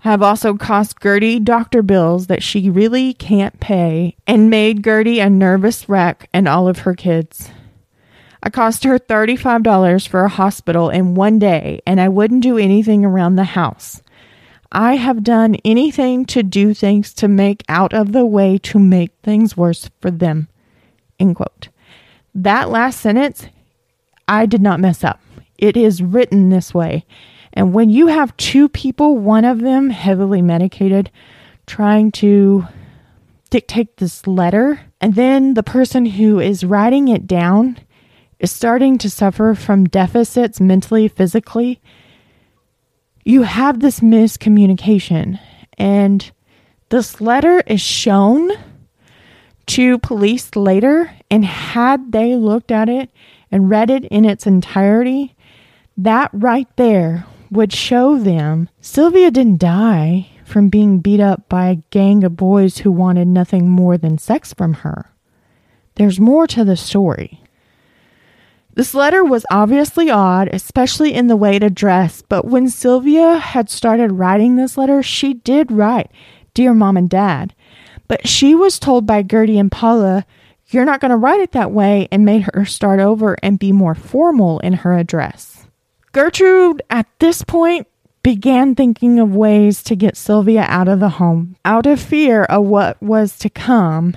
I 0.06 0.12
have 0.12 0.22
also 0.22 0.54
cost 0.54 1.02
Gertie 1.02 1.40
doctor 1.40 1.82
bills 1.82 2.28
that 2.28 2.44
she 2.44 2.70
really 2.70 3.16
can't 3.16 3.60
pay 3.60 4.16
and 4.28 4.52
made 4.52 4.84
Gertie 4.84 5.20
a 5.20 5.32
nervous 5.32 5.90
wreck 5.90 6.30
and 6.32 6.48
all 6.48 6.68
of 6.68 6.78
her 6.82 6.94
kids. 6.94 7.50
I 8.44 8.52
cost 8.52 8.84
her 8.84 9.00
$35 9.00 10.08
for 10.08 10.26
a 10.26 10.30
hospital 10.30 10.92
in 10.92 11.16
one 11.16 11.40
day 11.40 11.82
and 11.88 12.00
I 12.00 12.08
wouldn't 12.08 12.44
do 12.44 12.60
anything 12.60 13.04
around 13.04 13.36
the 13.36 13.46
house. 13.46 14.04
I 14.72 14.96
have 14.96 15.24
done 15.24 15.56
anything 15.66 16.26
to 16.28 16.44
do 16.44 16.74
things 16.74 17.14
to 17.16 17.28
make 17.28 17.64
out 17.68 17.94
of 17.94 18.14
the 18.14 18.26
way 18.26 18.58
to 18.60 18.80
make 18.80 19.12
things 19.22 19.58
worse 19.58 19.90
for 20.00 20.10
them. 20.10 20.48
End 21.20 21.36
quote. 21.36 21.70
That 22.34 22.70
last 22.70 23.02
sentence, 23.02 23.48
I 24.28 24.46
did 24.46 24.62
not 24.62 24.80
mess 24.80 25.04
up. 25.04 25.20
It 25.58 25.76
is 25.76 26.02
written 26.02 26.50
this 26.50 26.74
way. 26.74 27.06
And 27.54 27.74
when 27.74 27.90
you 27.90 28.08
have 28.08 28.36
two 28.38 28.70
people, 28.70 29.18
one 29.18 29.44
of 29.44 29.60
them 29.60 29.90
heavily 29.90 30.42
medicated, 30.42 31.12
trying 31.68 32.12
to 32.14 32.66
dictate 33.50 33.98
this 33.98 34.26
letter, 34.26 34.80
and 35.02 35.16
then 35.16 35.56
the 35.56 35.64
person 35.64 36.06
who 36.06 36.40
is 36.40 36.64
writing 36.64 37.10
it 37.10 37.28
down 37.28 37.78
is 38.40 38.52
starting 38.52 38.98
to 39.00 39.10
suffer 39.10 39.54
from 39.54 39.84
deficits 39.84 40.62
mentally, 40.62 41.10
physically, 41.10 41.82
you 43.24 43.44
have 43.44 43.80
this 43.80 44.00
miscommunication. 44.00 45.40
And 45.78 46.32
this 46.90 47.22
letter 47.22 47.62
is 47.66 47.82
shown 47.82 48.52
to 49.68 50.00
police 50.00 50.56
later. 50.56 51.12
And 51.30 51.46
had 51.46 52.12
they 52.12 52.36
looked 52.36 52.72
at 52.72 52.90
it 52.90 53.10
and 53.52 53.70
read 53.70 53.90
it 53.90 54.06
in 54.06 54.26
its 54.26 54.46
entirety, 54.46 55.36
that 55.98 56.30
right 56.34 56.68
there 56.78 57.26
would 57.50 57.74
show 57.74 58.18
them 58.18 58.70
Sylvia 58.80 59.30
didn't 59.30 59.60
die 59.60 60.30
from 60.46 60.70
being 60.70 61.00
beat 61.00 61.20
up 61.20 61.48
by 61.48 61.68
a 61.68 61.76
gang 61.92 62.24
of 62.24 62.36
boys 62.36 62.80
who 62.80 62.92
wanted 62.92 63.28
nothing 63.28 63.70
more 63.70 63.98
than 63.98 64.18
sex 64.18 64.54
from 64.54 64.74
her. 64.74 65.12
There's 65.96 66.20
more 66.20 66.48
to 66.48 66.64
the 66.64 66.78
story. 66.78 67.41
This 68.74 68.94
letter 68.94 69.24
was 69.24 69.46
obviously 69.52 70.10
odd, 70.10 70.50
especially 70.54 71.14
in 71.14 71.28
the 71.28 71.36
way 71.36 71.58
it 71.58 71.64
addressed, 71.64 72.30
but 72.30 72.46
when 72.46 72.70
Sylvia 72.70 73.38
had 73.38 73.70
started 73.70 74.14
writing 74.14 74.56
this 74.56 74.78
letter, 74.78 75.04
she 75.04 75.34
did 75.34 75.72
write, 75.72 76.10
Dear 76.54 76.74
Mom 76.74 76.96
and 76.96 77.10
Dad. 77.10 77.54
But 78.08 78.28
she 78.28 78.56
was 78.56 78.80
told 78.80 79.06
by 79.06 79.24
Gertie 79.24 79.60
and 79.60 79.72
Paula, 79.72 80.26
You're 80.68 80.86
not 80.86 81.02
going 81.02 81.12
to 81.12 81.18
write 81.18 81.42
it 81.42 81.52
that 81.52 81.72
way, 81.72 82.08
and 82.12 82.24
made 82.24 82.48
her 82.54 82.66
start 82.66 83.02
over 83.02 83.36
and 83.44 83.60
be 83.60 83.74
more 83.74 83.96
formal 83.96 84.60
in 84.60 84.74
her 84.74 84.98
address. 84.98 85.68
Gertrude, 86.14 86.82
at 86.90 87.08
this 87.20 87.42
point, 87.42 87.88
began 88.24 88.76
thinking 88.76 89.20
of 89.20 89.36
ways 89.36 89.84
to 89.84 89.96
get 89.96 90.16
Sylvia 90.16 90.66
out 90.68 90.88
of 90.88 91.00
the 91.00 91.10
home, 91.10 91.58
out 91.66 91.86
of 91.86 92.00
fear 92.00 92.44
of 92.44 92.66
what 92.66 93.02
was 93.02 93.38
to 93.40 93.50
come 93.50 94.16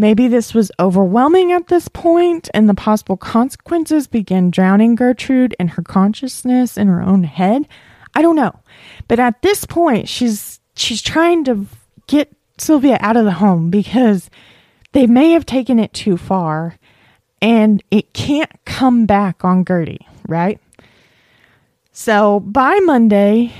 Maybe 0.00 0.28
this 0.28 0.54
was 0.54 0.72
overwhelming 0.80 1.52
at 1.52 1.68
this 1.68 1.86
point, 1.88 2.48
and 2.54 2.70
the 2.70 2.74
possible 2.74 3.18
consequences 3.18 4.06
began 4.06 4.50
drowning 4.50 4.94
Gertrude 4.94 5.54
in 5.60 5.68
her 5.68 5.82
consciousness 5.82 6.78
in 6.78 6.86
her 6.86 7.02
own 7.02 7.24
head. 7.24 7.68
I 8.14 8.22
don't 8.22 8.34
know. 8.34 8.58
But 9.08 9.20
at 9.20 9.42
this 9.42 9.66
point, 9.66 10.08
she's 10.08 10.58
she's 10.74 11.02
trying 11.02 11.44
to 11.44 11.66
get 12.06 12.34
Sylvia 12.56 12.96
out 13.02 13.18
of 13.18 13.26
the 13.26 13.32
home 13.32 13.68
because 13.68 14.30
they 14.92 15.06
may 15.06 15.32
have 15.32 15.44
taken 15.44 15.78
it 15.78 15.92
too 15.92 16.16
far 16.16 16.78
and 17.42 17.82
it 17.90 18.14
can't 18.14 18.52
come 18.64 19.04
back 19.04 19.44
on 19.44 19.66
Gertie, 19.66 20.06
right? 20.26 20.58
So 21.92 22.40
by 22.40 22.80
Monday, 22.80 23.52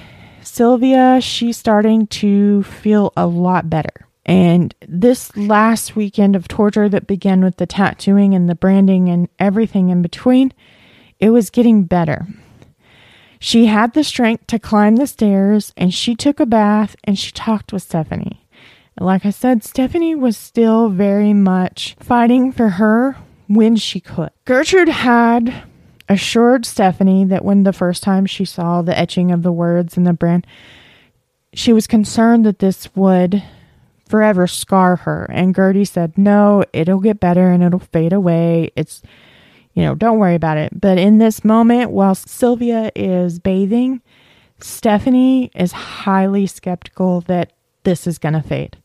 Sylvia, 0.43 1.21
she's 1.21 1.59
starting 1.59 2.07
to 2.07 2.63
feel 2.63 3.13
a 3.15 3.27
lot 3.27 3.69
better. 3.69 4.07
And 4.27 4.75
this 4.87 5.35
last 5.37 5.97
weekend 5.97 6.37
of 6.37 6.47
torture 6.47 6.89
that 6.89 7.07
began 7.07 7.43
with 7.43 7.57
the 7.57 7.67
tattooing 7.67 8.35
and 8.35 8.49
the 8.49 8.55
branding 8.55 9.09
and 9.09 9.29
everything 9.39 9.89
in 9.89 10.03
between, 10.03 10.53
it 11.19 11.31
was 11.31 11.51
getting 11.51 11.85
better. 11.85 12.27
She 13.39 13.67
had 13.67 13.95
the 13.95 14.05
strength 14.05 14.47
to 14.49 14.59
climb 14.59 14.97
the 14.97 15.07
stairs 15.07 15.73
and 15.77 15.95
she 15.95 16.15
took 16.15 16.41
a 16.41 16.47
bath 16.47 16.95
and 17.05 17.19
she 17.19 17.33
talked 17.33 17.73
with 17.73 17.83
Stephanie. 17.83 18.47
like 19.01 19.25
I 19.25 19.31
said, 19.31 19.65
Stephanie 19.65 20.15
was 20.15 20.37
still 20.37 20.91
very 20.91 21.33
much 21.33 21.97
fighting 21.99 22.53
for 22.53 22.69
her 22.69 23.17
when 23.49 23.77
she 23.77 23.99
could. 23.99 24.31
Gertrude 24.45 24.91
had 24.91 25.65
assured 26.11 26.67
Stephanie 26.67 27.25
that 27.25 27.45
when 27.45 27.63
the 27.63 27.73
first 27.73 28.03
time 28.03 28.27
she 28.27 28.45
saw 28.45 28.83
the 28.83 28.99
etching 28.99 29.31
of 29.31 29.43
the 29.43 29.53
words 29.53 29.97
and 29.97 30.07
the 30.07 30.13
brand, 30.13 30.47
she 31.55 31.73
was 31.73 31.87
concerned 31.87 32.45
that 32.45 32.59
this 32.59 32.95
would 32.95 33.43
forever 34.11 34.47
scar 34.47 34.97
her. 34.97 35.27
And 35.31 35.55
Gertie 35.55 35.85
said, 35.85 36.19
No, 36.19 36.65
it'll 36.73 37.01
get 37.01 37.21
better 37.21 37.51
and 37.51 37.63
it'll 37.63 37.79
fade 37.79 38.13
away. 38.13 38.73
It's, 38.77 39.01
you 39.73 39.83
know, 39.83 39.95
don't 39.95 40.19
worry 40.19 40.35
about 40.35 40.59
it. 40.59 40.79
But 40.79 40.99
in 40.99 41.19
this 41.19 41.45
moment, 41.45 41.93
while 41.93 42.15
Sylvia 42.15 42.91
is 42.95 43.39
bathing, 43.39 44.03
Stephanie 44.59 45.51
is 45.55 45.73
highly 45.73 46.47
skeptical 46.47 47.23
that 47.23 47.53
this 47.85 48.07
is 48.07 48.19
going 48.19 48.35
to 48.35 48.43
fade. 48.43 48.77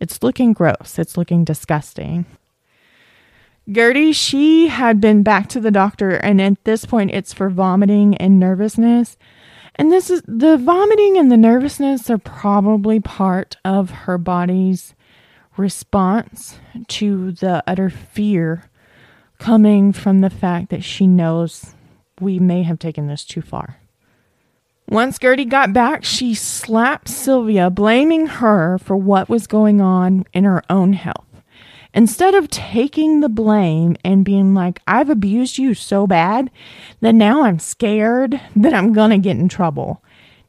It's 0.00 0.22
looking 0.22 0.52
gross. 0.52 0.98
It's 0.98 1.16
looking 1.16 1.44
disgusting. 1.44 2.26
Gertie, 3.70 4.12
she 4.12 4.66
had 4.66 5.00
been 5.00 5.22
back 5.22 5.48
to 5.50 5.60
the 5.60 5.70
doctor, 5.70 6.10
and 6.10 6.40
at 6.40 6.62
this 6.64 6.84
point, 6.84 7.12
it's 7.12 7.32
for 7.32 7.48
vomiting 7.48 8.16
and 8.16 8.40
nervousness. 8.40 9.16
And 9.76 9.90
this 9.90 10.10
is 10.10 10.22
the 10.26 10.56
vomiting 10.58 11.16
and 11.16 11.30
the 11.32 11.36
nervousness 11.36 12.10
are 12.10 12.18
probably 12.18 13.00
part 13.00 13.56
of 13.64 13.90
her 13.90 14.18
body's 14.18 14.94
response 15.56 16.58
to 16.88 17.32
the 17.32 17.62
utter 17.66 17.90
fear 17.90 18.70
coming 19.38 19.92
from 19.92 20.20
the 20.20 20.30
fact 20.30 20.70
that 20.70 20.84
she 20.84 21.06
knows 21.06 21.74
we 22.20 22.38
may 22.38 22.62
have 22.62 22.78
taken 22.78 23.06
this 23.06 23.24
too 23.24 23.42
far. 23.42 23.78
Once 24.88 25.18
Gertie 25.18 25.44
got 25.44 25.72
back, 25.72 26.04
she 26.04 26.34
slapped 26.34 27.08
Sylvia, 27.08 27.70
blaming 27.70 28.26
her 28.26 28.78
for 28.78 28.96
what 28.96 29.28
was 29.28 29.46
going 29.46 29.80
on 29.80 30.24
in 30.32 30.44
her 30.44 30.62
own 30.68 30.92
health. 30.92 31.31
Instead 31.94 32.34
of 32.34 32.48
taking 32.48 33.20
the 33.20 33.28
blame 33.28 33.96
and 34.04 34.24
being 34.24 34.54
like, 34.54 34.80
I've 34.86 35.10
abused 35.10 35.58
you 35.58 35.74
so 35.74 36.06
bad 36.06 36.50
that 37.00 37.14
now 37.14 37.44
I'm 37.44 37.58
scared 37.58 38.40
that 38.56 38.72
I'm 38.72 38.92
going 38.92 39.10
to 39.10 39.18
get 39.18 39.36
in 39.36 39.48
trouble. 39.48 40.02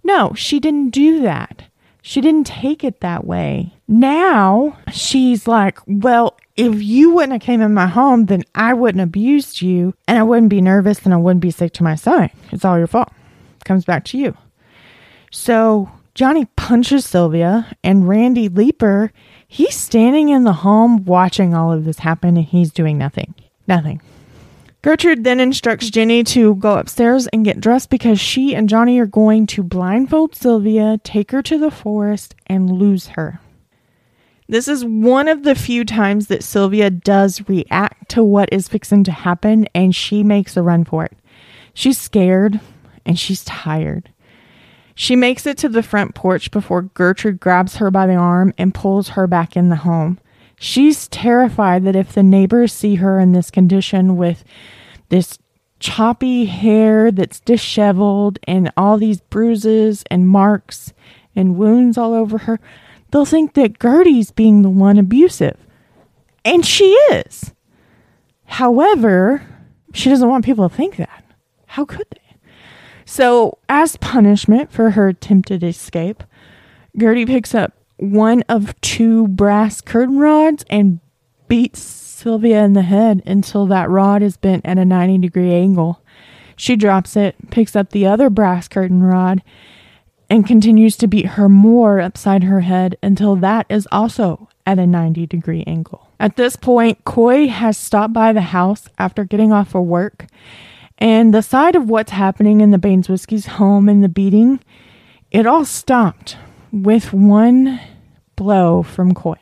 No, 0.04 0.34
she 0.36 0.60
didn't 0.60 0.92
do 0.92 1.22
that. 1.22 1.64
She 2.02 2.22
didn't 2.22 2.48
take 2.48 2.84
it 2.84 3.00
that 3.00 3.26
way. 3.26 3.74
Now 3.88 4.78
she's 4.92 5.48
like, 5.48 5.80
well, 5.88 6.38
if 6.56 6.82
you 6.82 7.14
wouldn't 7.14 7.34
have 7.34 7.42
came 7.42 7.62
in 7.62 7.74
my 7.74 7.88
home, 7.88 8.26
then 8.26 8.44
I 8.56 8.74
wouldn't 8.74 9.00
have 9.00 9.10
abused 9.10 9.62
you 9.62 9.94
and 10.08 10.20
I 10.20 10.24
wouldn't 10.24 10.50
be 10.50 10.62
nervous 10.62 11.04
and 11.04 11.14
I 11.14 11.18
wouldn't 11.18 11.42
be 11.42 11.52
sick 11.52 11.74
to 11.74 11.84
my 11.84 11.96
stomach. 11.96 12.32
It's 12.52 12.66
all 12.66 12.78
your 12.78 12.88
fault. 12.88 13.10
It 13.62 13.66
comes 13.66 13.86
back 13.86 14.06
to 14.06 14.18
you. 14.18 14.38
So 15.32 15.90
Johnny 16.14 16.46
punches 16.58 17.06
Sylvia 17.06 17.76
and 17.84 18.08
Randy 18.08 18.50
Leeper, 18.50 19.12
he's 19.54 19.76
standing 19.76 20.30
in 20.30 20.46
the 20.46 20.54
home 20.54 21.06
watching 21.06 21.54
all 21.54 21.72
of 21.72 21.86
this 21.86 22.00
happen 22.00 22.38
and 22.38 22.46
he's 22.46 22.72
doing 22.72 22.98
nothing. 22.98 23.36
Nothing. 23.68 24.02
Gertrude 24.82 25.24
then 25.24 25.40
instructs 25.40 25.92
Jenny 25.92 26.24
to 26.26 26.56
go 26.56 26.78
upstairs 26.78 27.28
and 27.28 27.46
get 27.46 27.62
dressed 27.62 27.92
because 27.92 28.20
she 28.20 28.56
and 28.56 28.68
Johnny 28.68 29.00
are 29.00 29.06
going 29.06 29.46
to 29.48 29.62
blindfold 29.62 30.36
Sylvia, 30.36 31.00
take 31.04 31.32
her 31.32 31.44
to 31.44 31.60
the 31.60 31.70
forest, 31.70 32.34
and 32.48 32.72
lose 32.72 33.10
her. 33.10 33.40
This 34.50 34.68
is 34.68 34.84
one 34.84 35.28
of 35.28 35.44
the 35.44 35.56
few 35.56 35.86
times 35.86 36.28
that 36.28 36.44
Sylvia 36.44 36.90
does 36.90 37.48
react 37.48 38.10
to 38.10 38.24
what 38.24 38.50
is 38.52 38.68
fixing 38.68 39.04
to 39.04 39.12
happen 39.12 39.68
and 39.76 39.96
she 39.96 40.24
makes 40.24 40.58
a 40.58 40.64
run 40.64 40.84
for 40.84 41.06
it. 41.06 41.16
She's 41.76 42.00
scared 42.00 42.60
and 43.06 43.20
she's 43.20 43.44
tired. 43.46 44.10
She 44.96 45.16
makes 45.16 45.46
it 45.46 45.58
to 45.60 45.70
the 45.70 45.84
front 45.84 46.14
porch 46.14 46.52
before 46.52 46.84
Gertrude 46.84 47.40
grabs 47.40 47.78
her 47.78 47.90
by 47.90 48.06
the 48.08 48.16
arm 48.16 48.54
and 48.58 48.74
pulls 48.74 49.10
her 49.10 49.28
back 49.28 49.58
in 49.58 49.70
the 49.70 49.78
home. 49.78 50.20
She's 50.60 51.08
terrified 51.08 51.84
that 51.86 51.96
if 51.96 52.14
the 52.14 52.24
neighbors 52.24 52.72
see 52.72 52.96
her 52.96 53.20
in 53.20 53.32
this 53.32 53.50
condition 53.50 54.16
with 54.16 54.44
this 55.10 55.38
choppy 55.80 56.46
hair 56.46 57.12
that's 57.12 57.42
disheveled 57.42 58.40
and 58.48 58.72
all 58.78 58.98
these 58.98 59.20
bruises 59.20 60.04
and 60.10 60.28
marks 60.28 60.94
and 61.36 61.58
wounds 61.58 61.98
all 61.98 62.14
over 62.14 62.38
her, 62.40 62.60
they'll 63.12 63.26
think 63.26 63.54
that 63.56 63.80
Gertie's 63.80 64.32
being 64.32 64.62
the 64.62 64.70
one 64.70 64.98
abusive. 64.98 65.58
And 66.46 66.66
she 66.66 66.92
is. 67.12 67.54
However, 68.46 69.42
she 69.94 70.10
doesn't 70.10 70.30
want 70.30 70.46
people 70.46 70.70
to 70.70 70.76
think 70.76 70.96
that. 70.98 71.24
How 71.66 71.86
could 71.86 72.06
they? 72.12 72.23
So, 73.14 73.60
as 73.70 73.96
punishment 73.98 74.72
for 74.72 74.90
her 74.90 75.10
attempted 75.10 75.64
escape, 75.64 76.24
Gertie 77.00 77.28
picks 77.28 77.54
up 77.54 77.74
one 77.98 78.42
of 78.50 78.74
two 78.82 79.28
brass 79.28 79.82
curtain 79.82 80.18
rods 80.18 80.66
and 80.68 81.00
beats 81.48 81.80
Sylvia 81.80 82.64
in 82.64 82.74
the 82.74 82.82
head 82.82 83.22
until 83.24 83.68
that 83.68 83.88
rod 83.88 84.24
is 84.24 84.36
bent 84.38 84.66
at 84.66 84.80
a 84.80 84.84
90 84.84 85.20
degree 85.20 85.54
angle. 85.54 86.02
She 86.56 86.76
drops 86.76 87.16
it, 87.16 87.36
picks 87.52 87.76
up 87.76 87.92
the 87.92 88.08
other 88.08 88.32
brass 88.32 88.68
curtain 88.68 89.04
rod, 89.04 89.44
and 90.28 90.48
continues 90.48 90.98
to 90.98 91.08
beat 91.08 91.28
her 91.38 91.48
more 91.48 92.00
upside 92.00 92.42
her 92.42 92.62
head 92.62 92.98
until 93.04 93.36
that 93.36 93.68
is 93.70 93.88
also 93.92 94.50
at 94.66 94.80
a 94.80 94.88
90 94.88 95.28
degree 95.28 95.64
angle. 95.68 96.08
At 96.20 96.36
this 96.36 96.56
point, 96.56 97.06
Coy 97.06 97.48
has 97.48 97.78
stopped 97.78 98.14
by 98.14 98.34
the 98.34 98.42
house 98.42 98.88
after 98.98 99.24
getting 99.24 99.54
off 99.54 99.76
of 99.76 99.84
work, 99.84 100.26
and 100.98 101.34
the 101.34 101.42
side 101.42 101.76
of 101.76 101.90
what's 101.90 102.12
happening 102.12 102.62
in 102.62 102.72
the 102.72 102.78
Baniszewski's 102.78 103.46
home 103.46 103.90
and 103.90 104.04
the 104.04 104.10
beating, 104.10 104.60
it 105.32 105.46
all 105.46 105.66
stopped 105.66 106.38
with 106.72 107.14
one 107.14 107.80
blow 108.36 108.84
from 108.84 109.14
Coy. 109.14 109.38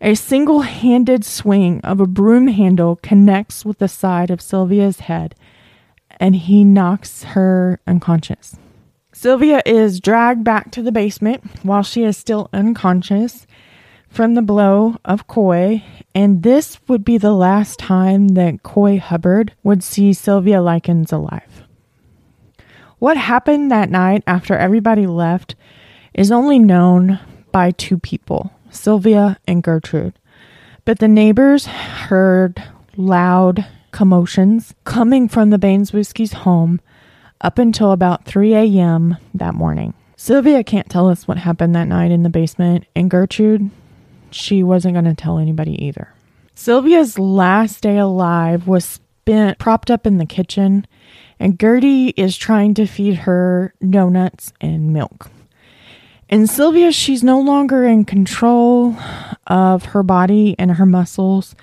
A 0.00 0.14
single 0.14 0.62
handed 0.62 1.24
swing 1.24 1.80
of 1.82 2.00
a 2.00 2.06
broom 2.06 2.48
handle 2.48 2.96
connects 2.96 3.64
with 3.64 3.78
the 3.78 3.88
side 3.88 4.30
of 4.30 4.40
Sylvia's 4.40 5.00
head, 5.00 5.34
and 6.18 6.34
he 6.34 6.64
knocks 6.64 7.22
her 7.22 7.80
unconscious. 7.86 8.56
Sylvia 9.12 9.62
is 9.64 10.00
dragged 10.00 10.42
back 10.42 10.72
to 10.72 10.82
the 10.82 10.90
basement 10.90 11.44
while 11.62 11.82
she 11.82 12.02
is 12.02 12.16
still 12.16 12.48
unconscious 12.52 13.46
from 14.12 14.34
the 14.34 14.42
blow 14.42 14.96
of 15.06 15.26
Coy, 15.26 15.82
and 16.14 16.42
this 16.42 16.78
would 16.86 17.02
be 17.02 17.16
the 17.16 17.32
last 17.32 17.78
time 17.78 18.28
that 18.28 18.62
Coy 18.62 18.98
Hubbard 18.98 19.54
would 19.62 19.82
see 19.82 20.12
Sylvia 20.12 20.60
Likens 20.60 21.12
alive. 21.12 21.62
What 22.98 23.16
happened 23.16 23.70
that 23.70 23.90
night 23.90 24.22
after 24.26 24.54
everybody 24.54 25.06
left 25.06 25.54
is 26.12 26.30
only 26.30 26.58
known 26.58 27.18
by 27.52 27.70
two 27.70 27.98
people, 27.98 28.52
Sylvia 28.70 29.38
and 29.48 29.62
Gertrude. 29.62 30.18
But 30.84 30.98
the 30.98 31.08
neighbors 31.08 31.66
heard 31.66 32.62
loud 32.96 33.66
commotions 33.92 34.74
coming 34.84 35.26
from 35.26 35.50
the 35.50 35.58
Baniszewski's 35.58 36.32
home 36.32 36.80
up 37.40 37.58
until 37.58 37.92
about 37.92 38.26
3 38.26 38.54
a.m. 38.54 39.16
that 39.32 39.54
morning. 39.54 39.94
Sylvia 40.16 40.62
can't 40.62 40.90
tell 40.90 41.08
us 41.08 41.26
what 41.26 41.38
happened 41.38 41.74
that 41.74 41.88
night 41.88 42.10
in 42.10 42.22
the 42.22 42.28
basement, 42.28 42.84
and 42.94 43.10
Gertrude, 43.10 43.70
she 44.34 44.62
wasn't 44.62 44.94
going 44.94 45.04
to 45.04 45.14
tell 45.14 45.38
anybody 45.38 45.84
either. 45.84 46.14
Sylvia's 46.54 47.18
last 47.18 47.82
day 47.82 47.98
alive 47.98 48.66
was 48.66 48.84
spent 48.84 49.58
propped 49.58 49.90
up 49.90 50.06
in 50.06 50.18
the 50.18 50.26
kitchen, 50.26 50.86
and 51.38 51.58
Gertie 51.58 52.08
is 52.10 52.36
trying 52.36 52.74
to 52.74 52.86
feed 52.86 53.14
her 53.18 53.74
donuts 53.88 54.52
and 54.60 54.92
milk. 54.92 55.30
And 56.28 56.48
Sylvia, 56.48 56.92
she's 56.92 57.22
no 57.22 57.40
longer 57.40 57.84
in 57.84 58.04
control 58.04 58.96
of 59.46 59.84
her 59.86 60.02
body 60.02 60.56
and 60.58 60.72
her 60.72 60.86
muscles. 60.86 61.54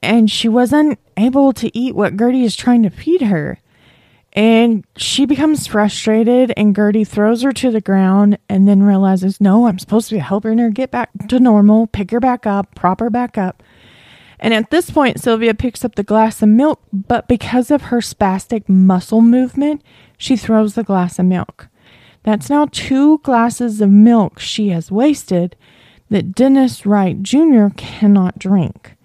And 0.00 0.30
she 0.30 0.48
wasn't 0.48 1.00
able 1.16 1.52
to 1.54 1.76
eat 1.76 1.94
what 1.94 2.16
Gertie 2.16 2.44
is 2.44 2.54
trying 2.54 2.84
to 2.84 2.90
feed 2.90 3.22
her. 3.22 3.58
And 4.34 4.86
she 4.96 5.26
becomes 5.26 5.66
frustrated, 5.66 6.52
and 6.56 6.74
Gertie 6.74 7.04
throws 7.04 7.42
her 7.42 7.52
to 7.52 7.70
the 7.70 7.82
ground 7.82 8.38
and 8.48 8.66
then 8.66 8.82
realizes, 8.82 9.40
no, 9.40 9.66
I'm 9.66 9.78
supposed 9.78 10.08
to 10.08 10.14
be 10.14 10.20
helping 10.20 10.56
her 10.58 10.70
get 10.70 10.90
back 10.90 11.10
to 11.28 11.38
normal, 11.38 11.86
pick 11.86 12.10
her 12.12 12.20
back 12.20 12.46
up, 12.46 12.74
prop 12.74 13.00
her 13.00 13.10
back 13.10 13.36
up. 13.36 13.62
And 14.40 14.54
at 14.54 14.70
this 14.70 14.90
point, 14.90 15.20
Sylvia 15.20 15.54
picks 15.54 15.84
up 15.84 15.94
the 15.94 16.02
glass 16.02 16.42
of 16.42 16.48
milk, 16.48 16.80
but 16.92 17.28
because 17.28 17.70
of 17.70 17.82
her 17.82 17.98
spastic 17.98 18.68
muscle 18.68 19.20
movement, 19.20 19.82
she 20.16 20.36
throws 20.36 20.74
the 20.74 20.82
glass 20.82 21.18
of 21.18 21.26
milk. 21.26 21.68
That's 22.22 22.48
now 22.48 22.68
two 22.72 23.18
glasses 23.18 23.80
of 23.80 23.90
milk 23.90 24.38
she 24.38 24.70
has 24.70 24.90
wasted 24.90 25.56
that 26.08 26.34
Dennis 26.34 26.86
Wright 26.86 27.22
Jr. 27.22 27.66
cannot 27.76 28.38
drink. 28.38 28.96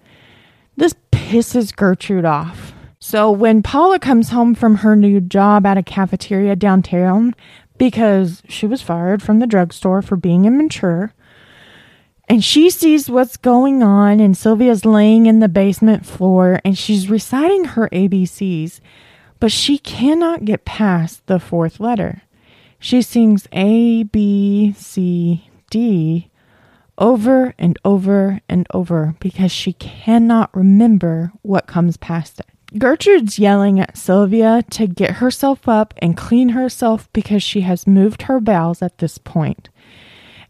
This 0.76 0.94
pisses 1.12 1.74
Gertrude 1.74 2.24
off. 2.24 2.72
So 3.08 3.30
when 3.30 3.62
Paula 3.62 3.98
comes 3.98 4.28
home 4.28 4.54
from 4.54 4.74
her 4.74 4.94
new 4.94 5.18
job 5.18 5.64
at 5.64 5.78
a 5.78 5.82
cafeteria 5.82 6.54
downtown 6.54 7.34
because 7.78 8.42
she 8.50 8.66
was 8.66 8.82
fired 8.82 9.22
from 9.22 9.38
the 9.38 9.46
drugstore 9.46 10.02
for 10.02 10.14
being 10.14 10.44
immature, 10.44 11.14
and 12.28 12.44
she 12.44 12.68
sees 12.68 13.08
what's 13.08 13.38
going 13.38 13.82
on, 13.82 14.20
and 14.20 14.36
Sylvia's 14.36 14.84
laying 14.84 15.24
in 15.24 15.40
the 15.40 15.48
basement 15.48 16.04
floor 16.04 16.60
and 16.66 16.76
she's 16.76 17.08
reciting 17.08 17.64
her 17.64 17.88
ABCs, 17.92 18.80
but 19.40 19.50
she 19.50 19.78
cannot 19.78 20.44
get 20.44 20.66
past 20.66 21.26
the 21.28 21.40
fourth 21.40 21.80
letter. 21.80 22.20
She 22.78 23.00
sings 23.00 23.48
A, 23.52 24.02
B, 24.02 24.74
C, 24.76 25.50
D 25.70 26.30
over 26.98 27.54
and 27.58 27.78
over 27.86 28.42
and 28.50 28.66
over 28.74 29.14
because 29.18 29.50
she 29.50 29.72
cannot 29.72 30.54
remember 30.54 31.32
what 31.40 31.66
comes 31.66 31.96
past 31.96 32.40
it. 32.40 32.57
Gertrude's 32.76 33.38
yelling 33.38 33.80
at 33.80 33.96
Sylvia 33.96 34.64
to 34.70 34.86
get 34.86 35.16
herself 35.16 35.68
up 35.68 35.94
and 35.98 36.16
clean 36.16 36.50
herself 36.50 37.08
because 37.12 37.42
she 37.42 37.62
has 37.62 37.86
moved 37.86 38.22
her 38.22 38.40
bowels 38.40 38.82
at 38.82 38.98
this 38.98 39.16
point. 39.16 39.70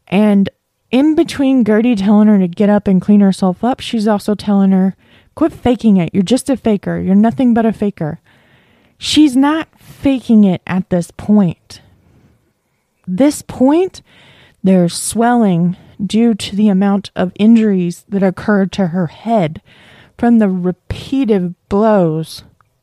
And 0.08 0.48
in 0.90 1.14
between 1.14 1.64
Gertie 1.64 1.94
telling 1.94 2.28
her 2.28 2.38
to 2.38 2.48
get 2.48 2.68
up 2.68 2.88
and 2.88 3.00
clean 3.00 3.20
herself 3.20 3.62
up, 3.62 3.80
she's 3.80 4.08
also 4.08 4.34
telling 4.34 4.72
her, 4.72 4.96
quit 5.34 5.52
faking 5.52 5.96
it. 5.98 6.10
You're 6.12 6.22
just 6.22 6.50
a 6.50 6.56
faker. 6.56 6.98
You're 6.98 7.14
nothing 7.14 7.54
but 7.54 7.66
a 7.66 7.72
faker. 7.72 8.20
She's 8.96 9.36
not 9.36 9.68
faking 9.78 10.42
it 10.44 10.60
at 10.66 10.90
this 10.90 11.12
point 11.12 11.82
this 13.08 13.42
point, 13.42 14.02
there's 14.62 14.94
swelling 14.94 15.76
due 16.04 16.34
to 16.34 16.54
the 16.54 16.68
amount 16.68 17.10
of 17.16 17.32
injuries 17.36 18.04
that 18.08 18.22
occurred 18.22 18.70
to 18.72 18.88
her 18.88 19.06
head 19.08 19.62
from 20.18 20.38
the 20.38 20.48
repeated 20.48 21.54
blows 21.68 22.42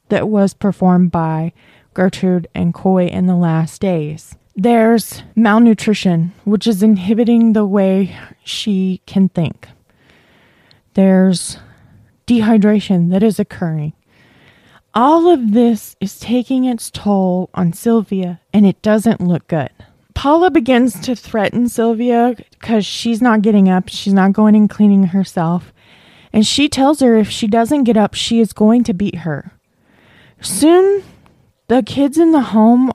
that 0.09 0.29
was 0.29 0.53
performed 0.53 1.11
by 1.11 1.51
Gertrude 1.93 2.47
and 2.55 2.73
Coy 2.73 3.07
in 3.07 3.27
the 3.27 3.35
last 3.35 3.81
days. 3.81 4.35
There's 4.55 5.21
malnutrition, 5.35 6.33
which 6.45 6.65
is 6.65 6.81
inhibiting 6.81 7.53
the 7.53 7.65
way 7.65 8.17
she 8.43 9.01
can 9.05 9.27
think. 9.27 9.67
There's 10.93 11.57
dehydration 12.25 13.11
that 13.11 13.21
is 13.21 13.37
occurring. 13.37 13.93
All 14.93 15.27
of 15.27 15.51
this 15.51 15.97
is 15.99 16.17
taking 16.17 16.63
its 16.63 16.89
toll 16.89 17.49
on 17.53 17.73
Sylvia, 17.73 18.39
and 18.53 18.65
it 18.65 18.81
doesn't 18.81 19.19
look 19.19 19.45
good. 19.49 19.71
Paula 20.13 20.49
begins 20.49 20.97
to 21.01 21.17
threaten 21.17 21.67
Sylvia 21.67 22.35
because 22.51 22.85
she's 22.85 23.21
not 23.21 23.41
getting 23.41 23.67
up. 23.67 23.89
She's 23.89 24.13
not 24.13 24.31
going 24.31 24.55
and 24.55 24.69
cleaning 24.69 25.07
herself. 25.07 25.73
And 26.35 26.45
she 26.45 26.67
tells 26.67 26.99
her 26.99 27.15
if 27.15 27.29
she 27.29 27.47
doesn't 27.47 27.85
get 27.85 27.95
up, 27.95 28.13
she 28.13 28.41
is 28.41 28.51
going 28.51 28.83
to 28.83 28.93
beat 28.93 29.19
her. 29.19 29.53
Soon, 30.41 31.01
the 31.69 31.81
kids 31.81 32.17
in 32.17 32.33
the 32.33 32.41
home 32.41 32.91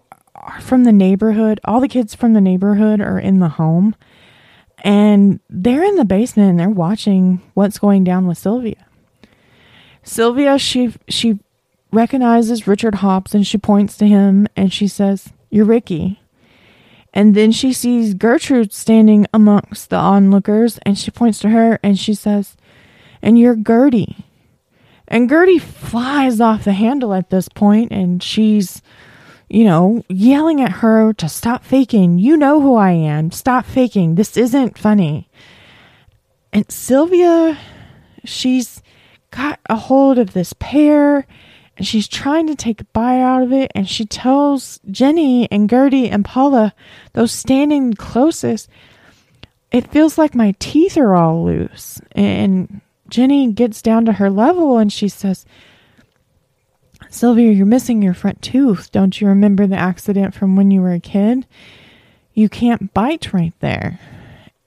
from 0.61 0.85
the 0.85 0.93
neighborhood. 0.93 1.59
All 1.65 1.81
the 1.81 1.89
kids 1.89 2.15
from 2.15 2.35
the 2.35 2.41
neighborhood 2.43 3.01
are 3.01 3.19
in 3.19 3.39
the 3.39 3.49
home 3.49 3.95
and 4.85 5.41
they're 5.49 5.83
in 5.83 5.97
the 5.97 6.05
basement 6.05 6.51
and 6.51 6.61
they're 6.61 6.69
watching 6.69 7.41
what's 7.55 7.79
going 7.79 8.05
down 8.05 8.27
with 8.27 8.37
Sylvia. 8.37 8.87
Sylvia, 10.03 10.59
she 10.59 10.93
she 11.09 11.39
recognizes 11.93 12.67
Richard 12.67 12.97
Hobbs 12.97 13.35
and 13.35 13.47
she 13.47 13.57
points 13.57 13.97
to 13.97 14.07
him 14.07 14.49
and 14.55 14.71
she 14.71 14.87
says, 14.87 15.33
"You're 15.49 15.65
Ricky." 15.65 16.21
And 17.15 17.35
then 17.35 17.53
she 17.53 17.73
sees 17.73 18.13
Gertrude 18.13 18.75
standing 18.75 19.27
amongst 19.33 19.89
the 19.89 19.97
onlookers 19.97 20.79
and 20.85 20.99
she 20.99 21.11
points 21.11 21.39
to 21.41 21.49
her 21.49 21.81
and 21.83 21.99
she 21.99 22.13
says, 22.15 22.57
"And 23.23 23.39
you're 23.39 23.57
Gertie." 23.57 24.25
And 25.09 25.29
Gertie 25.29 25.59
flies 25.59 26.41
off 26.41 26.65
the 26.65 26.73
handle 26.73 27.13
at 27.15 27.31
this 27.31 27.49
point 27.49 27.91
and 27.91 28.23
she's 28.23 28.81
you 29.51 29.65
know, 29.65 30.05
yelling 30.09 30.63
at 30.63 30.71
her 30.71 31.13
to 31.15 31.29
stop 31.29 31.65
faking. 31.65 32.19
You 32.21 32.37
know 32.37 32.61
who 32.61 32.77
I 32.77 32.93
am. 32.93 33.33
Stop 33.33 33.67
faking. 33.67 34.15
This 34.15 34.37
isn't 34.37 34.79
funny. 34.79 35.29
And 36.53 36.71
Sylvia, 36.71 37.59
she's 38.25 38.81
got 39.33 39.59
a 39.69 39.75
hold 39.75 40.19
of 40.19 40.33
this 40.33 40.53
pear 40.53 41.27
and 41.77 41.87
she's 41.87 42.07
trying 42.07 42.47
to 42.47 42.55
take 42.55 42.81
a 42.81 42.85
bite 42.85 43.21
out 43.21 43.43
of 43.43 43.53
it. 43.53 43.73
And 43.75 43.89
she 43.89 44.05
tells 44.05 44.79
Jenny 44.89 45.51
and 45.51 45.69
Gertie 45.69 46.09
and 46.09 46.25
Paula, 46.25 46.73
those 47.15 47.33
standing 47.33 47.95
closest, 47.95 48.69
it 49.73 49.91
feels 49.91 50.17
like 50.17 50.35
my 50.35 50.55
teeth 50.61 50.97
are 50.97 51.17
all 51.17 51.45
loose. 51.45 52.01
And 52.13 52.81
Jenny 53.11 53.53
gets 53.53 53.83
down 53.83 54.05
to 54.07 54.15
her 54.15 54.31
level 54.31 54.79
and 54.79 54.93
she 54.93 55.09
says, 55.09 55.45
Sylvia, 57.09 57.51
you're 57.51 57.67
missing 57.67 58.03
your 58.03 58.15
front 58.15 58.41
tooth. 58.41 58.93
Don't 58.93 59.21
you 59.21 59.27
remember 59.27 59.67
the 59.67 59.77
accident 59.77 60.35
from 60.35 60.57
when 60.57 60.71
you 60.71 60.81
were 60.81 60.93
a 60.93 61.01
kid? 61.01 61.47
You 62.35 62.49
can't 62.49 62.95
bite 62.95 63.33
right 63.33 63.55
there. 63.61 63.99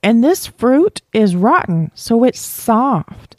And 0.02 0.22
this 0.22 0.48
fruit 0.48 1.02
is 1.14 1.36
rotten, 1.36 1.91
so 1.96 2.26
it's 2.26 2.41
soft. 2.41 3.38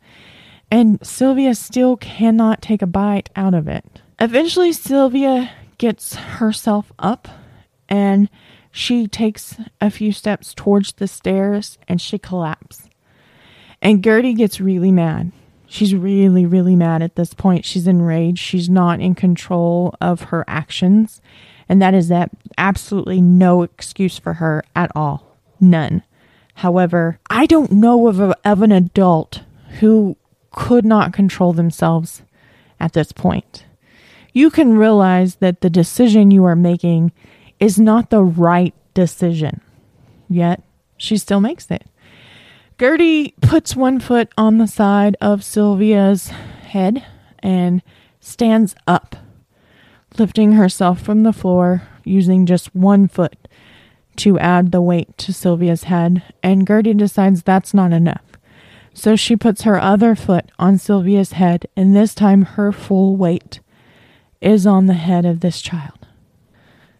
And 0.70 1.04
Sylvia 1.06 1.54
still 1.54 1.96
cannot 1.96 2.62
take 2.62 2.80
a 2.80 2.86
bite 2.86 3.28
out 3.36 3.52
of 3.52 3.68
it. 3.68 4.00
Eventually, 4.18 4.72
Sylvia 4.72 5.50
gets 5.76 6.14
herself 6.14 6.92
up 6.98 7.28
and 7.88 8.30
she 8.72 9.06
takes 9.06 9.56
a 9.80 9.90
few 9.90 10.10
steps 10.12 10.54
towards 10.54 10.94
the 10.94 11.06
stairs 11.06 11.78
and 11.86 12.00
she 12.00 12.18
collapses. 12.18 12.88
And 13.84 14.02
Gertie 14.02 14.32
gets 14.32 14.60
really 14.60 14.90
mad. 14.90 15.30
She's 15.66 15.94
really, 15.94 16.46
really 16.46 16.74
mad 16.74 17.02
at 17.02 17.16
this 17.16 17.34
point. 17.34 17.66
She's 17.66 17.86
enraged. 17.86 18.38
She's 18.38 18.70
not 18.70 19.00
in 19.00 19.14
control 19.14 19.94
of 20.00 20.22
her 20.22 20.44
actions. 20.48 21.20
And 21.68 21.82
that 21.82 21.94
is 21.94 22.08
that 22.08 22.30
absolutely 22.56 23.20
no 23.20 23.62
excuse 23.62 24.18
for 24.18 24.34
her 24.34 24.64
at 24.74 24.90
all. 24.96 25.36
None. 25.60 26.02
However, 26.54 27.18
I 27.28 27.46
don't 27.46 27.72
know 27.72 28.08
of, 28.08 28.20
a, 28.20 28.36
of 28.44 28.62
an 28.62 28.72
adult 28.72 29.42
who 29.80 30.16
could 30.50 30.84
not 30.84 31.12
control 31.12 31.52
themselves 31.52 32.22
at 32.80 32.92
this 32.92 33.12
point. 33.12 33.66
You 34.32 34.50
can 34.50 34.78
realize 34.78 35.36
that 35.36 35.60
the 35.60 35.70
decision 35.70 36.30
you 36.30 36.44
are 36.44 36.56
making 36.56 37.12
is 37.60 37.78
not 37.78 38.10
the 38.10 38.22
right 38.22 38.74
decision, 38.94 39.60
yet 40.28 40.62
she 40.96 41.16
still 41.16 41.40
makes 41.40 41.70
it. 41.70 41.84
Gertie 42.80 43.34
puts 43.40 43.76
one 43.76 44.00
foot 44.00 44.30
on 44.36 44.58
the 44.58 44.66
side 44.66 45.16
of 45.20 45.44
Sylvia's 45.44 46.28
head 46.28 47.04
and 47.38 47.82
stands 48.18 48.74
up, 48.88 49.14
lifting 50.18 50.52
herself 50.52 51.00
from 51.00 51.22
the 51.22 51.32
floor 51.32 51.82
using 52.04 52.46
just 52.46 52.74
one 52.74 53.06
foot 53.06 53.36
to 54.16 54.38
add 54.40 54.72
the 54.72 54.82
weight 54.82 55.16
to 55.18 55.32
Sylvia's 55.32 55.84
head. 55.84 56.24
And 56.42 56.66
Gertie 56.66 56.94
decides 56.94 57.44
that's 57.44 57.74
not 57.74 57.92
enough. 57.92 58.24
So 58.92 59.14
she 59.14 59.36
puts 59.36 59.62
her 59.62 59.80
other 59.80 60.16
foot 60.16 60.50
on 60.58 60.78
Sylvia's 60.78 61.32
head, 61.32 61.66
and 61.76 61.94
this 61.94 62.12
time 62.14 62.42
her 62.42 62.72
full 62.72 63.16
weight 63.16 63.60
is 64.40 64.66
on 64.66 64.86
the 64.86 64.94
head 64.94 65.24
of 65.24 65.40
this 65.40 65.60
child. 65.60 66.03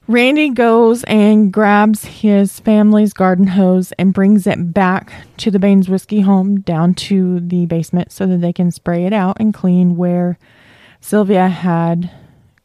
Randy 0.07 0.51
goes 0.51 1.03
and 1.05 1.51
grabs 1.51 2.05
his 2.05 2.61
family's 2.61 3.15
garden 3.15 3.47
hose 3.47 3.93
and 3.93 4.13
brings 4.13 4.47
it 4.47 4.75
back 4.75 5.11
to 5.39 5.51
the 5.51 5.59
Baniszewski 5.59 6.23
home 6.23 6.61
down 6.61 6.93
to 6.95 7.41
the 7.41 7.65
basement 7.65 8.13
so 8.13 8.27
that 8.27 8.43
they 8.43 8.53
can 8.53 8.71
spray 8.71 9.07
it 9.07 9.15
out 9.15 9.39
and 9.41 9.55
clean 9.55 9.97
where 9.97 10.39
Sylvia 11.01 11.49
had 11.49 12.11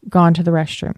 gone 0.10 0.34
to 0.34 0.44
the 0.44 0.52
restroom. 0.52 0.98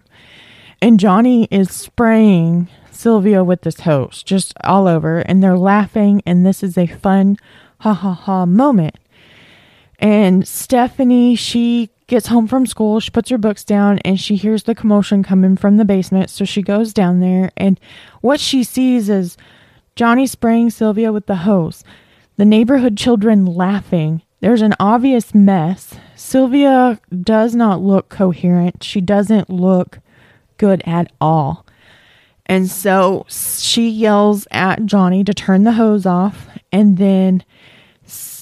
And 0.80 0.98
Johnny 0.98 1.46
is 1.52 1.70
spraying 1.70 2.68
Sylvia 2.90 3.44
with 3.44 3.62
this 3.62 3.80
hose 3.80 4.24
just 4.24 4.52
all 4.64 4.88
over, 4.88 5.20
and 5.20 5.40
they're 5.40 5.56
laughing, 5.56 6.22
and 6.26 6.44
this 6.44 6.64
is 6.64 6.76
a 6.76 6.88
fun 6.88 7.36
ha 7.78 7.94
ha 7.94 8.14
ha 8.14 8.46
moment. 8.46 8.96
And 10.00 10.46
Stephanie, 10.48 11.36
she 11.36 11.90
gets 12.12 12.26
home 12.26 12.46
from 12.46 12.66
school, 12.66 13.00
she 13.00 13.10
puts 13.10 13.30
her 13.30 13.38
books 13.38 13.64
down, 13.64 13.98
and 14.00 14.20
she 14.20 14.36
hears 14.36 14.64
the 14.64 14.74
commotion 14.74 15.22
coming 15.22 15.56
from 15.56 15.78
the 15.78 15.84
basement. 15.84 16.28
So 16.28 16.44
she 16.44 16.60
goes 16.60 16.92
down 16.92 17.20
there, 17.20 17.50
and 17.56 17.80
what 18.20 18.38
she 18.38 18.62
sees 18.64 19.08
is 19.08 19.38
Johnny 19.96 20.26
spraying 20.26 20.68
Sylvia 20.68 21.10
with 21.10 21.24
the 21.24 21.36
hose, 21.36 21.82
the 22.36 22.44
neighborhood 22.44 22.98
children 22.98 23.46
laughing. 23.46 24.20
There's 24.40 24.60
an 24.60 24.74
obvious 24.78 25.34
mess. 25.34 25.94
Sylvia 26.14 27.00
does 27.22 27.54
not 27.54 27.80
look 27.80 28.10
coherent. 28.10 28.84
She 28.84 29.00
doesn't 29.00 29.48
look 29.48 29.98
good 30.58 30.82
at 30.84 31.10
all. 31.18 31.64
And 32.44 32.68
so 32.68 33.24
she 33.30 33.88
yells 33.88 34.46
at 34.50 34.84
Johnny 34.84 35.24
to 35.24 35.32
turn 35.32 35.64
the 35.64 35.72
hose 35.72 36.04
off, 36.04 36.46
and 36.70 36.98
then 36.98 37.42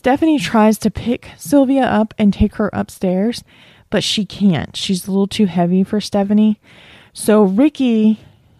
Stephanie 0.00 0.38
tries 0.38 0.78
to 0.78 0.90
pick 0.90 1.32
Sylvia 1.36 1.82
up 1.82 2.14
and 2.16 2.32
take 2.32 2.54
her 2.54 2.70
upstairs, 2.72 3.44
but 3.90 4.02
she 4.02 4.24
can't. 4.24 4.74
She's 4.74 5.06
a 5.06 5.10
little 5.10 5.26
too 5.26 5.44
heavy 5.44 5.84
for 5.84 6.00
Stephanie. 6.00 6.58
So 7.12 7.42
Ricky 7.42 8.18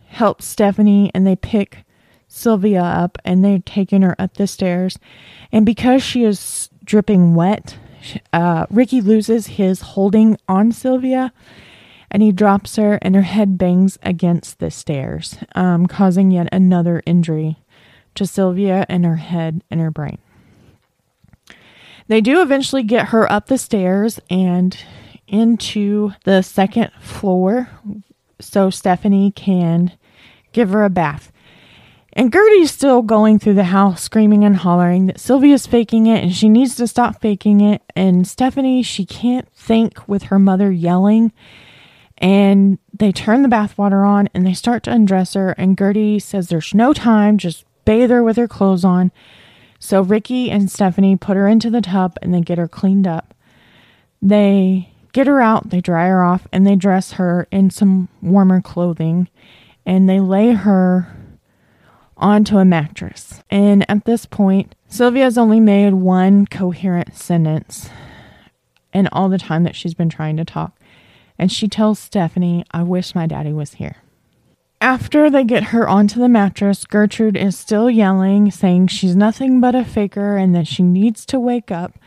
helps 0.09 0.45
Stephanie 0.45 1.11
and 1.15 1.27
they 1.27 1.37
pick 1.37 1.79
Sylvia 2.29 2.83
up 2.83 3.17
and 3.25 3.43
they're 3.43 3.61
taking 3.61 4.03
her 4.03 4.15
up 4.19 4.35
the 4.35 4.47
stairs. 4.47 4.99
And 5.51 5.65
because 5.65 6.03
she 6.03 6.25
is 6.25 6.69
dripping 6.85 7.35
wet, 7.35 7.79
uh, 8.35 8.67
Ricky 8.69 9.01
loses 9.01 9.47
his 9.47 9.81
holding 9.81 10.37
on 10.47 10.73
Sylvia 10.73 11.33
and 12.11 12.23
he 12.23 12.33
drops 12.33 12.77
her 12.77 12.99
and 13.01 13.15
her 13.15 13.23
head 13.23 13.57
bangs 13.57 13.99
against 14.03 14.59
the 14.59 14.71
stairs, 14.71 15.39
um, 15.55 15.87
causing 15.87 16.33
yet 16.33 16.51
another 16.53 17.03
injury 17.07 17.57
to 18.15 18.27
Sylvia 18.27 18.85
and 18.91 19.07
her 19.07 19.17
head 19.17 19.65
and 19.71 19.81
her 19.81 19.91
brain. 19.91 20.19
They 22.11 22.21
do 22.21 22.43
eventually 22.43 22.83
get 22.83 23.11
her 23.11 23.31
up 23.31 23.47
the 23.47 23.57
stairs 23.57 24.19
and 24.29 24.77
into 25.29 26.11
the 26.25 26.43
second 26.43 26.91
floor 27.01 27.71
so 28.41 28.69
Stephanie 28.69 29.31
can 29.31 29.93
give 30.51 30.71
her 30.71 30.83
a 30.83 30.91
bath. 30.91 31.31
And 32.13 32.33
Gertie's 32.33 32.73
still 32.73 33.03
going 33.03 33.39
through 33.39 33.55
the 33.55 33.63
house 33.63 34.03
screaming 34.03 34.43
and 34.43 34.57
hollering 34.57 35.07
that 35.07 35.21
Sylvia's 35.21 35.69
faking 35.69 36.09
it 36.09 36.25
and 36.25 36.35
she 36.35 36.49
needs 36.49 36.75
to 36.79 36.89
stop 36.89 37.21
faking 37.21 37.61
it. 37.61 37.81
And 37.95 38.27
Stephanie, 38.27 38.83
she 38.83 39.07
can't 39.07 39.49
think 39.53 40.09
with 40.09 40.25
her 40.25 40.39
mother 40.41 40.73
yelling. 40.73 41.33
And 42.19 42.81
they 42.93 43.13
turn 43.13 43.43
the 43.43 43.49
bathwater 43.49 44.05
on 44.05 44.29
and 44.35 44.45
they 44.45 44.55
start 44.55 44.83
to 44.83 44.91
undress 44.91 45.35
her. 45.35 45.51
And 45.51 45.79
Gertie 45.79 46.19
says 46.19 46.49
there's 46.49 46.75
no 46.75 46.93
time, 46.93 47.39
just 47.39 47.65
bathe 47.85 48.11
her 48.11 48.25
with 48.25 48.37
her 48.37 48.49
clothes 48.49 48.85
on. 48.85 49.13
So 49.81 50.03
Ricky 50.03 50.51
and 50.51 50.71
Stephanie 50.71 51.17
put 51.17 51.37
her 51.37 51.49
into 51.49 51.71
the 51.71 51.81
tub 51.81 52.17
and 52.23 52.33
they 52.33 52.43
get 52.43 52.59
her 52.59 52.69
cleaned 52.69 53.09
up. 53.09 53.35
They 54.23 54.93
get 55.13 55.27
her 55.27 55.41
out, 55.41 55.71
they 55.71 55.81
dry 55.81 56.07
her 56.07 56.23
off, 56.23 56.47
and 56.53 56.67
they 56.67 56.77
dress 56.77 57.13
her 57.13 57.49
in 57.51 57.71
some 57.71 58.09
warmer 58.23 58.61
clothing 58.61 59.29
and 59.87 60.09
they 60.09 60.21
lay 60.21 60.53
her 60.53 61.17
onto 62.17 62.59
a 62.59 62.65
mattress. 62.65 63.43
And 63.51 63.89
at 63.91 64.05
this 64.05 64.27
point, 64.27 64.75
Sylvia's 64.89 65.39
only 65.39 65.59
made 65.59 65.95
one 65.95 66.47
coherent 66.47 67.17
sentence 67.17 67.89
in 68.93 69.09
all 69.13 69.29
the 69.29 69.39
time 69.39 69.65
that 69.65 69.75
she's 69.75 69.95
been 69.95 70.11
trying 70.11 70.37
to 70.37 70.45
talk. 70.45 70.79
And 71.39 71.51
she 71.51 71.69
tells 71.69 71.99
Stephanie, 71.99 72.65
I 72.71 72.83
wish 72.83 73.15
my 73.15 73.27
daddy 73.27 73.53
was 73.53 73.75
here. 73.75 73.97
After 74.81 75.29
they 75.29 75.45
get 75.45 75.65
her 75.65 75.87
onto 75.87 76.19
the 76.19 76.29
mattress, 76.29 76.87
Gertrude 76.87 77.37
is 77.37 77.59
still 77.59 77.91
yelling, 77.91 78.51
saying 78.51 78.87
she's 78.87 79.15
nothing 79.15 79.61
but 79.61 79.75
a 79.75 79.85
faker 79.85 80.39
and 80.39 80.55
that 80.55 80.67
she 80.67 80.83
needs 80.83 81.27
to 81.27 81.39
wake 81.39 81.71
up. 81.71 81.99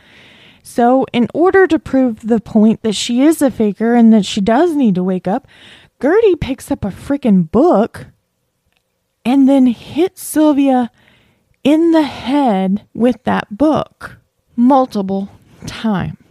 So, 0.62 1.06
in 1.12 1.28
order 1.32 1.68
to 1.68 1.78
prove 1.78 2.26
the 2.26 2.40
point 2.40 2.82
that 2.82 2.96
she 2.96 3.22
is 3.22 3.40
a 3.40 3.50
faker 3.50 3.94
and 3.94 4.12
that 4.12 4.24
she 4.24 4.40
does 4.40 4.74
need 4.74 4.96
to 4.96 5.04
wake 5.04 5.28
up, 5.28 5.46
Gertie 6.02 6.34
picks 6.34 6.70
up 6.70 6.84
a 6.84 6.88
freaking 6.88 7.48
book 7.48 8.06
and 9.24 9.48
then 9.48 9.66
hits 9.66 10.22
Sylvia 10.22 10.90
in 11.62 11.92
the 11.92 12.02
head 12.02 12.86
with 12.92 13.22
that 13.22 13.56
book 13.56 14.16
multiple 14.56 15.28
times. 15.66 16.23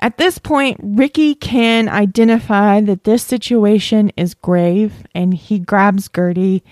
At 0.00 0.18
this 0.18 0.38
point, 0.38 0.78
Ricky 0.82 1.34
can 1.34 1.88
identify 1.88 2.80
that 2.82 3.04
this 3.04 3.22
situation 3.22 4.10
is 4.16 4.34
grave 4.34 5.04
and 5.14 5.32
he 5.32 5.58
grabs 5.58 6.08
Gertie 6.08 6.62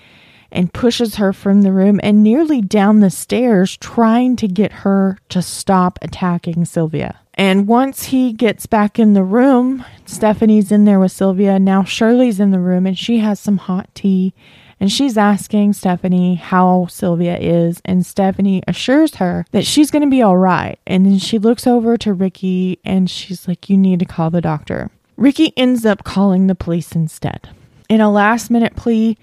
and 0.52 0.72
pushes 0.72 1.16
her 1.16 1.32
from 1.32 1.62
the 1.62 1.72
room 1.72 1.98
and 2.02 2.22
nearly 2.22 2.60
down 2.60 3.00
the 3.00 3.10
stairs, 3.10 3.76
trying 3.76 4.36
to 4.36 4.46
get 4.46 4.70
her 4.72 5.18
to 5.30 5.42
stop 5.42 5.98
attacking 6.00 6.64
Sylvia. 6.64 7.18
And 7.34 7.66
once 7.66 8.04
he 8.04 8.32
gets 8.32 8.66
back 8.66 8.98
in 8.98 9.14
the 9.14 9.24
room, 9.24 9.84
Stephanie's 10.06 10.70
in 10.70 10.84
there 10.84 11.00
with 11.00 11.10
Sylvia. 11.10 11.58
Now 11.58 11.82
Shirley's 11.82 12.38
in 12.38 12.52
the 12.52 12.60
room 12.60 12.86
and 12.86 12.96
she 12.96 13.18
has 13.18 13.40
some 13.40 13.56
hot 13.56 13.88
tea 13.94 14.32
and 14.80 14.90
she's 14.90 15.16
asking 15.16 15.72
Stephanie 15.72 16.34
how 16.34 16.86
Sylvia 16.90 17.38
is. 17.38 17.80
And 17.84 18.04
Stephanie 18.04 18.62
assures 18.66 19.16
her 19.16 19.46
that 19.52 19.66
she's 19.66 19.90
going 19.90 20.02
to 20.02 20.10
be 20.10 20.22
all 20.22 20.36
right. 20.36 20.78
And 20.86 21.06
then 21.06 21.18
she 21.18 21.38
looks 21.38 21.66
over 21.66 21.96
to 21.98 22.12
Ricky 22.12 22.78
and 22.84 23.08
she's 23.10 23.46
like, 23.48 23.70
You 23.70 23.76
need 23.76 24.00
to 24.00 24.04
call 24.04 24.30
the 24.30 24.40
doctor. 24.40 24.90
Ricky 25.16 25.52
ends 25.56 25.86
up 25.86 26.04
calling 26.04 26.46
the 26.46 26.54
police 26.54 26.92
instead. 26.92 27.48
In 27.88 28.00
a 28.00 28.10
last 28.10 28.50
minute 28.50 28.74
plea, 28.76 29.16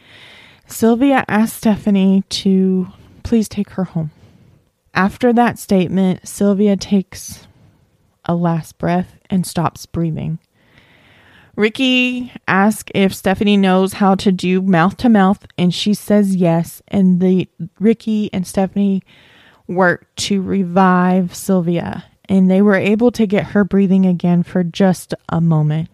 Sylvia 0.68 1.26
asks 1.28 1.58
Stephanie 1.58 2.24
to 2.30 2.88
please 3.24 3.50
take 3.50 3.72
her 3.72 3.84
home. 3.84 4.12
After 4.94 5.34
that 5.34 5.60
statement, 5.60 6.28
Sylvia 6.28 6.76
takes 6.78 7.48
a 8.26 8.36
last 8.36 8.78
breath 8.78 9.18
and 9.30 9.46
stops 9.46 9.86
breathing. 9.86 10.40
Ricky 11.56 12.32
asks 12.48 12.92
if 12.96 13.14
Stephanie 13.14 13.58
knows 13.58 13.94
how 13.94 14.16
to 14.16 14.32
do 14.32 14.62
mouth 14.62 14.98
to 14.98 15.10
mouth, 15.10 15.46
and 15.58 15.74
she 15.74 15.94
says 15.94 16.36
yes. 16.36 16.82
And 16.88 17.22
the 17.22 17.48
Ricky 17.80 18.32
and 18.34 18.48
Stephanie 18.48 19.04
work 19.68 20.08
to 20.16 20.42
revive 20.42 21.36
Sylvia, 21.36 22.06
and 22.30 22.50
they 22.50 22.62
were 22.62 22.76
able 22.76 23.12
to 23.12 23.28
get 23.28 23.48
her 23.48 23.64
breathing 23.64 24.06
again 24.06 24.44
for 24.44 24.64
just 24.64 25.14
a 25.30 25.42
moment. 25.42 25.90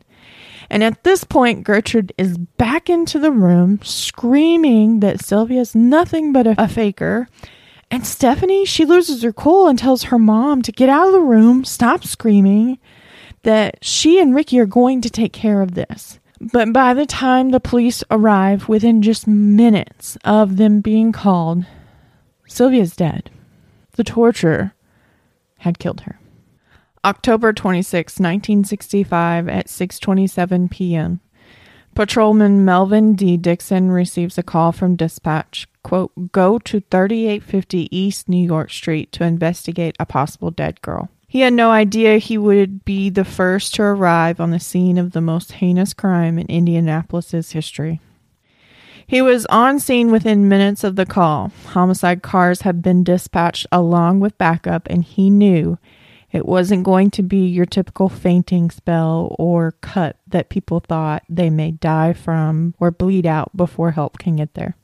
And 0.69 0.83
at 0.83 1.03
this 1.03 1.23
point, 1.23 1.63
Gertrude 1.63 2.13
is 2.17 2.37
back 2.37 2.89
into 2.89 3.19
the 3.19 3.31
room 3.31 3.79
screaming 3.83 4.99
that 4.99 5.23
Sylvia's 5.23 5.73
nothing 5.73 6.33
but 6.33 6.45
a, 6.45 6.55
a 6.61 6.67
faker. 6.67 7.29
And 7.89 8.05
Stephanie, 8.05 8.65
she 8.65 8.83
loses 8.83 9.23
her 9.23 9.31
cool 9.31 9.67
and 9.67 9.79
tells 9.79 10.03
her 10.03 10.19
mom 10.19 10.61
to 10.63 10.73
get 10.73 10.89
out 10.89 11.07
of 11.07 11.13
the 11.13 11.21
room, 11.21 11.63
stop 11.63 12.03
screaming, 12.03 12.79
that 13.43 13.77
she 13.83 14.19
and 14.19 14.35
Ricky 14.35 14.59
are 14.59 14.65
going 14.65 15.01
to 15.01 15.09
take 15.09 15.33
care 15.33 15.61
of 15.61 15.73
this. 15.73 16.19
But 16.39 16.71
by 16.71 16.93
the 16.93 17.05
time 17.05 17.49
the 17.49 17.59
police 17.59 18.03
arrive, 18.11 18.69
within 18.69 19.01
just 19.01 19.27
minutes 19.27 20.17
of 20.23 20.57
them 20.57 20.81
being 20.81 21.11
called, 21.11 21.65
Sylvia's 22.47 22.95
dead. 22.95 23.29
The 23.93 24.03
torture 24.03 24.73
had 25.59 25.79
killed 25.79 26.01
her. 26.01 26.19
October 27.03 27.53
26, 27.53 28.19
1965 28.19 29.47
at 29.47 29.67
6:27 29.67 30.69
p.m. 30.69 31.19
Patrolman 31.95 32.63
Melvin 32.63 33.15
D. 33.15 33.37
Dixon 33.37 33.89
receives 33.89 34.37
a 34.37 34.43
call 34.43 34.71
from 34.71 34.95
dispatch, 34.95 35.67
quote, 35.81 36.31
"Go 36.31 36.59
to 36.59 36.81
3850 36.91 37.87
East 37.95 38.29
New 38.29 38.45
York 38.45 38.69
Street 38.69 39.11
to 39.13 39.23
investigate 39.23 39.95
a 39.99 40.05
possible 40.05 40.51
dead 40.51 40.81
girl." 40.81 41.09
He 41.29 41.41
had 41.41 41.53
no 41.53 41.71
idea 41.71 42.19
he 42.19 42.37
would 42.37 42.85
be 42.85 43.09
the 43.09 43.25
first 43.25 43.75
to 43.75 43.83
arrive 43.83 44.39
on 44.39 44.51
the 44.51 44.61
scene 44.61 44.97
of 44.97 45.11
the 45.11 45.19
most 45.19 45.53
heinous 45.53 45.93
crime 45.93 46.39
in 46.39 46.47
Indianapolis's 46.47 47.51
history. 47.51 47.99
He 49.05 49.21
was 49.21 49.45
on 49.47 49.79
scene 49.79 50.09
within 50.09 50.47
minutes 50.47 50.85
of 50.85 50.95
the 50.95 51.05
call. 51.05 51.51
Homicide 51.67 52.21
cars 52.21 52.61
had 52.61 52.81
been 52.81 53.03
dispatched 53.03 53.67
along 53.73 54.21
with 54.21 54.37
backup, 54.37 54.87
and 54.89 55.03
he 55.03 55.29
knew 55.29 55.77
it 56.31 56.45
wasn't 56.45 56.83
going 56.83 57.11
to 57.11 57.23
be 57.23 57.45
your 57.45 57.65
typical 57.65 58.07
fainting 58.07 58.69
spell 58.69 59.35
or 59.37 59.73
cut 59.81 60.17
that 60.27 60.49
people 60.49 60.79
thought 60.79 61.23
they 61.27 61.49
may 61.49 61.71
die 61.71 62.13
from 62.13 62.73
or 62.79 62.89
bleed 62.89 63.25
out 63.25 63.55
before 63.55 63.91
help 63.91 64.17
can 64.17 64.37
get 64.37 64.53
there. 64.53 64.77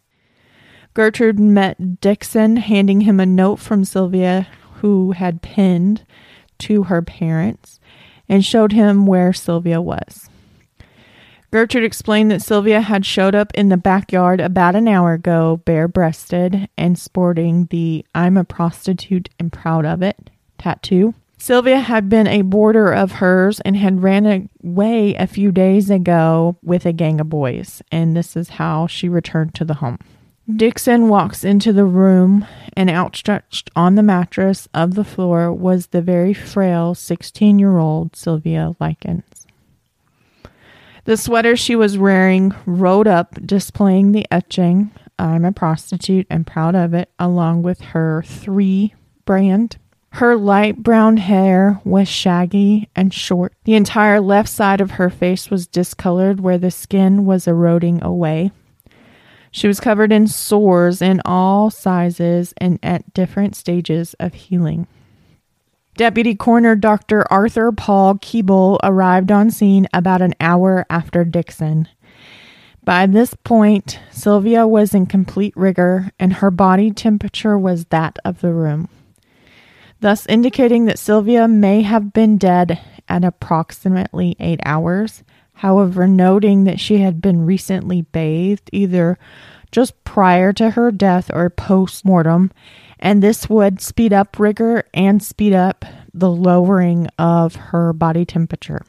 Gertrude 0.94 1.40
met 1.40 2.02
Dixon, 2.02 2.58
handing 2.58 3.02
him 3.02 3.20
a 3.20 3.26
note 3.26 3.58
from 3.60 3.86
Sylvia, 3.86 4.48
who 4.76 5.12
had 5.12 5.42
pinned 5.42 6.06
to 6.64 6.84
her 6.84 7.02
parents, 7.02 7.80
and 8.28 8.44
showed 8.44 8.72
him 8.72 9.06
where 9.06 9.34
Sylvia 9.34 9.82
was. 9.82 10.30
Gertrude 11.52 11.84
explained 11.84 12.32
that 12.32 12.42
Sylvia 12.42 12.82
had 12.82 13.06
showed 13.06 13.36
up 13.36 13.54
in 13.54 13.70
the 13.70 13.78
backyard 13.78 14.42
about 14.42 14.76
an 14.76 14.88
hour 14.88 15.14
ago, 15.14 15.62
bare 15.66 15.88
breasted 15.88 16.68
and 16.78 16.98
sporting 16.98 17.68
the 17.70 18.04
I'm 18.16 18.38
a 18.38 18.44
prostitute 18.44 19.30
and 19.40 19.54
proud 19.54 19.86
of 19.86 20.02
it 20.02 20.32
tattoo. 20.58 21.14
Sylvia 21.38 21.80
had 21.80 22.08
been 22.08 22.26
a 22.26 22.42
boarder 22.42 22.92
of 22.92 23.12
hers 23.12 23.60
and 23.60 23.76
had 23.76 24.02
ran 24.02 24.50
away 24.64 25.14
a 25.14 25.28
few 25.28 25.52
days 25.52 25.90
ago 25.90 26.58
with 26.64 26.86
a 26.86 26.94
gang 26.94 27.20
of 27.20 27.30
boys, 27.30 27.82
and 27.92 28.16
this 28.16 28.38
is 28.38 28.50
how 28.50 28.88
she 28.88 29.10
returned 29.10 29.54
to 29.56 29.66
the 29.66 29.76
home. 29.76 30.00
Dixon 30.52 31.08
walks 31.08 31.44
into 31.44 31.72
the 31.72 31.86
room, 31.86 32.46
and 32.76 32.90
outstretched 32.90 33.70
on 33.76 33.96
the 33.96 34.04
mattress 34.04 34.68
of 34.74 34.96
the 34.96 35.04
floor 35.04 35.54
was 35.54 35.88
the 35.88 36.02
very 36.02 36.34
frail 36.34 36.94
16 36.96 37.60
year 37.60 37.78
old 37.78 38.16
Sylvia 38.16 38.76
Likens. 38.80 39.48
The 41.06 41.18
sweater 41.18 41.56
she 41.56 41.76
was 41.76 41.98
wearing 41.98 42.54
rolled 42.66 43.08
up, 43.08 43.36
displaying 43.46 44.12
the 44.12 44.26
etching, 44.32 44.92
I'm 45.18 45.46
a 45.46 45.52
prostitute 45.52 46.28
and 46.30 46.48
proud 46.48 46.76
of 46.76 46.94
it, 46.94 47.10
along 47.20 47.64
with 47.64 47.80
her 47.82 48.24
three 48.26 48.94
brand 49.26 49.78
her 50.18 50.36
light 50.36 50.78
brown 50.78 51.18
hair 51.18 51.82
was 51.84 52.08
shaggy 52.08 52.88
and 52.96 53.12
short. 53.12 53.54
The 53.64 53.74
entire 53.74 54.22
left 54.22 54.48
side 54.48 54.80
of 54.80 54.92
her 54.92 55.10
face 55.10 55.50
was 55.50 55.66
discolored 55.66 56.40
where 56.40 56.60
the 56.60 56.70
skin 56.70 57.26
was 57.26 57.48
eroding 57.48 58.04
away. 58.04 58.52
She 59.54 59.68
was 59.68 59.80
covered 59.80 60.12
in 60.12 60.28
sores 60.28 61.02
in 61.02 61.22
all 61.24 61.70
sizes 61.70 62.54
and 62.58 62.78
at 62.84 63.14
different 63.14 63.56
stages 63.56 64.14
of 64.20 64.34
healing. 64.34 64.88
Deputy 65.96 66.36
Coroner 66.36 66.76
Dr. 66.76 67.32
Arthur 67.32 67.72
Paul 67.72 68.16
Keeble 68.16 68.80
arrived 68.84 69.32
on 69.32 69.50
scene 69.50 69.88
about 69.94 70.22
an 70.22 70.34
hour 70.42 70.86
after 70.90 71.24
Dixon. 71.24 71.88
By 72.84 73.06
this 73.06 73.34
point, 73.46 74.00
Sylvia 74.12 74.68
was 74.68 74.94
in 74.94 75.06
complete 75.06 75.56
rigor 75.56 76.12
and 76.20 76.34
her 76.34 76.52
body 76.52 76.92
temperature 76.92 77.58
was 77.58 77.86
that 77.86 78.18
of 78.26 78.42
the 78.42 78.52
room 78.52 78.90
thus 80.04 80.26
indicating 80.28 80.86
that 80.86 81.00
Sylvia 81.00 81.48
may 81.48 81.82
have 81.82 82.12
been 82.12 82.38
dead 82.38 82.80
at 83.08 83.24
approximately 83.24 84.36
eight 84.38 84.60
hours. 84.66 85.24
However, 85.64 86.10
noting 86.10 86.66
that 86.66 86.82
she 86.82 86.98
had 86.98 87.22
been 87.22 87.46
recently 87.46 88.02
bathed 88.02 88.70
either 88.74 89.18
just 89.72 90.04
prior 90.04 90.52
to 90.52 90.72
her 90.72 90.92
death 90.92 91.32
or 91.34 91.50
post 91.50 92.04
mortem, 92.04 92.52
and 93.00 93.24
this 93.24 93.50
would 93.50 93.80
speed 93.80 94.12
up 94.12 94.38
rigor 94.38 94.84
and 94.94 95.24
speed 95.24 95.54
up 95.54 95.86
the 96.14 96.30
lowering 96.30 97.08
of 97.18 97.56
her 97.56 97.94
body 97.94 98.26
temperature. 98.26 98.82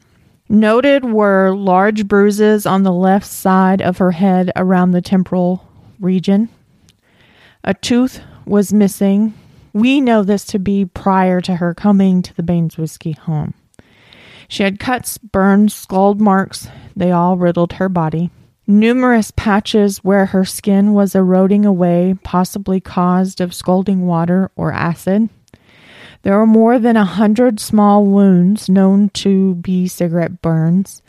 Noted 0.49 1.05
were 1.05 1.55
large 1.55 2.09
bruises 2.09 2.65
on 2.65 2.83
the 2.83 2.91
left 2.91 3.25
side 3.25 3.81
of 3.81 3.99
her 3.99 4.11
head 4.11 4.51
around 4.57 4.91
the 4.91 5.01
temporal 5.01 5.65
region. 6.01 6.49
A 7.63 7.73
tooth 7.73 8.19
was 8.45 8.73
missing, 8.73 9.33
we 9.71 10.01
know 10.01 10.23
this 10.23 10.43
to 10.47 10.59
be 10.59 10.83
prior 10.83 11.39
to 11.39 11.55
her 11.55 11.73
coming 11.73 12.21
to 12.21 12.35
the 12.35 12.43
Baniszewski 12.43 13.17
home. 13.17 13.53
She 14.47 14.63
had 14.63 14.79
cuts, 14.79 15.17
burns, 15.17 15.73
scald 15.73 16.21
marks. 16.21 16.67
They 16.95 17.11
all 17.11 17.37
riddled 17.37 17.73
her 17.73 17.89
body. 17.89 18.31
Numerous 18.67 19.31
patches 19.31 20.03
where 20.03 20.27
her 20.27 20.43
skin 20.43 20.93
was 20.93 21.13
eroding 21.13 21.65
away, 21.65 22.15
possibly 22.23 22.79
caused 22.79 23.39
of 23.39 23.53
scalding 23.53 24.07
water 24.07 24.49
or 24.55 24.71
acid. 24.71 25.29
There 26.23 26.37
were 26.37 26.47
more 26.47 26.79
than 26.79 26.97
a 26.97 27.05
hundred 27.05 27.59
small 27.59 28.05
wounds 28.05 28.67
known 28.67 29.09
to 29.09 29.53
be 29.55 29.87
cigarette 29.87 30.41
burns, 30.41 31.03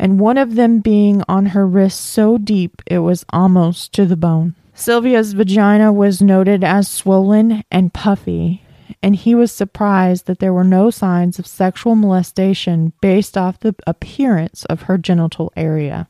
and 0.00 0.18
one 0.18 0.36
of 0.36 0.56
them 0.56 0.80
being 0.80 1.22
on 1.28 1.46
her 1.46 1.64
wrist 1.64 2.00
so 2.00 2.38
deep 2.38 2.82
it 2.86 2.98
was 2.98 3.24
almost 3.32 3.92
to 3.92 4.04
the 4.04 4.16
bone. 4.16 4.56
Sylvia's 4.74 5.32
vagina 5.32 5.92
was 5.92 6.20
noted 6.20 6.64
as 6.64 6.88
swollen 6.88 7.62
and 7.70 7.92
puffy, 7.92 8.64
and 9.02 9.16
he 9.16 9.34
was 9.34 9.52
surprised 9.52 10.26
that 10.26 10.38
there 10.38 10.52
were 10.52 10.64
no 10.64 10.90
signs 10.90 11.38
of 11.38 11.46
sexual 11.46 11.94
molestation 11.94 12.92
based 13.00 13.36
off 13.36 13.60
the 13.60 13.74
appearance 13.86 14.64
of 14.66 14.82
her 14.82 14.98
genital 14.98 15.52
area. 15.56 16.08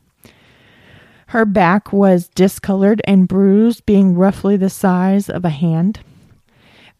Her 1.27 1.45
back 1.45 1.93
was 1.93 2.27
discolored 2.29 3.01
and 3.05 3.27
bruised, 3.27 3.85
being 3.85 4.15
roughly 4.15 4.57
the 4.57 4.69
size 4.69 5.29
of 5.29 5.45
a 5.45 5.49
hand. 5.49 5.99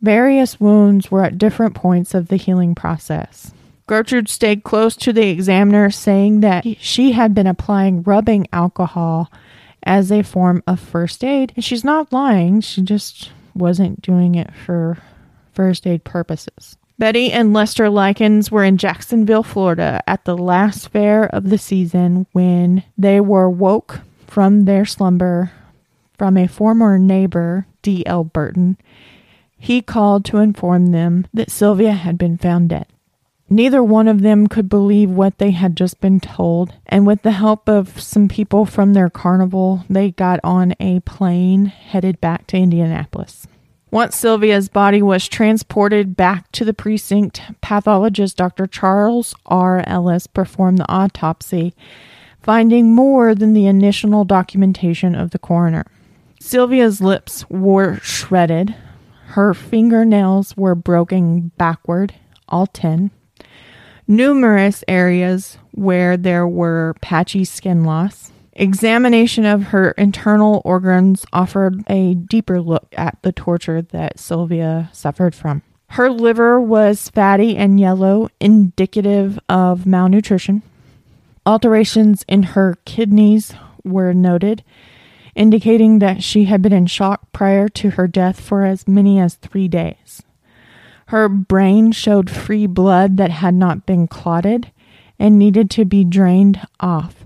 Various 0.01 0.59
wounds 0.59 1.09
were 1.09 1.23
at 1.23 1.37
different 1.37 1.73
points 1.73 2.13
of 2.13 2.27
the 2.27 2.35
healing 2.35 2.75
process. 2.75 3.51
Gertrude 3.87 4.29
stayed 4.29 4.63
close 4.63 4.95
to 4.97 5.11
the 5.11 5.29
examiner, 5.29 5.89
saying 5.89 6.41
that 6.41 6.63
she 6.79 7.13
had 7.13 7.33
been 7.33 7.47
applying 7.47 8.03
rubbing 8.03 8.45
alcohol 8.53 9.31
as 9.81 10.11
a 10.11 10.21
form 10.21 10.61
of 10.67 10.79
first 10.79 11.23
aid. 11.23 11.51
And 11.55 11.65
she's 11.65 11.83
not 11.83 12.13
lying, 12.13 12.61
she 12.61 12.83
just 12.83 13.31
wasn't 13.55 14.01
doing 14.03 14.35
it 14.35 14.53
for 14.53 14.99
first 15.59 15.85
aid 15.85 16.05
purposes. 16.05 16.77
Betty 16.97 17.33
and 17.33 17.51
Lester 17.51 17.89
Likens 17.89 18.49
were 18.49 18.63
in 18.63 18.77
Jacksonville, 18.77 19.43
Florida 19.43 20.01
at 20.07 20.23
the 20.23 20.37
last 20.37 20.87
fair 20.87 21.25
of 21.25 21.49
the 21.49 21.57
season 21.57 22.27
when 22.31 22.81
they 22.97 23.19
were 23.19 23.49
woke 23.49 23.99
from 24.25 24.63
their 24.63 24.85
slumber 24.85 25.51
from 26.17 26.37
a 26.37 26.47
former 26.47 26.97
neighbor, 26.97 27.67
D.L. 27.81 28.23
Burton. 28.23 28.77
He 29.57 29.81
called 29.81 30.23
to 30.25 30.37
inform 30.37 30.93
them 30.93 31.27
that 31.33 31.51
Sylvia 31.51 31.91
had 31.91 32.17
been 32.17 32.37
found 32.37 32.69
dead. 32.69 32.87
Neither 33.49 33.83
one 33.83 34.07
of 34.07 34.21
them 34.21 34.47
could 34.47 34.69
believe 34.69 35.09
what 35.09 35.39
they 35.39 35.51
had 35.51 35.75
just 35.75 35.99
been 35.99 36.21
told, 36.21 36.73
and 36.85 37.05
with 37.05 37.23
the 37.23 37.31
help 37.31 37.67
of 37.67 37.99
some 37.99 38.29
people 38.29 38.65
from 38.65 38.93
their 38.93 39.09
carnival, 39.09 39.83
they 39.89 40.11
got 40.11 40.39
on 40.41 40.73
a 40.79 41.01
plane 41.01 41.65
headed 41.65 42.21
back 42.21 42.47
to 42.47 42.57
Indianapolis. 42.57 43.45
Once 43.91 44.15
Sylvia's 44.15 44.69
body 44.69 45.01
was 45.01 45.27
transported 45.27 46.15
back 46.15 46.51
to 46.51 46.63
the 46.63 46.73
precinct, 46.73 47.41
pathologist 47.61 48.37
Dr. 48.37 48.67
Charles 48.67 49.33
R. 49.47 49.83
Ellis 49.87 50.27
performed 50.27 50.77
the 50.77 50.91
autopsy, 50.91 51.73
finding 52.41 52.93
more 52.93 53.33
than 53.33 53.53
the 53.53 53.65
initial 53.65 54.25
documentation 54.25 55.15
of 55.15 55.31
the 55.31 55.39
coroner. 55.39 55.85
Sylvia's 56.39 57.01
lips 57.01 57.49
were 57.49 57.99
shredded, 58.01 58.75
her 59.29 59.53
fingernails 59.53 60.55
were 60.55 60.75
broken 60.75 61.51
backward, 61.57 62.13
all 62.47 62.67
10 62.67 63.11
numerous 64.09 64.83
areas 64.87 65.59
where 65.71 66.17
there 66.17 66.47
were 66.47 66.95
patchy 66.99 67.45
skin 67.45 67.83
loss. 67.83 68.31
Examination 68.59 69.45
of 69.45 69.63
her 69.67 69.91
internal 69.91 70.61
organs 70.65 71.25
offered 71.31 71.81
a 71.89 72.13
deeper 72.13 72.59
look 72.59 72.93
at 72.97 73.17
the 73.21 73.31
torture 73.31 73.81
that 73.81 74.19
Sylvia 74.19 74.89
suffered 74.91 75.33
from. 75.33 75.61
Her 75.91 76.09
liver 76.09 76.59
was 76.59 77.07
fatty 77.07 77.55
and 77.55 77.79
yellow, 77.79 78.27
indicative 78.41 79.39
of 79.47 79.85
malnutrition. 79.85 80.61
Alterations 81.45 82.25
in 82.27 82.43
her 82.43 82.75
kidneys 82.83 83.53
were 83.85 84.13
noted, 84.13 84.61
indicating 85.35 85.99
that 85.99 86.21
she 86.21 86.43
had 86.43 86.61
been 86.61 86.73
in 86.73 86.85
shock 86.85 87.31
prior 87.31 87.69
to 87.69 87.91
her 87.91 88.09
death 88.09 88.41
for 88.41 88.65
as 88.65 88.85
many 88.85 89.21
as 89.21 89.35
three 89.35 89.69
days. 89.69 90.21
Her 91.05 91.29
brain 91.29 91.93
showed 91.93 92.29
free 92.29 92.67
blood 92.67 93.15
that 93.15 93.31
had 93.31 93.53
not 93.53 93.85
been 93.85 94.05
clotted 94.05 94.69
and 95.17 95.39
needed 95.39 95.69
to 95.71 95.85
be 95.85 96.03
drained 96.03 96.59
off. 96.81 97.18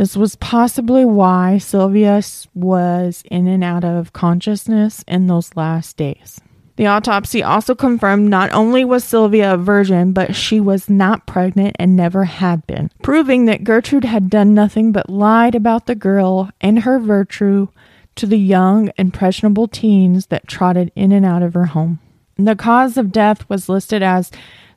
This 0.00 0.16
was 0.16 0.34
possibly 0.36 1.04
why 1.04 1.58
Sylvia 1.58 2.22
was 2.54 3.22
in 3.30 3.46
and 3.46 3.62
out 3.62 3.84
of 3.84 4.14
consciousness 4.14 5.04
in 5.06 5.26
those 5.26 5.54
last 5.56 5.98
days. 5.98 6.40
The 6.76 6.86
autopsy 6.86 7.42
also 7.42 7.74
confirmed 7.74 8.30
not 8.30 8.50
only 8.54 8.82
was 8.82 9.04
Sylvia 9.04 9.52
a 9.52 9.56
virgin, 9.58 10.14
but 10.14 10.34
she 10.34 10.58
was 10.58 10.88
not 10.88 11.26
pregnant 11.26 11.76
and 11.78 11.96
never 11.96 12.24
had 12.24 12.66
been, 12.66 12.90
proving 13.02 13.44
that 13.44 13.62
Gertrude 13.62 14.04
had 14.04 14.30
done 14.30 14.54
nothing 14.54 14.90
but 14.90 15.10
lied 15.10 15.54
about 15.54 15.84
the 15.84 15.94
girl 15.94 16.48
and 16.62 16.78
her 16.78 16.98
virtue 16.98 17.68
to 18.14 18.24
the 18.24 18.38
young, 18.38 18.90
impressionable 18.96 19.68
teens 19.68 20.28
that 20.28 20.48
trotted 20.48 20.90
in 20.96 21.12
and 21.12 21.26
out 21.26 21.42
of 21.42 21.52
her 21.52 21.66
home. 21.66 22.00
The 22.36 22.56
cause 22.56 22.96
of 22.96 23.12
death 23.12 23.46
was 23.50 23.68
listed 23.68 24.02
as 24.02 24.30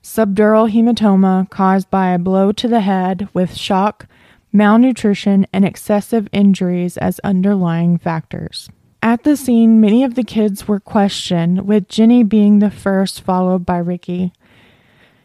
subdural 0.03 0.69
hematoma 0.69 1.49
caused 1.49 1.89
by 1.89 2.09
a 2.09 2.19
blow 2.19 2.51
to 2.51 2.67
the 2.67 2.81
head 2.81 3.29
with 3.33 3.55
shock, 3.55 4.09
malnutrition, 4.53 5.47
and 5.51 5.65
excessive 5.65 6.29
injuries 6.31 6.95
as 6.97 7.19
underlying 7.19 7.97
factors. 7.97 8.69
At 9.01 9.23
the 9.23 9.35
scene, 9.35 9.81
many 9.81 10.03
of 10.03 10.15
the 10.15 10.23
kids 10.23 10.67
were 10.67 10.79
questioned, 10.79 11.67
with 11.67 11.89
Jenny 11.89 12.23
being 12.23 12.59
the 12.59 12.71
first, 12.71 13.21
followed 13.21 13.65
by 13.65 13.77
Ricky. 13.77 14.31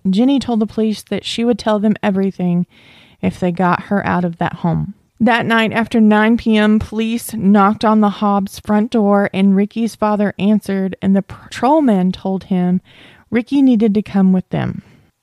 Jenny 0.09 0.41
told 0.41 0.61
the 0.61 0.66
police 0.66 1.03
that 1.03 1.24
she 1.24 1.45
would 1.45 1.59
tell 1.59 1.79
them 1.79 1.95
everything 2.03 2.66
if 3.20 3.39
they 3.39 3.53
got 3.53 3.85
her 3.85 4.05
out 4.05 4.24
of 4.24 4.39
that 4.39 4.55
home. 4.55 4.95
That 5.20 5.47
night, 5.47 5.72
after 5.72 6.01
9 6.01 6.37
p.m., 6.37 6.79
police 6.79 7.35
knocked 7.35 7.85
on 7.85 8.01
the 8.01 8.09
Hobbs 8.09 8.61
front 8.61 8.93
door 8.93 9.29
and 9.35 9.57
Ricky's 9.57 9.97
father 9.97 10.33
answered, 10.39 10.97
and 11.03 11.14
the 11.14 11.22
patrolman 11.22 12.12
told 12.12 12.45
him 12.45 12.81
Ricky 13.31 13.61
needed 13.61 13.95
to 13.95 14.03
come 14.03 14.33
with 14.33 14.49
them. 14.51 14.83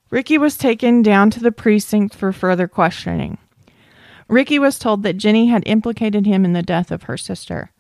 Ricky 0.10 0.38
was 0.38 0.58
taken 0.58 1.02
down 1.02 1.30
to 1.32 1.40
the 1.40 1.52
precinct 1.52 2.14
for 2.14 2.32
further 2.32 2.68
questioning. 2.68 3.38
Ricky 4.28 4.58
was 4.60 4.80
told 4.80 5.04
that 5.04 5.18
Jenny 5.18 5.48
had 5.48 5.64
implicated 5.66 6.26
him 6.26 6.46
in 6.46 6.54
the 6.54 6.64
death 6.64 6.92
of 6.92 7.04
her 7.04 7.18
sister. 7.18 7.72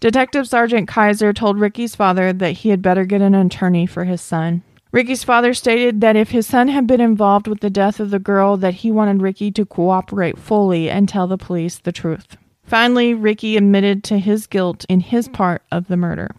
Detective 0.00 0.46
Sergeant 0.46 0.88
Kaiser 0.88 1.32
told 1.32 1.58
Ricky's 1.58 1.94
father 1.94 2.32
that 2.32 2.52
he 2.52 2.68
had 2.70 2.82
better 2.82 3.04
get 3.04 3.22
an 3.22 3.34
attorney 3.34 3.86
for 3.86 4.04
his 4.04 4.20
son. 4.20 4.62
Ricky's 4.92 5.24
father 5.24 5.52
stated 5.52 6.00
that 6.00 6.16
if 6.16 6.30
his 6.30 6.46
son 6.46 6.68
had 6.68 6.86
been 6.86 7.00
involved 7.00 7.48
with 7.48 7.60
the 7.60 7.70
death 7.70 8.00
of 8.00 8.10
the 8.10 8.18
girl, 8.18 8.56
that 8.56 8.74
he 8.74 8.90
wanted 8.90 9.20
Ricky 9.20 9.50
to 9.52 9.66
cooperate 9.66 10.38
fully 10.38 10.88
and 10.88 11.08
tell 11.08 11.26
the 11.26 11.36
police 11.36 11.78
the 11.78 11.92
truth. 11.92 12.36
Finally, 12.64 13.14
Ricky 13.14 13.56
admitted 13.56 14.02
to 14.04 14.18
his 14.18 14.46
guilt 14.46 14.84
in 14.88 15.00
his 15.00 15.28
part 15.28 15.62
of 15.70 15.88
the 15.88 15.96
murder, 15.96 16.30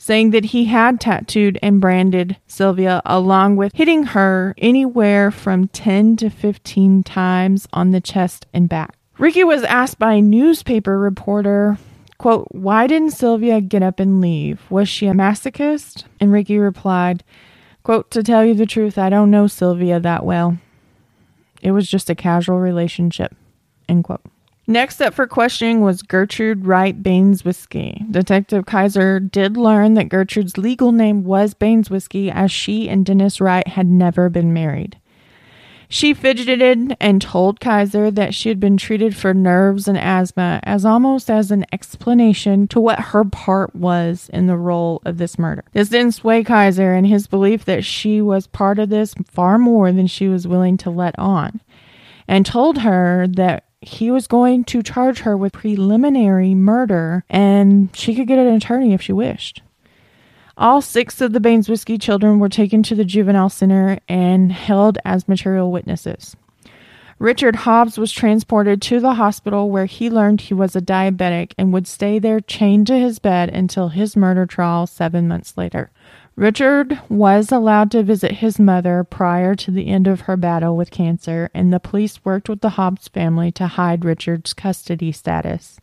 saying 0.00 0.30
that 0.30 0.46
he 0.46 0.64
had 0.64 0.98
tattooed 0.98 1.58
and 1.62 1.78
branded 1.78 2.34
Sylvia 2.46 3.02
along 3.04 3.56
with 3.56 3.74
hitting 3.74 4.04
her 4.04 4.54
anywhere 4.56 5.30
from 5.30 5.68
10 5.68 6.16
to 6.16 6.30
15 6.30 7.02
times 7.02 7.68
on 7.74 7.90
the 7.90 8.00
chest 8.00 8.46
and 8.54 8.66
back. 8.66 8.96
Ricky 9.18 9.44
was 9.44 9.62
asked 9.64 9.98
by 9.98 10.14
a 10.14 10.22
newspaper 10.22 10.98
reporter, 10.98 11.76
quote, 12.16 12.48
why 12.50 12.86
didn't 12.86 13.10
Sylvia 13.10 13.60
get 13.60 13.82
up 13.82 14.00
and 14.00 14.22
leave? 14.22 14.62
Was 14.70 14.88
she 14.88 15.06
a 15.06 15.12
masochist? 15.12 16.04
And 16.18 16.32
Ricky 16.32 16.58
replied, 16.58 17.22
Quote, 17.82 18.10
to 18.10 18.22
tell 18.22 18.42
you 18.42 18.54
the 18.54 18.64
truth, 18.64 18.96
I 18.96 19.10
don't 19.10 19.30
know 19.30 19.46
Sylvia 19.48 20.00
that 20.00 20.24
well. 20.24 20.56
It 21.60 21.72
was 21.72 21.90
just 21.90 22.08
a 22.08 22.14
casual 22.14 22.58
relationship. 22.58 23.36
End 23.86 24.04
quote. 24.04 24.22
Next 24.70 25.02
up 25.02 25.14
for 25.14 25.26
questioning 25.26 25.80
was 25.80 26.00
Gertrude 26.00 26.64
Wright 26.64 27.02
Baniszewski. 27.02 28.08
Detective 28.08 28.66
Kaiser 28.66 29.18
did 29.18 29.56
learn 29.56 29.94
that 29.94 30.08
Gertrude's 30.08 30.56
legal 30.56 30.92
name 30.92 31.24
was 31.24 31.54
Baniszewski 31.54 32.32
as 32.32 32.52
she 32.52 32.88
and 32.88 33.04
Dennis 33.04 33.40
Wright 33.40 33.66
had 33.66 33.88
never 33.88 34.28
been 34.28 34.52
married. 34.52 34.96
She 35.88 36.14
fidgeted 36.14 36.96
and 37.00 37.20
told 37.20 37.58
Kaiser 37.58 38.12
that 38.12 38.32
she 38.32 38.48
had 38.48 38.60
been 38.60 38.76
treated 38.76 39.16
for 39.16 39.34
nerves 39.34 39.88
and 39.88 39.98
asthma 39.98 40.60
as 40.62 40.84
almost 40.84 41.28
as 41.28 41.50
an 41.50 41.66
explanation 41.72 42.68
to 42.68 42.78
what 42.78 43.00
her 43.00 43.24
part 43.24 43.74
was 43.74 44.30
in 44.32 44.46
the 44.46 44.56
role 44.56 45.02
of 45.04 45.18
this 45.18 45.36
murder. 45.36 45.64
This 45.72 45.88
didn't 45.88 46.12
sway 46.14 46.44
Kaiser 46.44 46.94
in 46.94 47.06
his 47.06 47.26
belief 47.26 47.64
that 47.64 47.84
she 47.84 48.22
was 48.22 48.46
part 48.46 48.78
of 48.78 48.88
this 48.88 49.14
far 49.32 49.58
more 49.58 49.90
than 49.90 50.06
she 50.06 50.28
was 50.28 50.46
willing 50.46 50.76
to 50.76 50.90
let 50.90 51.18
on, 51.18 51.60
and 52.28 52.46
told 52.46 52.78
her 52.78 53.26
that 53.26 53.64
he 53.82 54.10
was 54.10 54.26
going 54.26 54.64
to 54.64 54.82
charge 54.82 55.20
her 55.20 55.36
with 55.36 55.54
preliminary 55.54 56.54
murder 56.54 57.24
and 57.30 57.94
she 57.96 58.14
could 58.14 58.28
get 58.28 58.38
an 58.38 58.54
attorney 58.54 58.92
if 58.92 59.00
she 59.00 59.12
wished. 59.12 59.62
All 60.56 60.82
six 60.82 61.22
of 61.22 61.32
the 61.32 61.40
Baniszewski 61.40 61.98
children 61.98 62.38
were 62.38 62.50
taken 62.50 62.82
to 62.82 62.94
the 62.94 63.06
juvenile 63.06 63.48
center 63.48 63.98
and 64.06 64.52
held 64.52 64.98
as 65.06 65.28
material 65.28 65.72
witnesses. 65.72 66.36
Richard 67.18 67.56
Hobbs 67.56 67.98
was 67.98 68.12
transported 68.12 68.82
to 68.82 69.00
the 69.00 69.14
hospital 69.14 69.70
where 69.70 69.86
he 69.86 70.10
learned 70.10 70.42
he 70.42 70.54
was 70.54 70.76
a 70.76 70.80
diabetic 70.80 71.52
and 71.56 71.72
would 71.72 71.86
stay 71.86 72.18
there 72.18 72.40
chained 72.40 72.86
to 72.88 72.98
his 72.98 73.18
bed 73.18 73.48
until 73.48 73.88
his 73.88 74.16
murder 74.16 74.44
trial 74.44 74.86
seven 74.86 75.28
months 75.28 75.56
later. 75.56 75.90
Richard 76.36 76.98
was 77.08 77.52
allowed 77.52 77.90
to 77.90 78.02
visit 78.02 78.32
his 78.32 78.58
mother 78.58 79.04
prior 79.04 79.54
to 79.56 79.70
the 79.70 79.88
end 79.88 80.06
of 80.06 80.22
her 80.22 80.36
battle 80.36 80.76
with 80.76 80.90
cancer, 80.90 81.50
and 81.52 81.72
the 81.72 81.80
police 81.80 82.24
worked 82.24 82.48
with 82.48 82.60
the 82.60 82.70
Hobbs 82.70 83.08
family 83.08 83.52
to 83.52 83.66
hide 83.66 84.04
Richard's 84.04 84.54
custody 84.54 85.12
status. 85.12 85.78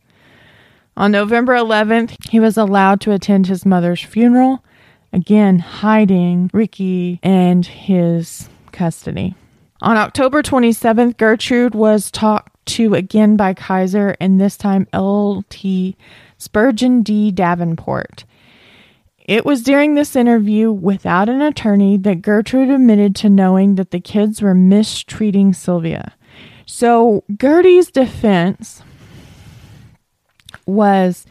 On 0.96 1.12
November 1.12 1.54
11th, 1.54 2.16
he 2.30 2.40
was 2.40 2.56
allowed 2.56 3.00
to 3.02 3.12
attend 3.12 3.46
his 3.46 3.64
mother's 3.64 4.02
funeral, 4.02 4.64
again 5.12 5.60
hiding 5.60 6.50
Ricky 6.52 7.20
and 7.22 7.64
his 7.64 8.48
custody. 8.72 9.36
On 9.80 9.96
October 9.96 10.42
27th, 10.42 11.16
Gertrude 11.16 11.74
was 11.76 12.10
talked 12.10 12.52
to 12.66 12.94
again 12.94 13.36
by 13.36 13.54
Kaiser, 13.54 14.16
and 14.18 14.40
this 14.40 14.56
time 14.56 14.88
LT 14.92 15.94
Spurgeon 16.36 17.02
D. 17.02 17.30
Davenport. 17.30 18.24
It 19.28 19.44
was 19.44 19.62
during 19.62 19.94
this 19.94 20.16
interview 20.16 20.72
without 20.72 21.28
an 21.28 21.42
attorney 21.42 21.98
that 21.98 22.22
Gertrude 22.22 22.70
admitted 22.70 23.14
to 23.16 23.28
knowing 23.28 23.74
that 23.74 23.90
the 23.90 24.00
kids 24.00 24.40
were 24.40 24.54
mistreating 24.54 25.52
Sylvia. 25.52 26.14
So 26.64 27.24
Gertie's 27.36 27.90
defense 27.90 28.82
was 30.64 31.26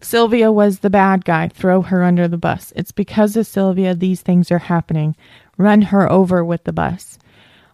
Sylvia 0.00 0.50
was 0.50 0.78
the 0.78 0.88
bad 0.88 1.26
guy. 1.26 1.48
Throw 1.48 1.82
her 1.82 2.02
under 2.02 2.26
the 2.28 2.38
bus. 2.38 2.72
It's 2.76 2.92
because 2.92 3.36
of 3.36 3.46
Sylvia 3.46 3.94
these 3.94 4.22
things 4.22 4.50
are 4.50 4.58
happening. 4.58 5.14
Run 5.58 5.82
her 5.82 6.10
over 6.10 6.42
with 6.42 6.64
the 6.64 6.72
bus. 6.72 7.18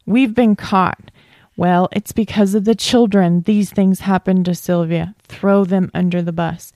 We've 0.04 0.34
been 0.34 0.56
caught. 0.56 1.12
Well, 1.56 1.88
it's 1.92 2.10
because 2.10 2.56
of 2.56 2.64
the 2.64 2.74
children 2.74 3.42
these 3.42 3.70
things 3.70 4.00
happened 4.00 4.46
to 4.46 4.54
Sylvia. 4.56 5.14
Throw 5.22 5.64
them 5.64 5.92
under 5.94 6.22
the 6.22 6.32
bus. 6.32 6.72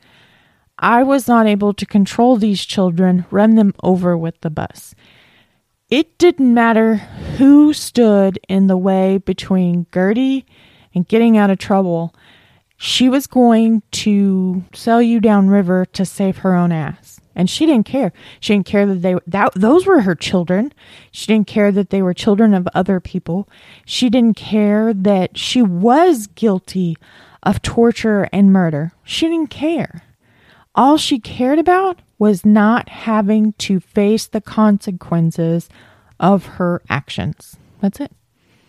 I 0.79 1.03
was 1.03 1.29
not 1.29 1.47
able 1.47 1.73
to 1.75 1.87
control 1.87 2.37
these 2.37 2.65
children. 2.65 3.27
Run 3.31 3.55
them 3.55 3.75
over 3.83 4.17
with 4.17 4.41
the 4.41 4.51
bus. 4.51 4.95
It 5.91 6.19
didn't 6.19 6.53
matter 6.53 6.97
who 7.37 7.73
stood 7.73 8.39
in 8.49 8.67
the 8.67 8.77
way 8.77 9.19
between 9.19 9.87
Gertie 9.93 10.47
and 10.95 11.07
getting 11.07 11.37
out 11.37 11.51
of 11.51 11.59
trouble. 11.59 12.15
She 12.77 13.09
was 13.09 13.27
going 13.27 13.83
to 13.93 14.65
sell 14.75 15.01
you 15.01 15.21
downriver 15.21 15.85
to 15.87 16.05
save 16.05 16.39
her 16.39 16.55
own 16.55 16.73
ass. 16.73 17.21
And 17.37 17.51
she 17.51 17.67
didn't 17.67 17.87
care. 17.87 18.13
She 18.41 18.55
didn't 18.55 18.67
care 18.67 18.87
that 18.87 19.03
they 19.03 19.17
that 19.27 19.53
those 19.55 19.87
were 19.87 20.03
her 20.03 20.15
children. 20.15 20.73
She 21.11 21.27
didn't 21.27 21.49
care 21.49 21.73
that 21.73 21.91
they 21.91 22.01
were 22.01 22.15
children 22.15 22.55
of 22.55 22.69
other 22.75 23.01
people. 23.01 23.49
She 23.85 24.09
didn't 24.09 24.37
care 24.37 24.95
that 24.95 25.37
she 25.37 25.61
was 25.61 26.29
guilty 26.29 26.97
of 27.43 27.61
torture 27.61 28.29
and 28.33 28.53
murder. 28.53 28.93
She 29.03 29.27
didn't 29.29 29.51
care. 29.51 30.03
All 30.75 30.97
she 30.97 31.19
cared 31.19 31.59
about 31.59 32.01
was 32.19 32.45
not 32.45 32.89
having 32.89 33.53
to 33.55 33.81
face 33.81 34.27
the 34.27 34.41
consequences 34.41 35.69
of 36.19 36.47
her 36.47 36.83
actions. 36.89 37.57
That's 37.81 38.01
it. 38.01 38.13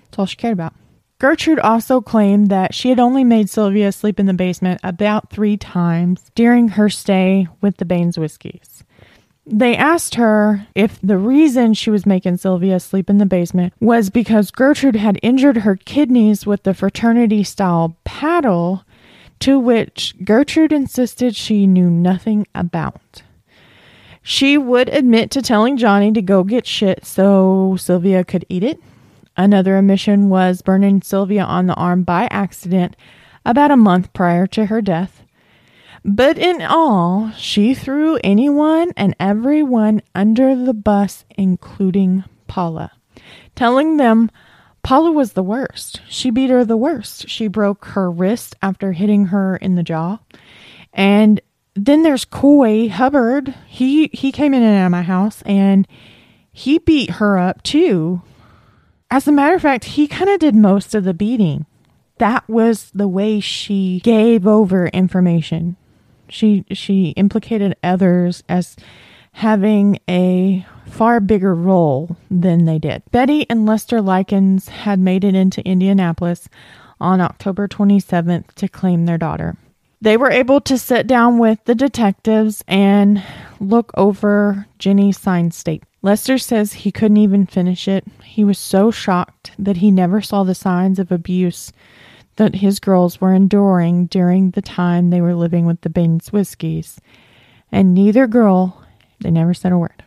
That's 0.05 0.19
all 0.19 0.25
she 0.25 0.35
cared 0.35 0.53
about. 0.53 0.73
Gertrude 1.17 1.59
also 1.59 2.01
claimed 2.01 2.49
that 2.49 2.75
she 2.75 2.89
had 2.89 2.99
only 2.99 3.23
made 3.23 3.49
Sylvia 3.49 3.91
sleep 3.91 4.19
in 4.19 4.25
the 4.25 4.33
basement 4.33 4.81
about 4.83 5.29
three 5.29 5.55
times 5.55 6.29
during 6.35 6.69
her 6.69 6.89
stay 6.89 7.47
with 7.61 7.77
the 7.77 7.85
Baniszewskis. 7.85 8.83
They 9.47 9.77
asked 9.77 10.15
her 10.15 10.67
if 10.73 10.99
the 11.01 11.17
reason 11.19 11.73
she 11.73 11.91
was 11.91 12.05
making 12.05 12.37
Sylvia 12.37 12.79
sleep 12.79 13.09
in 13.09 13.19
the 13.19 13.27
basement 13.27 13.73
was 13.79 14.09
because 14.09 14.49
Gertrude 14.49 14.95
had 14.95 15.19
injured 15.21 15.57
her 15.57 15.75
kidneys 15.75 16.47
with 16.47 16.63
the 16.63 16.73
fraternity 16.73 17.43
style 17.43 17.95
paddle, 18.03 18.83
to 19.45 19.59
which 19.59 20.15
Gertrude 20.23 20.71
insisted 20.71 21.35
she 21.35 21.67
knew 21.67 21.87
nothing 21.87 22.47
about. 22.55 23.21
She 24.23 24.57
would 24.57 24.89
admit 24.89 25.29
to 25.29 25.41
telling 25.43 25.77
Johnny 25.77 26.11
to 26.13 26.21
go 26.23 26.43
get 26.43 26.65
shit 26.65 27.05
so 27.05 27.75
Sylvia 27.77 28.23
could 28.23 28.43
eat 28.49 28.63
it. 28.63 28.79
Another 29.37 29.77
omission 29.77 30.29
was 30.29 30.63
burning 30.63 31.03
Sylvia 31.03 31.43
on 31.43 31.67
the 31.67 31.75
arm 31.75 32.01
by 32.01 32.27
accident 32.31 32.95
about 33.45 33.69
a 33.69 33.77
month 33.77 34.11
prior 34.13 34.47
to 34.47 34.65
her 34.65 34.81
death. 34.81 35.21
But 36.03 36.39
in 36.39 36.63
all, 36.63 37.29
she 37.37 37.75
threw 37.75 38.17
anyone 38.23 38.93
and 38.97 39.15
everyone 39.19 40.01
under 40.15 40.55
the 40.55 40.73
bus, 40.73 41.23
including 41.37 42.23
Paula, 42.47 42.93
telling 43.53 43.97
them 43.97 44.31
Paula 44.85 45.11
was 45.11 45.33
the 45.33 45.41
worst. 45.41 45.99
She 46.07 46.29
beat 46.29 46.51
her 46.51 46.63
the 46.63 46.77
worst. 46.77 47.27
She 47.27 47.47
broke 47.47 47.85
her 47.85 48.11
wrist 48.11 48.55
after 48.61 48.91
hitting 48.91 49.25
her 49.25 49.55
in 49.57 49.73
the 49.73 49.81
jaw. 49.81 50.19
And 50.93 51.41
then 51.73 52.03
there's 52.03 52.23
Coy 52.23 52.87
Hubbard. 52.87 53.55
He 53.67 54.11
he 54.13 54.31
came 54.31 54.53
in 54.53 54.61
and 54.61 54.77
out 54.77 54.85
of 54.85 54.91
my 54.91 55.01
house 55.01 55.41
and 55.41 55.87
he 56.51 56.77
beat 56.77 57.09
her 57.13 57.35
up 57.35 57.63
too. 57.63 58.21
As 59.09 59.27
a 59.27 59.31
matter 59.31 59.55
of 59.55 59.63
fact, 59.63 59.85
he 59.85 60.07
kind 60.07 60.29
of 60.29 60.39
did 60.39 60.53
most 60.53 60.93
of 60.93 61.03
the 61.03 61.15
beating. 61.15 61.65
That 62.19 62.47
was 62.47 62.91
the 62.93 63.07
way 63.07 63.39
she 63.39 64.01
gave 64.01 64.45
over 64.45 64.89
information. 64.89 65.77
She 66.29 66.63
she 66.69 67.09
implicated 67.17 67.75
others 67.81 68.43
as 68.47 68.75
having 69.31 69.97
a 70.07 70.63
far 70.95 71.19
bigger 71.19 71.53
role 71.53 72.15
than 72.31 72.63
they 72.63 72.79
did. 72.79 73.03
Betty 73.11 73.45
and 73.49 73.65
Lester 73.65 74.01
Likens 74.01 74.69
had 74.69 74.97
made 74.97 75.25
it 75.25 75.35
into 75.35 75.65
Indianapolis 75.67 76.47
on 77.01 77.19
October 77.19 77.67
27th 77.67 78.53
to 78.53 78.69
claim 78.69 79.05
their 79.05 79.17
daughter. 79.17 79.57
They 79.99 80.15
were 80.15 80.31
able 80.31 80.61
to 80.61 80.77
sit 80.77 81.05
down 81.05 81.37
with 81.37 81.59
the 81.65 81.75
detectives 81.75 82.63
and 82.65 83.21
look 83.59 83.91
over 83.95 84.67
Jenny's 84.79 85.19
signed 85.19 85.53
statement. 85.53 85.89
Lester 86.01 86.37
says 86.37 86.71
he 86.71 86.93
couldn't 86.93 87.17
even 87.17 87.45
finish 87.45 87.89
it. 87.89 88.05
He 88.23 88.45
was 88.45 88.57
so 88.57 88.89
shocked 88.89 89.51
that 89.59 89.77
he 89.77 89.91
never 89.91 90.21
saw 90.21 90.43
the 90.43 90.55
signs 90.55 90.97
of 90.97 91.11
abuse 91.11 91.73
that 92.37 92.55
his 92.55 92.79
girls 92.79 93.19
were 93.19 93.33
enduring 93.33 94.05
during 94.05 94.51
the 94.51 94.61
time 94.61 95.09
they 95.09 95.19
were 95.21 95.35
living 95.35 95.65
with 95.65 95.81
the 95.81 95.89
Baniszewskis. 95.89 96.99
And 97.69 97.93
neither 97.93 98.27
girl, 98.27 98.81
they 99.19 99.31
never 99.31 99.53
said 99.53 99.73
a 99.73 99.77
word. 99.77 100.04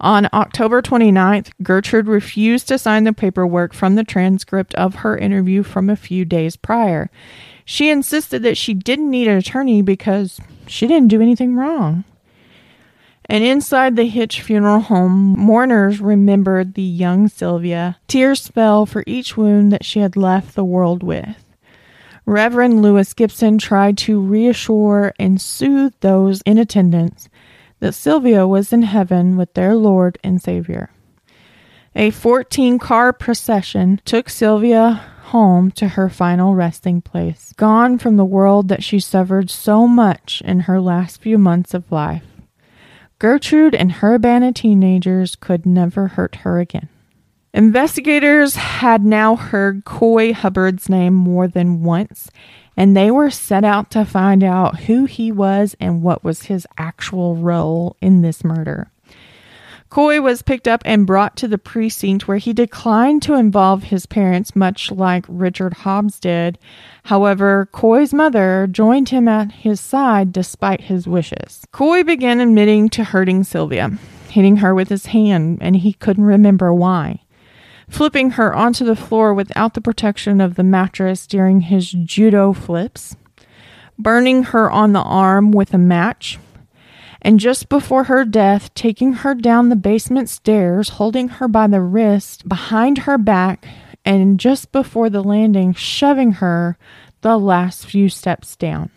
On 0.00 0.28
October 0.32 0.82
29th, 0.82 1.52
Gertrude 1.62 2.08
refused 2.08 2.68
to 2.68 2.78
sign 2.78 3.04
the 3.04 3.12
paperwork 3.12 3.72
from 3.72 3.94
the 3.94 4.04
transcript 4.04 4.74
of 4.74 4.96
her 4.96 5.16
interview 5.16 5.62
from 5.62 5.88
a 5.88 5.96
few 5.96 6.24
days 6.24 6.56
prior. 6.56 7.10
She 7.64 7.90
insisted 7.90 8.42
that 8.42 8.56
she 8.56 8.74
didn't 8.74 9.10
need 9.10 9.28
an 9.28 9.36
attorney 9.36 9.82
because 9.82 10.40
she 10.66 10.86
didn't 10.86 11.08
do 11.08 11.22
anything 11.22 11.56
wrong. 11.56 12.04
And 13.26 13.42
inside 13.42 13.96
the 13.96 14.06
Hitch 14.06 14.42
funeral 14.42 14.80
home, 14.80 15.38
mourners 15.38 16.00
remembered 16.00 16.74
the 16.74 16.82
young 16.82 17.28
Sylvia. 17.28 17.96
Tears 18.06 18.48
fell 18.48 18.84
for 18.84 19.02
each 19.06 19.36
wound 19.36 19.72
that 19.72 19.84
she 19.84 20.00
had 20.00 20.16
left 20.16 20.54
the 20.54 20.64
world 20.64 21.02
with. 21.02 21.42
Reverend 22.26 22.82
Lewis 22.82 23.14
Gibson 23.14 23.58
tried 23.58 23.96
to 23.98 24.20
reassure 24.20 25.14
and 25.18 25.40
soothe 25.40 25.94
those 26.00 26.42
in 26.42 26.58
attendance 26.58 27.28
that 27.84 27.92
Sylvia 27.92 28.46
was 28.48 28.72
in 28.72 28.80
heaven 28.80 29.36
with 29.36 29.52
their 29.52 29.74
Lord 29.74 30.16
and 30.24 30.40
Savior. 30.40 30.88
A 31.94 32.08
14 32.12 32.78
car 32.78 33.12
procession 33.12 34.00
took 34.06 34.30
Sylvia 34.30 35.04
home 35.24 35.70
to 35.72 35.88
her 35.88 36.08
final 36.08 36.54
resting 36.54 37.02
place, 37.02 37.52
gone 37.58 37.98
from 37.98 38.16
the 38.16 38.24
world 38.24 38.68
that 38.68 38.82
she 38.82 38.98
suffered 38.98 39.50
so 39.50 39.86
much 39.86 40.40
in 40.46 40.60
her 40.60 40.80
last 40.80 41.20
few 41.20 41.36
months 41.36 41.74
of 41.74 41.92
life. 41.92 42.24
Gertrude 43.18 43.74
and 43.74 43.92
her 43.92 44.18
band 44.18 44.44
of 44.44 44.54
teenagers 44.54 45.36
could 45.36 45.66
never 45.66 46.08
hurt 46.08 46.36
her 46.36 46.60
again. 46.60 46.88
Investigators 47.52 48.56
had 48.56 49.04
now 49.04 49.36
heard 49.36 49.84
Coy 49.84 50.32
Hubbard's 50.32 50.88
name 50.88 51.12
more 51.12 51.46
than 51.46 51.82
once, 51.82 52.30
and 52.76 52.96
they 52.96 53.10
were 53.10 53.30
set 53.30 53.64
out 53.64 53.90
to 53.90 54.04
find 54.04 54.42
out 54.42 54.80
who 54.80 55.04
he 55.04 55.30
was 55.30 55.76
and 55.80 56.02
what 56.02 56.24
was 56.24 56.44
his 56.44 56.66
actual 56.76 57.36
role 57.36 57.96
in 58.00 58.22
this 58.22 58.44
murder. 58.44 58.90
Coy 59.90 60.20
was 60.20 60.42
picked 60.42 60.66
up 60.66 60.82
and 60.84 61.06
brought 61.06 61.36
to 61.36 61.46
the 61.46 61.56
precinct 61.56 62.26
where 62.26 62.38
he 62.38 62.52
declined 62.52 63.22
to 63.22 63.34
involve 63.34 63.84
his 63.84 64.06
parents, 64.06 64.56
much 64.56 64.90
like 64.90 65.24
Richard 65.28 65.72
Hobbs 65.72 66.18
did. 66.18 66.58
However, 67.04 67.68
Coy's 67.70 68.12
mother 68.12 68.66
joined 68.68 69.10
him 69.10 69.28
at 69.28 69.52
his 69.52 69.80
side 69.80 70.32
despite 70.32 70.80
his 70.80 71.06
wishes. 71.06 71.64
Coy 71.70 72.02
began 72.02 72.40
admitting 72.40 72.88
to 72.88 73.04
hurting 73.04 73.44
Sylvia, 73.44 73.92
hitting 74.30 74.56
her 74.56 74.74
with 74.74 74.88
his 74.88 75.06
hand, 75.06 75.58
and 75.60 75.76
he 75.76 75.92
couldn't 75.92 76.24
remember 76.24 76.74
why 76.74 77.20
flipping 77.88 78.30
her 78.30 78.54
onto 78.54 78.84
the 78.84 78.96
floor 78.96 79.34
without 79.34 79.74
the 79.74 79.80
protection 79.80 80.40
of 80.40 80.54
the 80.54 80.62
mattress 80.62 81.26
during 81.26 81.62
his 81.62 81.90
judo 81.90 82.52
flips, 82.52 83.16
burning 83.98 84.44
her 84.44 84.70
on 84.70 84.92
the 84.92 85.02
arm 85.02 85.52
with 85.52 85.74
a 85.74 85.78
match, 85.78 86.38
and 87.22 87.40
just 87.40 87.68
before 87.68 88.04
her 88.04 88.24
death, 88.24 88.72
taking 88.74 89.14
her 89.14 89.34
down 89.34 89.68
the 89.68 89.76
basement 89.76 90.28
stairs, 90.28 90.90
holding 90.90 91.28
her 91.28 91.48
by 91.48 91.66
the 91.66 91.80
wrist 91.80 92.48
behind 92.48 92.98
her 92.98 93.16
back, 93.16 93.66
and 94.04 94.38
just 94.38 94.70
before 94.72 95.08
the 95.08 95.22
landing, 95.22 95.72
shoving 95.72 96.32
her 96.32 96.76
the 97.22 97.38
last 97.38 97.86
few 97.86 98.08
steps 98.10 98.54
down. 98.56 98.90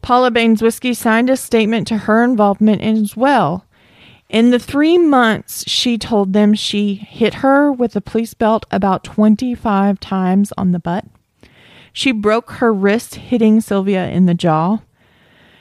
Paula 0.00 0.30
Baniszewski 0.30 0.96
signed 0.96 1.30
a 1.30 1.36
statement 1.36 1.86
to 1.88 1.98
her 1.98 2.24
involvement 2.24 2.82
as 2.82 3.16
well, 3.16 3.66
in 4.34 4.50
the 4.50 4.58
three 4.58 4.98
months, 4.98 5.62
she 5.70 5.96
told 5.96 6.32
them 6.32 6.54
she 6.54 6.94
hit 6.96 7.34
her 7.34 7.70
with 7.70 7.94
a 7.94 8.00
police 8.00 8.34
belt 8.34 8.66
about 8.72 9.04
25 9.04 10.00
times 10.00 10.52
on 10.58 10.72
the 10.72 10.80
butt. 10.80 11.04
She 11.92 12.10
broke 12.10 12.50
her 12.54 12.74
wrist, 12.74 13.14
hitting 13.14 13.60
Sylvia 13.60 14.08
in 14.08 14.26
the 14.26 14.34
jaw. 14.34 14.78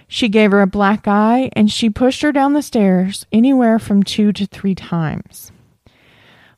She 0.08 0.28
gave 0.28 0.50
her 0.50 0.62
a 0.64 0.66
black 0.66 1.08
eye 1.08 1.52
and 1.54 1.72
she 1.72 1.88
pushed 1.92 2.24
her 2.24 2.32
down 2.32 2.54
the 2.54 2.64
stairs 2.64 3.28
anywhere 3.32 3.78
from 3.78 4.02
two 4.02 4.34
to 4.34 4.48
three 4.48 4.74
times. 4.74 5.52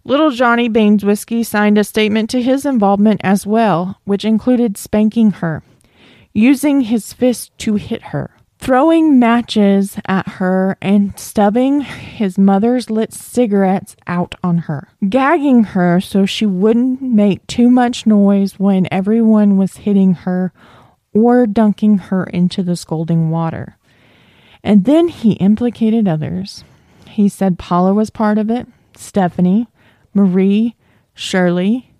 Little 0.06 0.32
Johnny 0.32 0.70
Baniszewski 0.70 1.46
signed 1.46 1.78
a 1.78 1.84
statement 1.84 2.30
to 2.30 2.42
his 2.42 2.66
involvement 2.66 3.20
as 3.26 3.46
well, 3.46 4.00
which 4.06 4.24
included 4.24 4.78
spanking 4.78 5.32
her, 5.32 5.64
using 6.32 6.80
his 6.80 7.12
fist 7.12 7.52
to 7.58 7.76
hit 7.76 8.04
her 8.04 8.35
throwing 8.58 9.20
matches 9.20 9.98
at 10.06 10.28
her 10.28 10.78
and 10.82 11.18
stubbing 11.20 11.82
his 11.82 12.38
mother's 12.38 12.90
lit 12.90 13.14
cigarettes 13.14 13.96
out 14.08 14.36
on 14.44 14.60
her, 14.60 14.90
gagging 15.08 15.64
her 15.64 16.00
so 16.00 16.26
she 16.26 16.46
wouldn't 16.46 17.02
make 17.02 17.46
too 17.48 17.70
much 17.70 18.06
noise 18.06 18.60
when 18.60 18.88
everyone 18.92 19.58
was 19.58 19.78
hitting 19.78 20.14
her 20.14 20.52
or 21.14 21.46
dunking 21.48 21.98
her 21.98 22.24
into 22.26 22.64
the 22.64 22.76
scalding 22.76 23.30
water. 23.30 23.78
And 24.64 24.86
then 24.86 25.08
he 25.10 25.34
implicated 25.34 26.08
others. 26.08 26.64
He 27.08 27.30
said 27.30 27.60
Paula 27.60 27.94
was 27.94 28.10
part 28.10 28.38
of 28.38 28.50
it, 28.50 28.68
Stephanie, 28.98 29.68
Marie, 30.14 30.76
Shirley, 31.14 31.94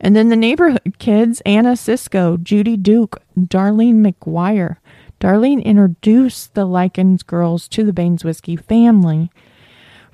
and 0.00 0.14
then 0.14 0.28
the 0.28 0.36
neighborhood 0.36 0.98
kids 0.98 1.40
Anna 1.46 1.72
Siscoe, 1.72 2.36
Judy 2.42 2.76
Duke, 2.76 3.22
Darlene 3.38 4.04
McGuire, 4.04 4.76
Darlene 5.24 5.64
introduced 5.64 6.52
the 6.52 6.66
Likens 6.66 7.22
girls 7.22 7.66
to 7.68 7.82
the 7.82 7.92
Baniszewski 7.92 8.62
family. 8.62 9.30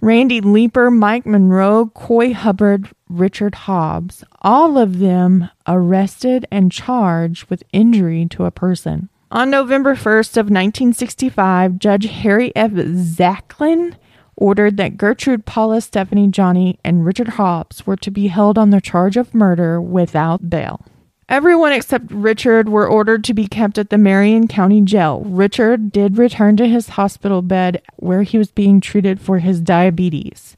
Randy 0.01 0.41
Leeper, 0.41 0.89
Mike 0.89 1.27
Monroe, 1.27 1.87
Coy 1.87 2.33
Hubbard, 2.33 2.91
Richard 3.09 3.57
Hobbs, 3.57 4.23
all 4.41 4.79
of 4.79 5.01
them 5.01 5.51
arrested 5.67 6.47
and 6.53 6.71
charged 6.71 7.51
with 7.51 7.65
injury 7.73 8.25
to 8.27 8.45
a 8.45 8.53
person. 8.53 9.09
On 9.33 9.51
November 9.51 9.97
1st 9.97 10.37
of 10.37 10.47
1965, 10.47 11.81
Judge 11.81 12.07
Harry 12.07 12.53
F. 12.55 12.71
Zachlin 12.71 13.97
ordered 14.37 14.77
that 14.77 14.97
Gertrude, 14.97 15.45
Paula, 15.45 15.81
Stephanie, 15.81 16.29
Johnny, 16.29 16.79
and 16.85 17.05
Richard 17.05 17.31
Hobbs 17.31 17.85
were 17.85 17.97
to 17.97 18.13
be 18.13 18.29
held 18.29 18.57
on 18.57 18.71
the 18.71 18.81
charge 18.81 19.17
of 19.17 19.35
murder 19.35 19.83
without 19.83 20.49
bail. 20.49 20.87
Everyone 21.31 21.73
except 21.73 22.11
Richard 22.11 22.69
were 22.69 22.89
ordered 22.89 23.23
to 23.23 23.35
be 23.35 23.47
kept 23.47 23.79
at 23.79 23.91
the 23.91 23.99
Marion 23.99 24.49
County 24.49 24.81
Jail. 24.81 25.23
Richard 25.25 25.93
did 25.93 26.19
return 26.19 26.57
to 26.57 26.67
his 26.67 26.89
hospital 26.89 27.41
bed 27.41 27.81
where 27.99 28.25
he 28.25 28.37
was 28.37 28.51
being 28.51 28.81
treated 28.81 29.21
for 29.21 29.39
his 29.39 29.61
diabetes. 29.61 30.57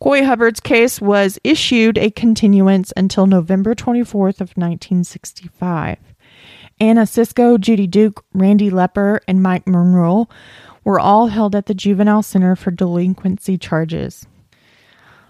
Coy 0.00 0.24
Hubbard's 0.24 0.58
case 0.58 1.00
was 1.00 1.38
issued 1.44 1.98
a 1.98 2.10
continuance 2.10 2.92
until 2.96 3.28
November 3.28 3.76
24th 3.76 4.40
of 4.40 4.56
1965. 4.56 5.98
Anna 6.80 7.02
Siscoe, 7.02 7.56
Judy 7.56 7.86
Duke, 7.86 8.24
Randy 8.34 8.70
Lepper, 8.70 9.20
and 9.28 9.40
Mike 9.40 9.68
Monroe 9.68 10.28
were 10.82 10.98
all 10.98 11.28
held 11.28 11.54
at 11.54 11.66
the 11.66 11.74
Juvenile 11.74 12.24
Center 12.24 12.56
for 12.56 12.72
Delinquency 12.72 13.56
charges. 13.56 14.26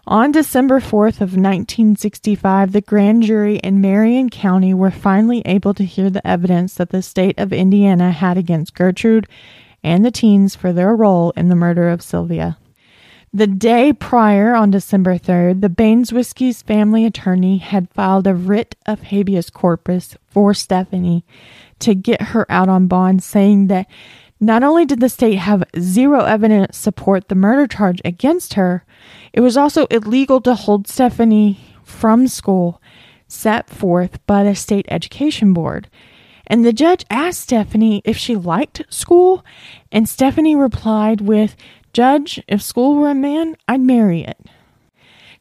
On 0.06 0.32
December 0.32 0.80
4th 0.80 1.20
of 1.20 1.36
1965, 1.36 2.72
the 2.72 2.80
grand 2.80 3.22
jury 3.22 3.58
in 3.58 3.80
Marion 3.80 4.30
County 4.30 4.74
were 4.74 4.90
finally 4.90 5.42
able 5.44 5.74
to 5.74 5.84
hear 5.84 6.10
the 6.10 6.26
evidence 6.26 6.74
that 6.74 6.90
the 6.90 7.02
state 7.02 7.38
of 7.38 7.52
Indiana 7.52 8.10
had 8.10 8.36
against 8.36 8.74
Gertrude 8.74 9.28
and 9.84 10.04
the 10.04 10.10
teens 10.10 10.56
for 10.56 10.72
their 10.72 10.96
role 10.96 11.32
in 11.36 11.48
the 11.48 11.54
murder 11.54 11.88
of 11.88 12.02
Sylvia. 12.02 12.58
The 13.32 13.46
day 13.46 13.92
prior, 13.92 14.56
on 14.56 14.72
December 14.72 15.18
3rd, 15.18 15.60
the 15.60 15.70
Baniszewski's 15.70 16.62
family 16.62 17.06
attorney 17.06 17.58
had 17.58 17.88
filed 17.90 18.26
a 18.26 18.34
writ 18.34 18.74
of 18.84 19.02
habeas 19.02 19.50
corpus 19.50 20.16
for 20.26 20.52
Stephanie 20.52 21.24
to 21.78 21.94
get 21.94 22.20
her 22.20 22.44
out 22.50 22.68
on 22.68 22.88
bond, 22.88 23.22
saying 23.22 23.68
that 23.68 23.86
not 24.42 24.64
only 24.64 24.84
did 24.84 24.98
the 24.98 25.08
state 25.08 25.36
have 25.36 25.62
zero 25.78 26.24
evidence 26.24 26.76
support 26.76 27.28
the 27.28 27.36
murder 27.36 27.68
charge 27.68 28.02
against 28.04 28.54
her, 28.54 28.84
it 29.32 29.40
was 29.40 29.56
also 29.56 29.86
illegal 29.86 30.40
to 30.40 30.56
hold 30.56 30.88
Stephanie 30.88 31.60
from 31.84 32.26
school 32.26 32.82
set 33.28 33.70
forth 33.70 34.18
by 34.26 34.42
the 34.42 34.56
state 34.56 34.84
education 34.88 35.52
board. 35.52 35.88
And 36.48 36.64
the 36.64 36.72
judge 36.72 37.04
asked 37.08 37.40
Stephanie 37.40 38.02
if 38.04 38.16
she 38.16 38.34
liked 38.34 38.82
school, 38.90 39.44
and 39.92 40.08
Stephanie 40.08 40.56
replied 40.56 41.20
with, 41.20 41.56
Judge, 41.92 42.42
if 42.48 42.60
school 42.60 42.96
were 42.96 43.10
a 43.10 43.14
man, 43.14 43.56
I'd 43.68 43.80
marry 43.80 44.24
it. 44.24 44.38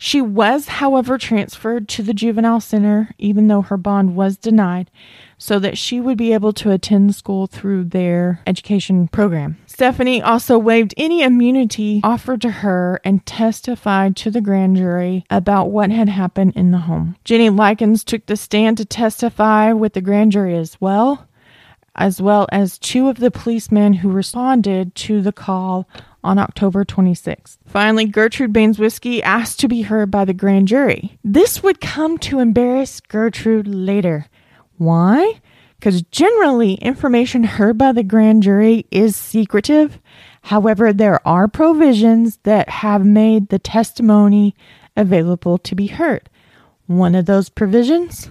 She 0.03 0.19
was, 0.19 0.67
however, 0.67 1.19
transferred 1.19 1.87
to 1.89 2.01
the 2.01 2.15
juvenile 2.15 2.59
center, 2.59 3.11
even 3.19 3.47
though 3.47 3.61
her 3.61 3.77
bond 3.77 4.15
was 4.15 4.35
denied, 4.35 4.89
so 5.37 5.59
that 5.59 5.77
she 5.77 6.01
would 6.01 6.17
be 6.17 6.33
able 6.33 6.53
to 6.53 6.71
attend 6.71 7.13
school 7.13 7.45
through 7.45 7.83
their 7.83 8.41
education 8.47 9.09
program. 9.09 9.59
Stephanie 9.67 10.19
also 10.19 10.57
waived 10.57 10.95
any 10.97 11.21
immunity 11.21 12.01
offered 12.03 12.41
to 12.41 12.49
her 12.49 12.99
and 13.05 13.23
testified 13.27 14.15
to 14.15 14.31
the 14.31 14.41
grand 14.41 14.77
jury 14.77 15.23
about 15.29 15.69
what 15.69 15.91
had 15.91 16.09
happened 16.09 16.53
in 16.55 16.71
the 16.71 16.79
home. 16.79 17.15
Jenny 17.23 17.51
Likens 17.51 18.03
took 18.03 18.25
the 18.25 18.35
stand 18.35 18.77
to 18.77 18.85
testify 18.85 19.71
with 19.71 19.93
the 19.93 20.01
grand 20.01 20.31
jury 20.31 20.57
as 20.57 20.81
well, 20.81 21.27
as 21.93 22.19
well 22.19 22.47
as 22.51 22.79
two 22.79 23.07
of 23.07 23.19
the 23.19 23.29
policemen 23.29 23.93
who 23.93 24.09
responded 24.09 24.95
to 24.95 25.21
the 25.21 25.31
call 25.31 25.87
on 26.23 26.37
October 26.37 26.85
26th. 26.85 27.57
Finally, 27.65 28.05
Gertrude 28.05 28.53
Baniszewski 28.53 29.21
asked 29.21 29.59
to 29.59 29.67
be 29.67 29.81
heard 29.81 30.11
by 30.11 30.25
the 30.25 30.33
grand 30.33 30.67
jury. 30.67 31.17
This 31.23 31.63
would 31.63 31.81
come 31.81 32.17
to 32.19 32.39
embarrass 32.39 32.99
Gertrude 32.99 33.67
later. 33.67 34.27
Why? 34.77 35.41
Because 35.79 36.03
generally, 36.03 36.75
information 36.75 37.43
heard 37.43 37.77
by 37.77 37.91
the 37.91 38.03
grand 38.03 38.43
jury 38.43 38.85
is 38.91 39.15
secretive. 39.15 39.99
However, 40.43 40.93
there 40.93 41.25
are 41.27 41.47
provisions 41.47 42.37
that 42.43 42.69
have 42.69 43.05
made 43.05 43.49
the 43.49 43.59
testimony 43.59 44.55
available 44.95 45.57
to 45.57 45.75
be 45.75 45.87
heard. 45.87 46.29
One 46.87 47.15
of 47.15 47.25
those 47.25 47.49
provisions? 47.49 48.29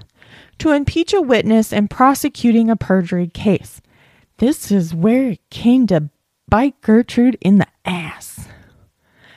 To 0.58 0.70
impeach 0.70 1.12
a 1.12 1.22
witness 1.22 1.72
in 1.72 1.88
prosecuting 1.88 2.70
a 2.70 2.76
perjury 2.76 3.28
case. 3.28 3.80
This 4.38 4.70
is 4.70 4.94
where 4.94 5.30
it 5.30 5.50
came 5.50 5.86
to 5.88 6.08
bite 6.50 6.80
Gertrude 6.82 7.38
in 7.40 7.58
the 7.58 7.66
ass. 7.84 8.48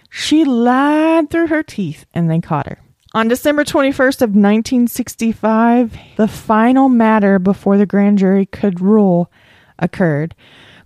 She 0.09 0.43
lied 0.43 1.29
through 1.29 1.47
her 1.47 1.63
teeth 1.63 2.05
and 2.13 2.29
they 2.29 2.39
caught 2.39 2.67
her. 2.67 2.79
On 3.13 3.27
December 3.27 3.63
21st 3.63 4.23
of 4.23 4.29
1965, 4.31 5.95
the 6.17 6.27
final 6.27 6.89
matter 6.89 7.37
before 7.37 7.77
the 7.77 7.85
grand 7.85 8.17
jury 8.17 8.47
could 8.47 8.81
rule 8.81 9.31
occurred. 9.77 10.33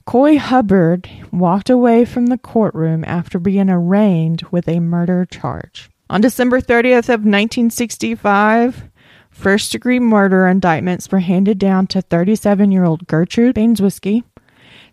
Coy 0.05 0.37
Hubbard 0.37 1.09
walked 1.31 1.69
away 1.69 2.03
from 2.05 2.27
the 2.27 2.37
courtroom 2.37 3.05
after 3.07 3.39
being 3.39 3.69
arraigned 3.69 4.43
with 4.51 4.67
a 4.67 4.79
murder 4.81 5.25
charge. 5.25 5.89
On 6.09 6.21
December 6.21 6.61
30th 6.61 7.09
of 7.09 7.25
1965, 7.25 8.89
first 9.29 9.71
degree 9.71 9.99
murder 9.99 10.47
indictments 10.47 11.11
were 11.11 11.19
handed 11.19 11.59
down 11.59 11.87
to 11.87 12.01
37 12.01 12.71
year 12.71 12.85
old 12.85 13.07
Gertrude 13.07 13.55
Baniszewski, 13.55 14.23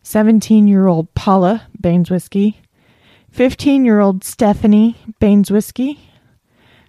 17 0.04 0.68
year 0.68 0.86
old 0.86 1.12
Paula 1.14 1.66
Baniszewski, 1.80 2.56
15 3.32 3.84
year 3.84 4.00
old 4.00 4.22
Stephanie 4.22 4.96
Baniszewski, 5.20 5.98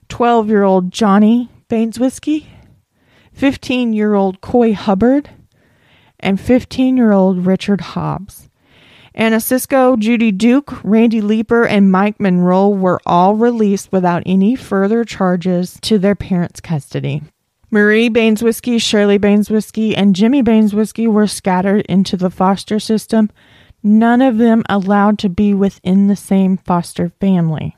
12 0.09 0.49
year 0.49 0.63
old 0.63 0.91
Johnny 0.91 1.49
Baniszewski, 1.69 2.45
15 3.33 3.93
year 3.93 4.13
old 4.13 4.41
Coy 4.41 4.73
Hubbard, 4.73 5.29
and 6.19 6.39
15 6.39 6.97
year 6.97 7.13
old 7.13 7.45
Richard 7.45 7.81
Hobbs. 7.81 8.49
Anna 9.15 9.39
Judy 9.39 10.31
Duke, 10.33 10.83
Randy 10.83 11.21
Leeper, 11.21 11.65
and 11.65 11.89
Mike 11.89 12.19
Monroe 12.19 12.67
were 12.67 12.99
all 13.05 13.35
released 13.35 13.93
without 13.93 14.23
any 14.25 14.57
further 14.57 15.05
charges 15.05 15.79
to 15.83 15.97
their 15.97 16.15
parents' 16.15 16.59
custody. 16.59 17.23
Marie 17.75 18.09
Baniszewski, 18.09 18.81
Shirley 18.81 19.19
Baniszewski, 19.19 19.95
and 19.97 20.15
Jimmy 20.15 20.41
Baniszewski 20.41 21.09
were 21.09 21.27
scattered 21.27 21.85
into 21.87 22.15
the 22.15 22.29
foster 22.29 22.79
system 22.79 23.29
none 23.83 24.21
of 24.21 24.37
them 24.37 24.63
allowed 24.69 25.19
to 25.19 25.27
be 25.27 25.53
within 25.53 26.07
the 26.07 26.15
same 26.15 26.55
foster 26.55 27.09
family. 27.19 27.75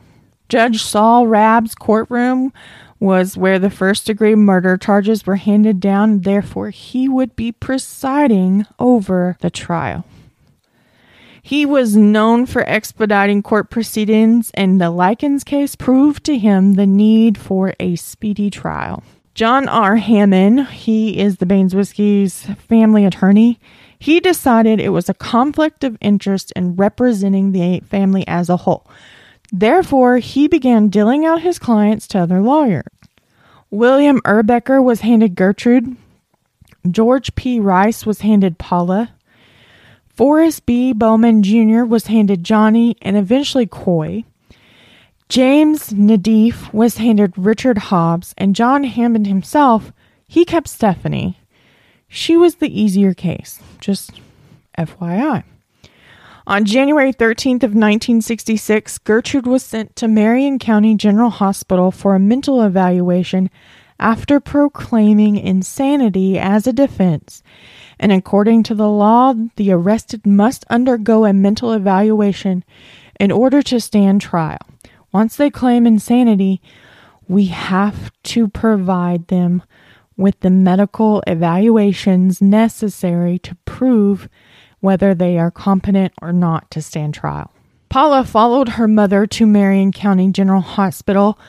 Judge 0.49 0.83
Saul 0.83 1.25
Rabb's 1.25 1.73
courtroom 1.73 2.53
was 2.99 3.35
where 3.35 3.57
the 3.57 3.71
first 3.71 4.05
degree 4.05 4.35
murder 4.35 4.77
charges 4.77 5.25
were 5.25 5.37
handed 5.37 5.79
down, 5.79 6.21
therefore, 6.21 6.69
he 6.69 7.09
would 7.09 7.35
be 7.35 7.51
presiding 7.51 8.67
over 8.77 9.35
the 9.41 9.49
trial. 9.49 10.05
He 11.41 11.65
was 11.65 11.97
known 11.97 12.45
for 12.45 12.61
expediting 12.69 13.41
court 13.41 13.71
proceedings, 13.71 14.51
and 14.53 14.79
the 14.79 14.91
Likens 14.91 15.43
case 15.43 15.75
proved 15.75 16.23
to 16.25 16.37
him 16.37 16.73
the 16.75 16.85
need 16.85 17.35
for 17.35 17.73
a 17.79 17.95
speedy 17.95 18.51
trial. 18.51 19.03
John 19.37 19.67
R. 19.67 19.97
Hammond, 19.97 20.65
he 20.69 21.19
is 21.19 21.37
the 21.37 21.45
Baniszewski's 21.45 22.47
family 22.67 23.05
attorney. 23.05 23.59
He 23.99 24.19
decided 24.19 24.79
it 24.79 24.89
was 24.89 25.09
a 25.09 25.13
conflict 25.13 25.83
of 25.83 25.95
interest 26.01 26.51
in 26.55 26.75
representing 26.75 27.51
the 27.51 27.81
family 27.81 28.27
as 28.27 28.49
a 28.49 28.57
whole. 28.57 28.89
Therefore, 29.51 30.17
he 30.17 30.47
began 30.47 30.87
dealing 30.87 31.23
out 31.23 31.43
his 31.43 31.59
clients 31.59 32.07
to 32.07 32.17
other 32.17 32.41
lawyers. 32.41 32.87
William 33.69 34.21
Erbecker 34.21 34.83
was 34.83 35.01
handed 35.01 35.35
Gertrude. 35.35 35.95
George 36.89 37.35
P. 37.35 37.59
Rice 37.59 38.07
was 38.07 38.21
handed 38.21 38.57
Paula. 38.57 39.13
Forrest 40.15 40.65
B. 40.65 40.93
Bowman 40.93 41.43
Jr. 41.43 41.83
was 41.83 42.07
handed 42.07 42.43
Johnny 42.43 42.97
and 43.03 43.15
eventually 43.15 43.67
Coy. 43.67 44.23
James 45.29 45.89
Nedeff 45.89 46.73
was 46.73 46.97
handed 46.97 47.33
Richard 47.37 47.77
Hobbs, 47.77 48.33
and 48.37 48.55
John 48.55 48.85
Hammond 48.85 49.27
himself, 49.27 49.91
he 50.25 50.45
kept 50.45 50.69
Stephanie. 50.69 51.39
She 52.07 52.37
was 52.37 52.55
the 52.55 52.81
easier 52.81 53.13
case, 53.13 53.59
just 53.81 54.21
FYI. 54.77 55.43
On 56.47 56.63
January 56.63 57.11
13th 57.11 57.63
of 57.63 57.75
1966, 57.75 58.99
Gertrude 58.99 59.45
was 59.45 59.63
sent 59.63 59.97
to 59.97 60.07
Marion 60.07 60.59
County 60.59 60.95
General 60.95 61.29
Hospital 61.29 61.91
for 61.91 62.15
a 62.15 62.19
mental 62.19 62.61
evaluation 62.61 63.49
after 63.99 64.39
proclaiming 64.39 65.35
insanity 65.35 66.39
as 66.39 66.65
a 66.65 66.71
defense. 66.71 67.43
And 67.99 68.13
according 68.13 68.63
to 68.63 68.75
the 68.75 68.87
law, 68.87 69.33
the 69.57 69.73
arrested 69.73 70.25
must 70.25 70.63
undergo 70.69 71.25
a 71.25 71.33
mental 71.33 71.73
evaluation 71.73 72.63
in 73.19 73.29
order 73.29 73.61
to 73.63 73.81
stand 73.81 74.21
trial. 74.21 74.59
Once 75.11 75.35
they 75.35 75.49
claim 75.49 75.87
insanity, 75.87 76.61
we 77.27 77.45
have 77.45 78.11
to 78.23 78.47
provide 78.47 79.27
them 79.27 79.63
with 80.15 80.39
the 80.39 80.49
medical 80.49 81.23
evaluations 81.27 82.41
necessary 82.41 83.37
to 83.39 83.55
prove 83.65 84.27
whether 84.79 85.13
they 85.13 85.37
are 85.37 85.51
competent 85.51 86.13
or 86.21 86.33
not 86.33 86.69
to 86.71 86.81
stand 86.81 87.13
trial. 87.13 87.51
Paula 87.89 88.23
followed 88.23 88.69
her 88.69 88.87
mother 88.87 89.25
to 89.27 89.45
Marion 89.45 89.91
County 89.91 90.31
General 90.31 90.61
Hospital, 90.61 91.39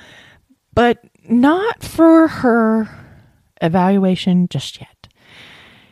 but 0.75 1.05
not 1.29 1.83
for 1.83 2.29
her 2.29 2.89
evaluation 3.61 4.49
just 4.49 4.81
yet. 4.81 5.09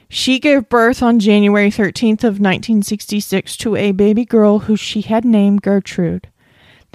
She 0.08 0.38
gave 0.38 0.68
birth 0.68 1.02
on 1.02 1.18
January 1.18 1.70
13th 1.70 2.22
of 2.22 2.38
1966 2.38 3.56
to 3.58 3.74
a 3.74 3.92
baby 3.92 4.24
girl 4.24 4.60
who 4.60 4.76
she 4.76 5.00
had 5.00 5.24
named 5.24 5.62
Gertrude. 5.62 6.28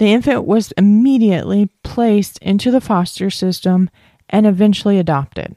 The 0.02 0.12
infant 0.12 0.46
was 0.46 0.72
immediately 0.72 1.70
placed 1.84 2.38
into 2.38 2.72
the 2.72 2.80
foster 2.80 3.30
system 3.30 3.88
and 4.28 4.48
eventually 4.48 4.98
adopted. 4.98 5.54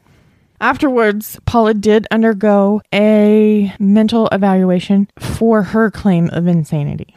Afterwards, 0.62 1.40
Paula 1.48 1.74
did 1.74 2.06
undergo 2.12 2.80
a 2.94 3.74
mental 3.80 4.28
evaluation 4.32 5.08
for 5.18 5.64
her 5.64 5.90
claim 5.90 6.30
of 6.30 6.46
insanity. 6.46 7.16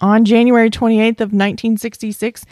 On 0.00 0.24
January 0.24 0.70
28th 0.70 1.20
of 1.20 1.34
1966, 1.34 2.46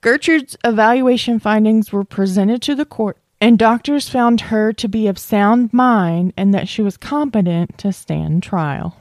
Gertrude's 0.00 0.56
evaluation 0.64 1.38
findings 1.38 1.92
were 1.92 2.02
presented 2.02 2.60
to 2.62 2.74
the 2.74 2.84
court, 2.84 3.18
and 3.40 3.56
doctors 3.56 4.08
found 4.08 4.40
her 4.40 4.72
to 4.72 4.88
be 4.88 5.06
of 5.06 5.16
sound 5.16 5.72
mind 5.72 6.32
and 6.36 6.52
that 6.52 6.66
she 6.66 6.82
was 6.82 6.96
competent 6.96 7.78
to 7.78 7.92
stand 7.92 8.42
trial. 8.42 8.96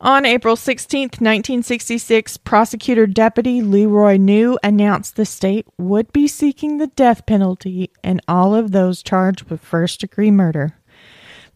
On 0.00 0.24
April 0.24 0.54
16, 0.54 1.00
1966, 1.02 2.36
prosecutor 2.36 3.04
Deputy 3.04 3.62
Leroy 3.62 4.16
New 4.16 4.56
announced 4.62 5.16
the 5.16 5.26
state 5.26 5.66
would 5.76 6.12
be 6.12 6.28
seeking 6.28 6.78
the 6.78 6.86
death 6.86 7.26
penalty 7.26 7.90
and 8.04 8.20
all 8.28 8.54
of 8.54 8.70
those 8.70 9.02
charged 9.02 9.50
with 9.50 9.60
first 9.60 10.00
degree 10.00 10.30
murder. 10.30 10.76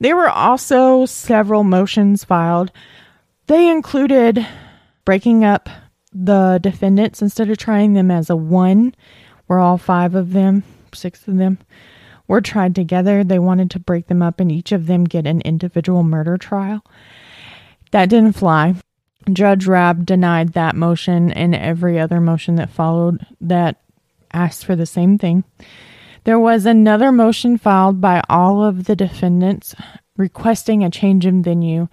There 0.00 0.16
were 0.16 0.28
also 0.28 1.06
several 1.06 1.62
motions 1.62 2.24
filed. 2.24 2.72
They 3.46 3.70
included 3.70 4.44
breaking 5.04 5.44
up 5.44 5.68
the 6.12 6.58
defendants 6.60 7.22
instead 7.22 7.48
of 7.48 7.58
trying 7.58 7.92
them 7.92 8.10
as 8.10 8.28
a 8.28 8.34
one, 8.34 8.92
where 9.46 9.60
all 9.60 9.78
five 9.78 10.16
of 10.16 10.32
them, 10.32 10.64
six 10.92 11.28
of 11.28 11.36
them, 11.36 11.58
were 12.26 12.40
tried 12.40 12.74
together. 12.74 13.22
They 13.22 13.38
wanted 13.38 13.70
to 13.70 13.78
break 13.78 14.08
them 14.08 14.20
up 14.20 14.40
and 14.40 14.50
each 14.50 14.72
of 14.72 14.86
them 14.88 15.04
get 15.04 15.28
an 15.28 15.42
individual 15.42 16.02
murder 16.02 16.36
trial. 16.36 16.84
That 17.92 18.08
didn't 18.08 18.32
fly. 18.32 18.74
Judge 19.32 19.66
Rabb 19.66 20.04
denied 20.04 20.54
that 20.54 20.74
motion 20.74 21.30
and 21.30 21.54
every 21.54 21.98
other 21.98 22.20
motion 22.20 22.56
that 22.56 22.70
followed 22.70 23.24
that 23.40 23.80
asked 24.32 24.64
for 24.64 24.74
the 24.74 24.86
same 24.86 25.18
thing. 25.18 25.44
There 26.24 26.38
was 26.38 26.66
another 26.66 27.12
motion 27.12 27.58
filed 27.58 28.00
by 28.00 28.22
all 28.28 28.64
of 28.64 28.84
the 28.84 28.96
defendants 28.96 29.74
requesting 30.16 30.82
a 30.82 30.90
change 30.90 31.26
in 31.26 31.42
venue 31.42 31.88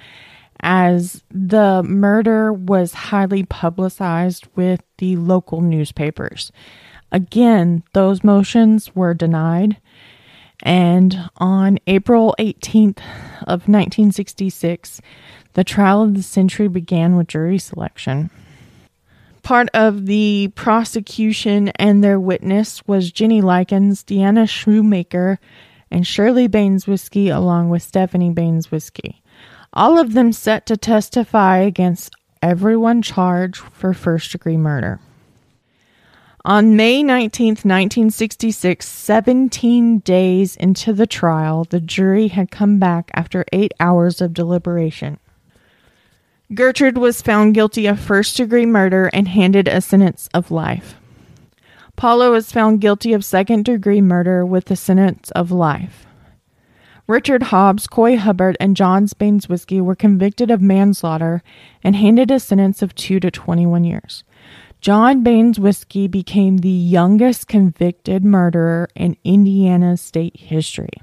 as 0.62 1.24
the 1.32 1.84
murder 1.84 2.52
was 2.52 2.94
highly 2.94 3.44
publicized 3.44 4.48
with 4.56 4.82
the 4.98 5.16
local 5.16 5.62
newspapers. 5.62 6.52
Again, 7.12 7.84
those 7.94 8.24
motions 8.24 8.96
were 8.96 9.14
denied. 9.14 9.78
And 10.62 11.30
on 11.38 11.80
April 11.88 12.36
18th 12.38 13.00
of 13.42 13.68
1966, 13.68 15.02
the 15.54 15.64
trial 15.64 16.02
of 16.02 16.14
the 16.14 16.24
century 16.24 16.68
began 16.68 17.16
with 17.16 17.28
jury 17.28 17.58
selection. 17.58 18.30
Part 19.44 19.70
of 19.74 20.06
the 20.06 20.52
prosecution 20.56 21.70
and 21.70 22.04
their 22.04 22.20
witness 22.20 22.86
was 22.88 23.12
Jenny 23.12 23.42
Likens, 23.42 24.04
Deanna 24.04 24.48
Shoemaker, 24.48 25.40
and 25.90 26.06
Shirley 26.06 26.48
Baniszewski, 26.48 27.36
along 27.36 27.70
with 27.70 27.82
Stephanie 27.82 28.32
Baniszewski. 28.32 29.22
All 29.74 29.98
of 29.98 30.14
them 30.14 30.32
set 30.34 30.66
to 30.68 30.78
testify 30.78 31.58
against 31.58 32.14
everyone 32.42 33.02
charged 33.02 33.58
for 33.58 33.94
first 33.94 34.32
degree 34.32 34.58
murder. 34.58 35.00
On 36.46 36.78
May 36.78 37.04
19, 37.04 37.48
1966, 37.50 38.88
17 38.88 40.00
days 40.00 40.56
into 40.56 40.94
the 40.94 41.06
trial, 41.06 41.66
the 41.66 41.82
jury 41.82 42.30
had 42.30 42.50
come 42.50 42.80
back 42.80 43.12
after 43.14 43.44
eight 43.52 43.74
hours 43.82 44.22
of 44.22 44.34
deliberation. 44.34 45.20
Gertrude 46.54 46.98
was 46.98 47.22
found 47.22 47.56
guilty 47.56 47.88
of 47.88 48.00
first 48.00 48.38
degree 48.38 48.66
murder 48.66 49.10
and 49.12 49.28
handed 49.28 49.68
a 49.68 49.82
sentence 49.82 50.30
of 50.34 50.50
life. 50.50 50.96
Paula 51.98 52.32
was 52.32 52.54
found 52.54 52.80
guilty 52.80 53.12
of 53.12 53.26
second 53.26 53.66
degree 53.66 54.02
murder 54.02 54.46
with 54.46 54.72
a 54.72 54.78
sentence 54.78 55.32
of 55.32 55.52
life. 55.52 56.06
Richard 57.06 57.44
Hobbs, 57.44 57.86
Coy 57.86 58.18
Hubbard, 58.18 58.56
and 58.62 58.78
John 58.78 59.08
Baniszewski 59.08 59.82
were 59.82 59.96
convicted 59.96 60.50
of 60.50 60.62
manslaughter 60.62 61.44
and 61.84 61.98
handed 61.98 62.32
a 62.32 62.40
sentence 62.40 62.82
of 62.82 62.96
2 62.96 63.20
to 63.20 63.30
21 63.30 63.84
years. 63.84 64.24
John 64.82 65.26
Baniszewski 65.26 66.10
became 66.10 66.58
the 66.58 66.70
youngest 66.70 67.48
convicted 67.48 68.24
murderer 68.24 68.88
in 68.96 69.18
Indiana 69.26 69.98
state 69.98 70.38
history. 70.38 71.02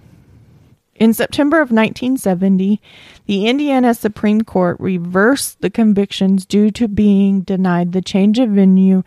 In 0.94 1.12
September 1.12 1.58
of 1.58 1.70
1970, 1.70 2.80
the 3.26 3.46
Indiana 3.46 3.92
Supreme 3.92 4.42
Court 4.42 4.78
reversed 4.80 5.60
the 5.60 5.68
convictions 5.68 6.46
due 6.46 6.70
to 6.70 6.88
being 6.88 7.42
denied 7.42 7.92
the 7.92 8.00
change 8.00 8.38
of 8.38 8.48
venue 8.48 9.02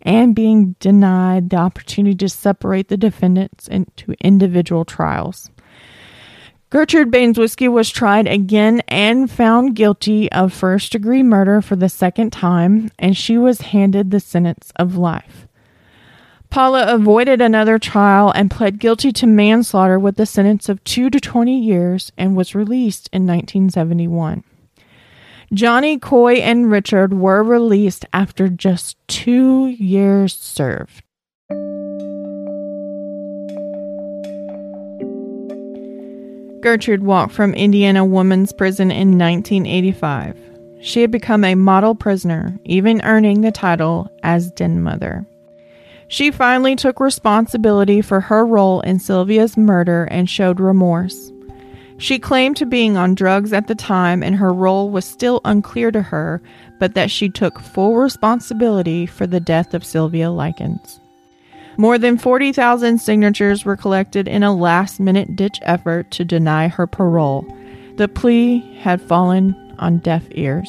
and 0.00 0.34
being 0.34 0.74
denied 0.80 1.50
the 1.50 1.56
opportunity 1.56 2.16
to 2.16 2.30
separate 2.30 2.88
the 2.88 2.96
defendants 2.96 3.68
into 3.68 4.14
individual 4.20 4.86
trials. 4.86 5.50
Gertrude 6.70 7.10
Baines 7.10 7.38
was 7.38 7.90
tried 7.90 8.26
again 8.26 8.82
and 8.88 9.30
found 9.30 9.74
guilty 9.74 10.30
of 10.32 10.52
first 10.52 10.92
degree 10.92 11.22
murder 11.22 11.62
for 11.62 11.76
the 11.76 11.88
second 11.88 12.30
time, 12.30 12.90
and 12.98 13.16
she 13.16 13.38
was 13.38 13.62
handed 13.62 14.10
the 14.10 14.20
sentence 14.20 14.70
of 14.76 14.96
life. 14.98 15.48
Paula 16.50 16.92
avoided 16.92 17.40
another 17.40 17.78
trial 17.78 18.30
and 18.30 18.50
pled 18.50 18.78
guilty 18.78 19.12
to 19.12 19.26
manslaughter 19.26 19.98
with 19.98 20.20
a 20.20 20.26
sentence 20.26 20.68
of 20.68 20.84
2 20.84 21.08
to 21.08 21.18
20 21.18 21.58
years 21.58 22.12
and 22.18 22.36
was 22.36 22.54
released 22.54 23.08
in 23.14 23.22
1971. 23.22 24.44
Johnny, 25.54 25.98
Coy, 25.98 26.34
and 26.34 26.70
Richard 26.70 27.14
were 27.14 27.42
released 27.42 28.04
after 28.12 28.50
just 28.50 28.98
two 29.08 29.68
years 29.68 30.34
served. 30.34 31.02
Gertrude 36.60 37.04
walked 37.04 37.32
from 37.32 37.54
Indiana 37.54 38.04
Women's 38.04 38.52
Prison 38.52 38.90
in 38.90 39.18
1985. 39.18 40.36
She 40.80 41.00
had 41.00 41.10
become 41.10 41.44
a 41.44 41.54
model 41.54 41.94
prisoner, 41.94 42.58
even 42.64 43.00
earning 43.02 43.40
the 43.40 43.52
title 43.52 44.10
as 44.22 44.50
Den 44.52 44.82
Mother. 44.82 45.26
She 46.08 46.30
finally 46.30 46.74
took 46.74 47.00
responsibility 47.00 48.00
for 48.00 48.20
her 48.20 48.44
role 48.44 48.80
in 48.80 48.98
Sylvia's 48.98 49.56
murder 49.56 50.04
and 50.04 50.28
showed 50.28 50.58
remorse. 50.58 51.32
She 51.98 52.18
claimed 52.18 52.56
to 52.58 52.66
being 52.66 52.96
on 52.96 53.14
drugs 53.14 53.52
at 53.52 53.66
the 53.66 53.74
time 53.74 54.22
and 54.22 54.36
her 54.36 54.52
role 54.52 54.88
was 54.88 55.04
still 55.04 55.40
unclear 55.44 55.90
to 55.90 56.00
her, 56.00 56.40
but 56.78 56.94
that 56.94 57.10
she 57.10 57.28
took 57.28 57.58
full 57.60 57.96
responsibility 57.96 59.04
for 59.04 59.26
the 59.26 59.40
death 59.40 59.74
of 59.74 59.84
Sylvia 59.84 60.30
Likens. 60.30 61.00
More 61.80 61.96
than 61.96 62.18
40,000 62.18 62.98
signatures 62.98 63.64
were 63.64 63.76
collected 63.76 64.26
in 64.26 64.42
a 64.42 64.52
last 64.52 64.98
minute 64.98 65.36
ditch 65.36 65.60
effort 65.62 66.10
to 66.10 66.24
deny 66.24 66.66
her 66.66 66.88
parole. 66.88 67.46
The 67.96 68.08
plea 68.08 68.58
had 68.80 69.00
fallen 69.00 69.54
on 69.78 69.98
deaf 69.98 70.24
ears. 70.32 70.68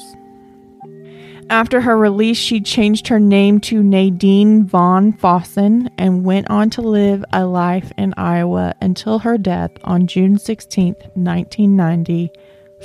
After 1.50 1.82
her 1.82 1.98
release, 1.98 2.38
she 2.38 2.62
changed 2.62 3.08
her 3.08 3.20
name 3.20 3.60
to 3.62 3.82
Nadine 3.82 4.66
Von 4.66 5.12
Fossen 5.12 5.90
and 5.98 6.24
went 6.24 6.48
on 6.48 6.70
to 6.72 6.82
live 6.84 7.26
a 7.34 7.44
life 7.44 7.92
in 7.98 8.14
Iowa 8.16 8.76
until 8.80 9.18
her 9.18 9.40
death 9.40 9.72
on 9.84 10.06
June 10.06 10.38
16, 10.38 10.94
1990, 11.16 12.32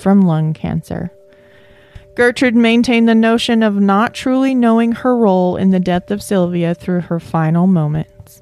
from 0.01 0.23
lung 0.23 0.55
cancer. 0.55 1.13
Gertrude 2.15 2.55
maintained 2.55 3.09
the 3.09 3.15
notion 3.15 3.63
of 3.63 3.75
not 3.75 4.15
truly 4.15 4.55
knowing 4.55 4.93
her 4.93 5.17
role 5.17 5.57
in 5.57 5.71
the 5.71 5.81
death 5.81 6.13
of 6.13 6.23
Sylvia 6.23 6.75
through 6.75 7.01
her 7.03 7.19
final 7.19 7.67
moments. 7.67 8.41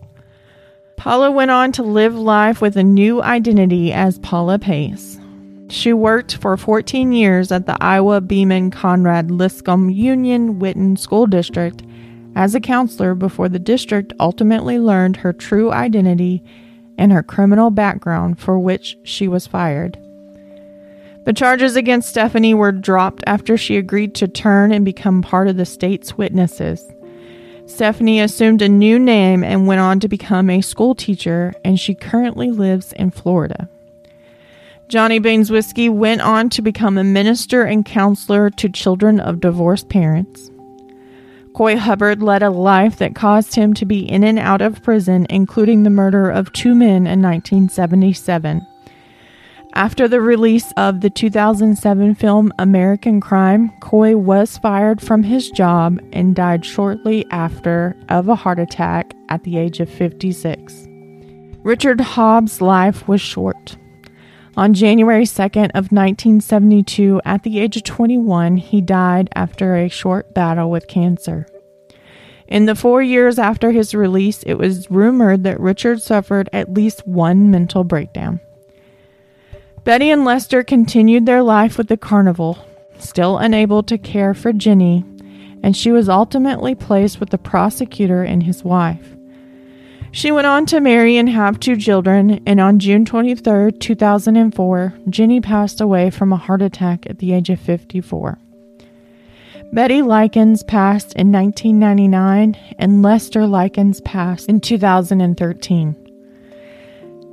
Paula 0.97 1.31
went 1.31 1.51
on 1.51 1.73
to 1.73 1.83
live 1.83 2.15
life 2.15 2.61
with 2.61 2.77
a 2.77 2.85
new 2.85 3.23
identity 3.23 3.93
as 3.93 4.19
Paula 4.19 4.59
Pace. 4.59 5.19
She 5.69 5.95
worked 5.95 6.37
for 6.37 6.57
14 6.59 7.13
years 7.13 7.51
at 7.51 7.65
the 7.65 7.79
Iowa 7.81 8.21
Beaman 8.21 8.71
Conrad 8.71 9.31
Liscomb 9.31 9.89
Union 9.89 10.61
Whitten 10.61 10.99
School 10.99 11.27
District 11.27 11.83
as 12.37 12.55
a 12.55 12.61
counselor 12.61 13.15
before 13.15 13.49
the 13.49 13.59
district 13.59 14.13
ultimately 14.21 14.79
learned 14.79 15.17
her 15.17 15.33
true 15.33 15.73
identity 15.73 16.43
and 16.99 17.11
her 17.11 17.23
criminal 17.23 17.71
background, 17.71 18.39
for 18.39 18.59
which 18.59 18.99
she 19.03 19.27
was 19.27 19.47
fired. 19.47 19.99
The 21.25 21.33
charges 21.33 21.77
against 21.77 22.09
Stephanie 22.09 22.55
were 22.55 22.73
dropped 22.73 23.23
after 23.27 23.57
she 23.57 23.77
agreed 23.77 24.15
to 24.17 24.27
turn 24.27 24.73
and 24.73 24.85
become 24.85 25.23
part 25.23 25.47
of 25.47 25.57
the 25.57 25.65
state's 25.65 26.19
witnesses. 26.19 26.91
Stephanie 27.67 28.21
assumed 28.21 28.61
a 28.61 28.69
new 28.69 28.99
name 28.99 29.45
and 29.45 29.69
went 29.69 29.81
on 29.81 30.01
to 30.01 30.09
become 30.09 30.51
a 30.51 30.61
school 30.61 30.97
teacher, 30.97 31.55
and 31.65 31.79
she 31.79 31.95
currently 31.95 32.51
lives 32.51 32.93
in 32.95 33.11
Florida. 33.11 33.69
Johnny 34.89 35.21
Baniszewski 35.21 35.89
went 35.89 36.21
on 36.21 36.51
to 36.51 36.61
become 36.61 36.99
a 36.99 37.05
minister 37.05 37.63
and 37.63 37.85
counselor 37.85 38.51
to 38.51 38.69
children 38.69 39.21
of 39.21 39.41
divorced 39.41 39.89
parents. 39.89 40.51
Coy 41.55 41.77
Hubbard 41.77 42.23
led 42.23 42.43
a 42.43 42.51
life 42.51 42.97
that 42.97 43.15
caused 43.15 43.55
him 43.55 43.75
to 43.75 43.87
be 43.87 44.01
in 44.01 44.25
and 44.25 44.39
out 44.39 44.61
of 44.61 44.83
prison, 44.83 45.27
including 45.31 45.83
the 45.83 45.91
murder 45.91 46.29
of 46.31 46.53
two 46.53 46.75
men 46.75 47.07
in 47.07 47.23
1977. 47.23 48.67
After 49.75 50.07
the 50.07 50.21
release 50.21 50.71
of 50.77 51.01
the 51.01 51.09
2007 51.09 52.15
film 52.17 52.53
American 52.59 53.23
Crime, 53.23 53.73
Coy 53.81 54.15
was 54.17 54.59
fired 54.59 55.01
from 55.01 55.23
his 55.23 55.51
job 55.51 55.99
and 56.13 56.37
died 56.37 56.67
shortly 56.67 57.25
after 57.31 57.97
of 58.11 58.29
a 58.29 58.35
heart 58.35 58.59
attack 58.59 59.15
at 59.31 59.45
the 59.45 59.57
age 59.57 59.81
of 59.81 59.89
56. 59.89 60.87
Richard 61.63 62.03
Hobbs' 62.03 62.61
life 62.61 63.09
was 63.09 63.23
short. 63.23 63.79
On 64.59 64.75
January 64.75 65.25
2nd 65.25 65.71
of 65.71 65.91
1972, 65.91 67.23
at 67.25 67.43
the 67.43 67.59
age 67.59 67.79
of 67.79 67.85
21, 67.85 68.59
he 68.59 68.83
died 68.83 69.31
after 69.35 69.75
a 69.75 69.89
short 69.89 70.35
battle 70.35 70.71
with 70.71 70.87
cancer. 70.87 71.47
In 72.47 72.67
the 72.67 72.75
four 72.75 73.01
years 73.01 73.39
after 73.39 73.71
his 73.71 73.95
release, 73.95 74.43
it 74.43 74.55
was 74.55 74.91
rumored 74.91 75.45
that 75.45 75.59
Richard 75.59 76.03
suffered 76.03 76.51
at 76.53 76.75
least 76.75 77.07
one 77.07 77.51
mental 77.51 77.85
breakdown. 77.85 78.41
Betty 79.85 80.11
and 80.11 80.25
Lester 80.25 80.63
continued 80.63 81.27
their 81.27 81.43
life 81.43 81.77
with 81.77 81.89
the 81.89 81.97
carnival, 81.97 82.57
still 82.99 83.39
unable 83.39 83.83
to 83.83 83.99
care 83.99 84.33
for 84.33 84.53
Jenny, 84.53 85.05
and 85.61 85.77
she 85.77 85.91
was 85.91 86.09
ultimately 86.09 86.77
placed 86.77 87.19
with 87.19 87.31
the 87.31 87.39
prosecutor 87.39 88.23
and 88.23 88.45
his 88.45 88.63
wife. 88.63 89.17
She 90.13 90.31
went 90.31 90.47
on 90.47 90.67
to 90.67 90.81
marry 90.81 91.17
and 91.17 91.29
have 91.29 91.59
two 91.59 91.77
children, 91.77 92.43
and 92.47 92.61
on 92.61 92.79
June 92.79 93.05
23, 93.05 93.73
2004, 93.73 94.95
Jenny 95.09 95.41
passed 95.41 95.81
away 95.81 96.11
from 96.11 96.33
a 96.33 96.37
heart 96.37 96.63
attack 96.63 97.05
at 97.11 97.19
the 97.19 97.33
age 97.33 97.51
of 97.51 97.59
54. 97.59 98.39
Betty 99.73 100.03
Likens 100.03 100.63
passed 100.63 101.13
in 101.15 101.33
1999, 101.33 102.57
and 102.79 103.03
Lester 103.03 103.49
Likens 103.49 104.01
passed 104.03 104.49
in 104.49 104.61
2013. 104.61 106.02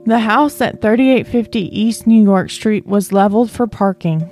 The 0.09 0.17
house 0.17 0.59
at 0.59 0.81
3850 0.81 1.79
East 1.79 2.07
New 2.07 2.23
York 2.23 2.49
Street 2.49 2.87
was 2.87 3.11
leveled 3.11 3.51
for 3.51 3.67
parking, 3.67 4.27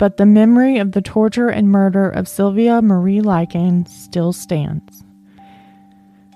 but 0.00 0.16
the 0.16 0.26
memory 0.26 0.78
of 0.78 0.90
the 0.90 1.00
torture 1.00 1.48
and 1.48 1.70
murder 1.70 2.10
of 2.10 2.26
Sylvia 2.26 2.82
Marie 2.82 3.20
Likens 3.20 3.96
still 3.96 4.32
stands. 4.32 5.04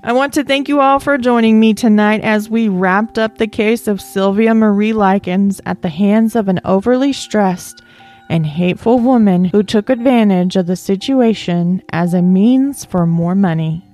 I 0.04 0.12
want 0.12 0.34
to 0.34 0.44
thank 0.44 0.68
you 0.68 0.80
all 0.80 1.00
for 1.00 1.18
joining 1.18 1.58
me 1.58 1.74
tonight 1.74 2.20
as 2.20 2.48
we 2.48 2.68
wrapped 2.68 3.18
up 3.18 3.38
the 3.38 3.48
case 3.48 3.88
of 3.88 4.00
Sylvia 4.00 4.54
Marie 4.54 4.92
Likens 4.92 5.60
at 5.66 5.82
the 5.82 5.88
hands 5.88 6.36
of 6.36 6.46
an 6.46 6.60
overly 6.64 7.12
stressed 7.12 7.82
and 8.30 8.46
hateful 8.46 9.00
woman 9.00 9.46
who 9.46 9.64
took 9.64 9.90
advantage 9.90 10.54
of 10.54 10.68
the 10.68 10.76
situation 10.76 11.82
as 11.90 12.14
a 12.14 12.22
means 12.22 12.84
for 12.84 13.04
more 13.04 13.34
money. 13.34 13.84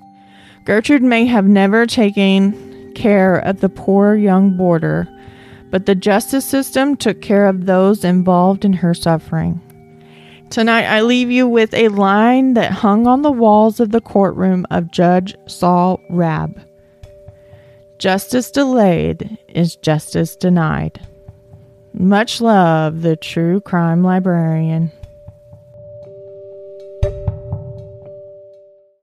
Gertrude 0.66 1.02
may 1.02 1.24
have 1.24 1.46
never 1.46 1.86
taken 1.86 2.71
care 2.94 3.38
of 3.38 3.60
the 3.60 3.68
poor 3.68 4.14
young 4.14 4.56
boarder, 4.56 5.08
but 5.70 5.86
the 5.86 5.94
justice 5.94 6.44
system 6.44 6.96
took 6.96 7.20
care 7.20 7.46
of 7.46 7.66
those 7.66 8.04
involved 8.04 8.64
in 8.64 8.72
her 8.72 8.94
suffering. 8.94 9.60
Tonight, 10.50 10.84
I 10.84 11.00
leave 11.00 11.30
you 11.30 11.48
with 11.48 11.72
a 11.72 11.88
line 11.88 12.54
that 12.54 12.72
hung 12.72 13.06
on 13.06 13.22
the 13.22 13.30
walls 13.30 13.80
of 13.80 13.90
the 13.90 14.02
courtroom 14.02 14.66
of 14.70 14.92
Judge 14.92 15.34
Saul 15.46 16.00
Rabb 16.10 16.60
Justice 18.02 18.50
delayed 18.50 19.38
is 19.46 19.76
justice 19.76 20.34
denied. 20.34 21.00
Much 21.94 22.40
love, 22.40 23.02
the 23.02 23.14
true 23.14 23.60
crime 23.60 24.02
librarian. 24.02 24.90